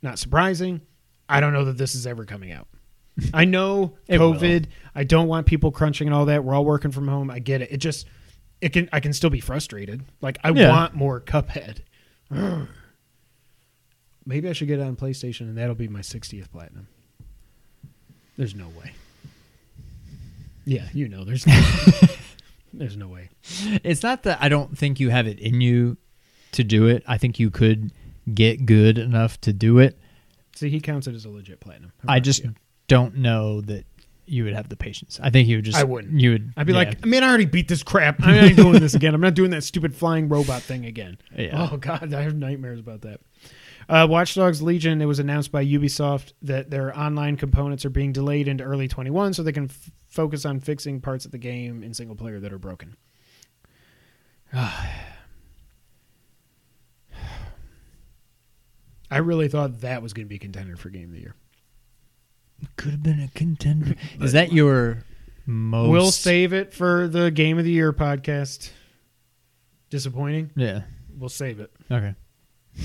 [0.03, 0.81] Not surprising.
[1.28, 2.69] I don't know that this is ever coming out.
[3.35, 4.35] I know It will.
[4.35, 4.66] COVID.
[4.94, 6.44] I don't want people crunching and all that.
[6.44, 7.31] We're all working from home.
[7.31, 7.73] I get it.
[7.73, 8.07] It just
[8.61, 10.03] it can I can still be frustrated.
[10.20, 10.70] Like I Yeah.
[10.70, 11.78] want more Cuphead.
[14.27, 16.89] Maybe I should get it on PlayStation and that'll be my 60th platinum.
[18.36, 18.93] There's no way.
[20.65, 21.62] Yeah, you know, there's no,
[22.74, 23.28] there's no way.
[23.85, 25.97] It's not that I don't think you have it in you
[26.53, 27.05] to do it.
[27.07, 27.93] I think you could
[28.35, 29.97] get good enough to do it.
[30.57, 31.93] See, he counts it as a legit platinum.
[32.09, 32.43] I just
[32.89, 33.85] don't know that
[34.24, 35.20] you would have the patience.
[35.23, 35.77] I think you would just.
[35.77, 36.19] I wouldn't.
[36.19, 36.53] You would.
[36.57, 36.78] I'd be yeah.
[36.78, 38.16] like, man, I already beat this crap.
[38.23, 39.15] I'm not doing this again.
[39.15, 41.19] I'm not doing that stupid flying robot thing again.
[41.37, 41.69] Yeah.
[41.70, 43.20] Oh god, I have nightmares about that.
[43.89, 45.01] Uh, Watch Dogs Legion.
[45.01, 49.35] It was announced by Ubisoft that their online components are being delayed into early 21,
[49.35, 52.53] so they can f- focus on fixing parts of the game in single player that
[52.53, 52.97] are broken.
[59.11, 61.35] I really thought that was going to be a contender for Game of the Year.
[62.77, 63.95] could have been a contender.
[64.20, 65.05] Is that your
[65.47, 65.91] most.
[65.91, 68.70] We'll save it for the game of the year podcast.
[69.91, 70.51] Disappointing.
[70.57, 70.83] Yeah.
[71.16, 71.70] We'll save it.
[71.91, 72.15] Okay.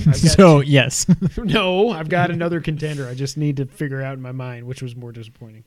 [0.08, 1.08] I've so yes.
[1.38, 3.08] no, I've got another contender.
[3.08, 5.66] I just need to figure out in my mind which was more disappointing.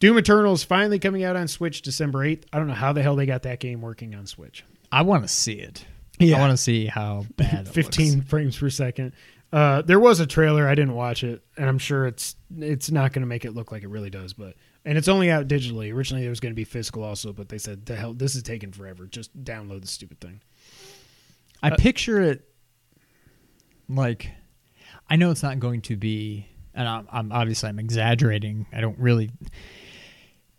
[0.00, 2.44] Doom Eternal is finally coming out on Switch December 8th.
[2.52, 4.64] I don't know how the hell they got that game working on Switch.
[4.90, 5.86] I want to see it.
[6.30, 6.36] Yeah.
[6.38, 7.68] I want to see how bad.
[7.68, 8.28] 15 looks.
[8.28, 9.12] frames per second.
[9.52, 10.66] Uh, there was a trailer.
[10.66, 13.70] I didn't watch it, and I'm sure it's it's not going to make it look
[13.70, 14.32] like it really does.
[14.32, 14.54] But
[14.86, 15.92] and it's only out digitally.
[15.92, 18.42] Originally, it was going to be physical also, but they said, "The hell, this is
[18.42, 19.06] taking forever.
[19.06, 20.40] Just download the stupid thing."
[21.62, 22.48] I Uh, picture it
[23.90, 24.30] like
[25.10, 28.66] I know it's not going to be, and I'm, I'm obviously I'm exaggerating.
[28.72, 29.30] I don't really.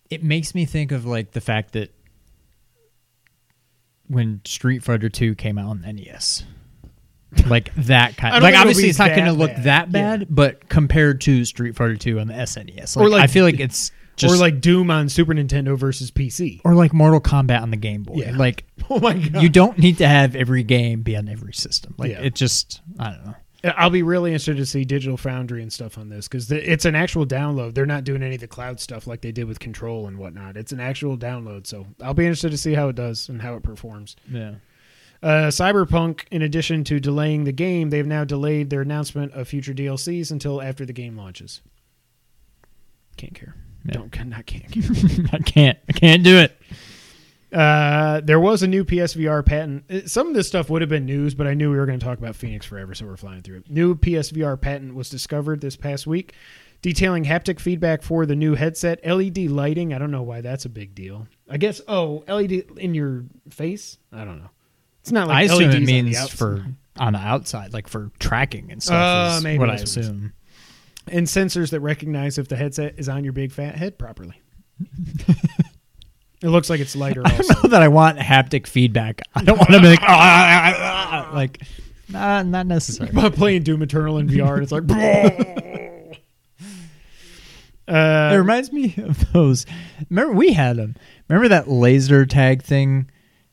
[0.09, 1.91] It makes me think of like the fact that
[4.07, 6.43] when Street Fighter Two came out on NES,
[7.47, 8.33] like that kind.
[8.33, 9.63] Don't Like obviously it's not going to look bad.
[9.65, 10.25] that bad, Yeah.
[10.29, 13.59] but compared to Street Fighter Two on the SNES, like, Or, like- I feel like
[13.59, 16.61] it's just or like Doom on Super Nintendo versus PC.
[16.63, 18.17] or like Mortal Kombat on the Game Boy.
[18.17, 18.37] Yeah.
[18.37, 19.41] Like Oh my god!
[19.41, 21.95] you don't need to have every game be on every system.
[21.97, 22.21] Like Yeah.
[22.21, 23.35] it just I don't know.
[23.63, 26.95] I'll be really interested to see Digital Foundry and stuff on this because it's an
[26.95, 27.73] actual download.
[27.73, 30.57] They're not doing any of the cloud stuff like they did with Control and whatnot.
[30.57, 33.55] It's an actual download, so I'll be interested to see how it does and how
[33.55, 34.17] it performs.
[34.29, 34.55] Yeah.
[35.21, 39.73] Uh, Cyberpunk, in addition to delaying the game, they've now delayed their announcement of future
[39.73, 41.61] DLCs until after the game launches.
[43.15, 43.55] Can't care.
[43.85, 43.93] Yeah.
[43.93, 44.83] Don't not can't care.
[45.31, 45.79] I can't.
[45.87, 46.57] I can't do it.
[47.53, 49.83] Uh, there was a new PSVR patent.
[49.89, 51.99] Uh, Some of this stuff would have been news, but I knew we were going
[51.99, 53.69] to talk about Fenyx forever, so we're flying through it.
[53.69, 56.33] New PSVR patent was discovered this past week,
[56.81, 59.93] detailing haptic feedback for the new headset, LED lighting.
[59.93, 61.27] I don't know why that's a big deal.
[61.49, 63.99] I guess oh, LED in your face.
[64.11, 64.49] I don't know.
[65.01, 66.65] It's not like I assume LEDs it means for
[66.97, 69.37] on the outside, like for tracking and stuff.
[69.37, 70.33] Uh, maybe what I assume.
[71.07, 74.41] and sensors that recognize if the headset is on your big fat head properly.
[76.43, 77.21] it looks like it's lighter.
[77.25, 79.21] I Also, don't know that I want haptic feedback.
[79.33, 81.61] I don't want to be like, "Ah, ah, ah, ah," like,
[82.09, 83.09] nah, not necessary.
[83.13, 84.83] But playing Doom Eternal in VR, and it's like.
[87.87, 89.65] uh, it reminds me of those.
[90.09, 90.95] Remember we had them.
[91.29, 93.09] Remember that laser tag thing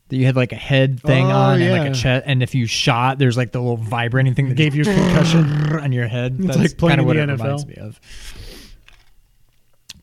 [0.09, 2.55] that you had like a head thing Oh, on and like a chest, and if
[2.55, 5.45] you shot, there's like the little vibrating thing that Gave you a concussion.
[5.79, 6.37] on your head.
[6.39, 8.01] That's like playing kind of what in it the reminds me of.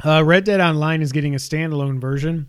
[0.06, 2.48] Uh, Red Dead Online is getting a standalone version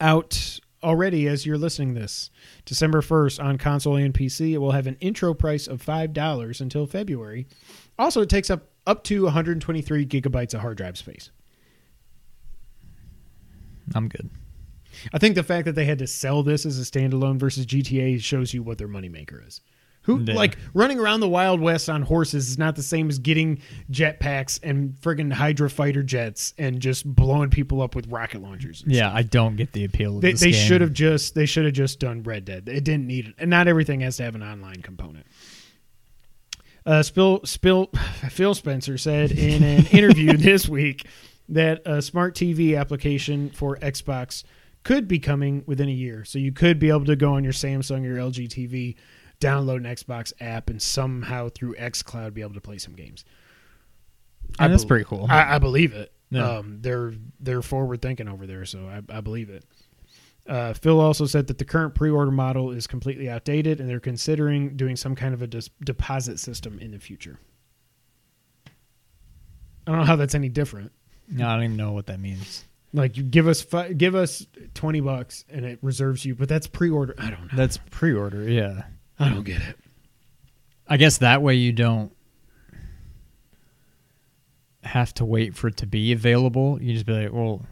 [0.00, 2.30] out already as you're listening this.
[2.64, 4.52] December 1st on console and PC.
[4.52, 7.46] It will have an intro price of $5 until February.
[7.98, 11.30] Also, it takes up up to 123 gigabytes of hard drive space.
[13.94, 14.30] I'm good.
[15.12, 18.22] I think the fact that they had to sell this as a standalone versus GTA
[18.22, 19.60] shows you what their moneymaker is.
[20.08, 20.34] Who Yeah.
[20.34, 23.60] like running around the Wild West on horses is not the same as getting
[23.92, 28.82] jetpacks and friggin' Hydra fighter jets and just blowing people up with rocket launchers.
[28.86, 31.74] Yeah, I don't get the appeal of they, they should have just they should have
[31.74, 32.68] just done Red Dead.
[32.70, 35.26] It didn't need it, and not everything has to have an online component.
[36.86, 37.86] Uh, Spill, Spill,
[38.30, 41.06] Phil Spencer said in an interview this week
[41.50, 44.42] that a smart TV application for Xbox
[44.84, 46.24] could be coming within a year.
[46.24, 48.94] So you could be able to go on your Samsung or LG TV,
[49.40, 53.24] download an Xbox app, and somehow through XCloud be able to play some games.
[54.58, 55.26] And that's bel- pretty cool.
[55.28, 56.12] I, I believe it.
[56.30, 56.58] Yeah.
[56.58, 59.64] Um, they're they're forward thinking over there, so I, I believe it.
[60.46, 64.76] Uh, Phil also said that the current pre-order model is completely outdated, and they're considering
[64.76, 67.38] doing some kind of a dis- deposit system in the future.
[69.86, 70.92] I don't know how that's any different.
[71.28, 72.64] No, I don't even know what that means.
[72.94, 76.66] Like you give us fi- give us twenty bucks, and it reserves you, but that's
[76.66, 77.14] pre-order.
[77.18, 77.56] I don't know.
[77.56, 78.48] That's pre-order.
[78.48, 78.82] Yeah,
[79.18, 79.76] I don't get it.
[80.86, 82.12] I guess that way you don't
[84.82, 86.80] have to wait for it to be available.
[86.80, 87.64] You just be like, well,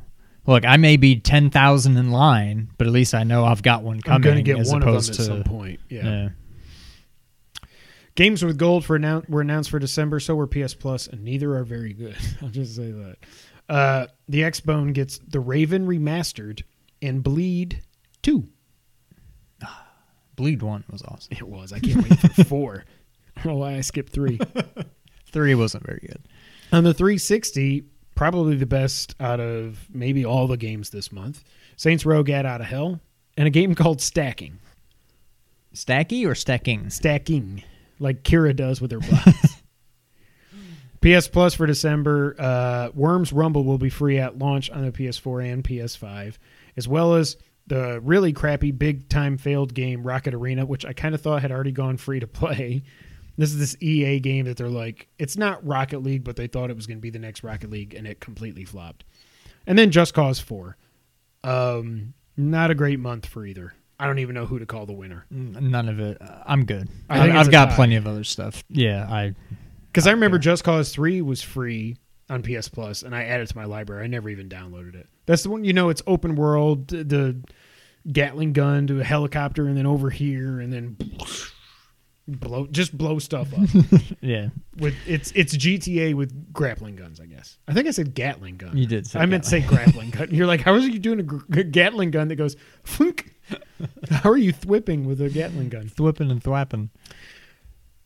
[0.47, 3.83] look, I may be ten thousand in line, but at least I know I've got
[3.83, 4.17] one coming.
[4.17, 5.81] I'm going to get one of them at to, some point.
[5.89, 6.05] Yeah.
[6.05, 6.29] yeah.
[8.15, 10.21] Games with gold for annou- were announced for December.
[10.21, 12.17] So were PS Plus, and neither are very good.
[12.43, 13.17] I'll just say that.
[13.69, 16.63] Uh, the Xbone gets the Raven remastered
[17.03, 17.83] and Bleed
[18.23, 18.49] Two.
[20.37, 21.37] Bleed one was awesome.
[21.37, 21.73] It was.
[21.73, 22.85] I can't wait for four.
[23.37, 24.39] I don't know why I skipped three.
[25.33, 26.27] Three wasn't very good.
[26.73, 27.85] On the 360,
[28.15, 31.45] probably the best out of maybe all the games this month.
[31.77, 33.01] Saints Row Gat Out of Hell,
[33.37, 34.61] and a game called Stacking.
[35.75, 36.89] Stacky or stacking?
[36.89, 37.63] stacking
[37.99, 39.63] like Kira does with her blocks.
[41.03, 42.35] PS Plus for December.
[42.39, 46.37] Uh, Worms Rumble will be free at launch on the PS4 and PS5,
[46.77, 51.15] as well as the really crappy big time failed game Rocket Arena, which I kind
[51.15, 52.83] of thought had already gone free to play.
[53.39, 56.71] This is this EA game that they're like, it's not Rocket League, but they thought
[56.71, 59.05] it was going to be the next Rocket League, and it completely flopped.
[59.67, 60.79] and then Just Cause Four.
[61.45, 63.75] Um, not a great month for either.
[64.01, 66.17] I don't even know who to call the winner None of it.
[66.21, 66.89] Uh, I'm good.
[67.11, 67.77] I I I've got tie.
[67.77, 68.65] plenty of other stuff.
[68.71, 69.35] Yeah, I
[69.93, 71.97] because I remember Just Cause Three was free
[72.29, 74.05] on PS Plus, and I added it to my library.
[74.05, 75.09] I never even downloaded it.
[75.27, 75.89] That's the one you know.
[75.89, 76.89] It's open world.
[76.89, 77.43] The
[78.11, 80.97] Gatling gun to a helicopter, and then over here, and then
[82.29, 83.69] blow just blow stuff up.
[84.21, 84.49] yeah.
[84.79, 87.21] with it's it's GTA with grappling guns.
[87.21, 87.59] I guess.
[87.69, 88.77] I think I said Gatling gun.
[88.77, 90.29] You did say I meant to say grappling gun.
[90.31, 92.57] You're like, how is you doing a Gatling gun that goes?
[92.83, 93.33] Funk?
[94.11, 95.89] How are you thwipping with a Gatling gun?
[95.89, 96.91] Thwipping and thwapping.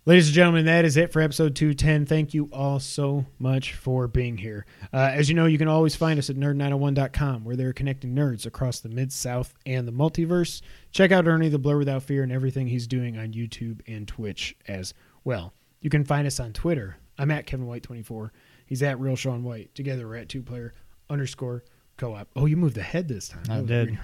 [0.06, 2.06] Ladies and gentlemen, that is it for episode 210.
[2.06, 4.64] Thank you all so much for being here.
[4.94, 8.47] Uh, as you know, you can always find us at nerd901.com, where they're connecting nerds
[8.47, 10.62] across the Mid South and the multiverse.
[10.90, 14.56] Check out Ernie the Blur Without Fear and everything he's doing on YouTube and Twitch
[14.66, 14.94] as
[15.24, 15.52] well.
[15.82, 16.97] You can find us on Twitter.
[17.18, 18.31] I'm at Kevin White24.
[18.64, 19.74] He's at Real Sean White.
[19.74, 20.72] Together, we're at two player
[21.10, 21.62] underscore
[21.98, 22.28] co op.
[22.35, 23.43] Oh, you moved the head this time.
[23.51, 23.98] I did.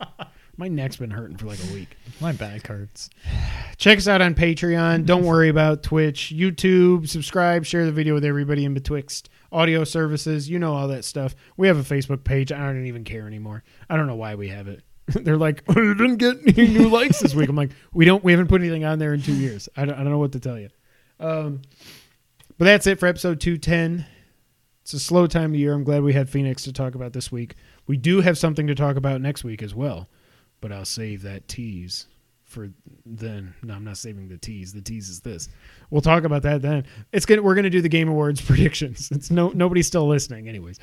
[0.58, 1.96] My neck's been hurting for like a week.
[2.20, 3.10] My back hurts.
[3.76, 5.06] Check us out on Patreon.
[5.06, 7.08] Don't worry about Twitch, YouTube.
[7.08, 10.50] Subscribe, share the video with everybody in betwixt audio services.
[10.50, 11.36] You know all that stuff.
[11.56, 12.50] We have a Facebook page.
[12.50, 13.62] I don't even care anymore.
[13.88, 14.82] I don't know why we have it.
[15.06, 17.48] They're like, oh, you didn't get any new likes this week.
[17.48, 18.24] I'm like, we don't.
[18.24, 19.68] We haven't put anything on there in two years.
[19.76, 20.70] I don't, I don't know what to tell you.
[21.20, 21.62] Um,
[22.58, 24.06] but that's it for episode 210.
[24.82, 25.72] It's a slow time of year.
[25.72, 27.54] I'm glad we had Fenyx to talk about this week.
[27.86, 30.08] We do have something to talk about next week as well,
[30.60, 32.06] but I'll save that tease
[32.44, 32.70] for
[33.04, 33.54] then.
[33.62, 34.72] No, I'm not saving the tease.
[34.72, 35.48] The tease is this.
[35.90, 36.84] We'll talk about that then.
[37.12, 39.10] It's gonna we're gonna do the Game Awards predictions.
[39.10, 40.78] It's no nobody's still listening, anyways.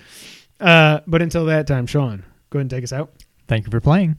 [0.60, 3.11] Uh, but until that time, Sean, go ahead and take us out.
[3.47, 4.18] Thank you for playing.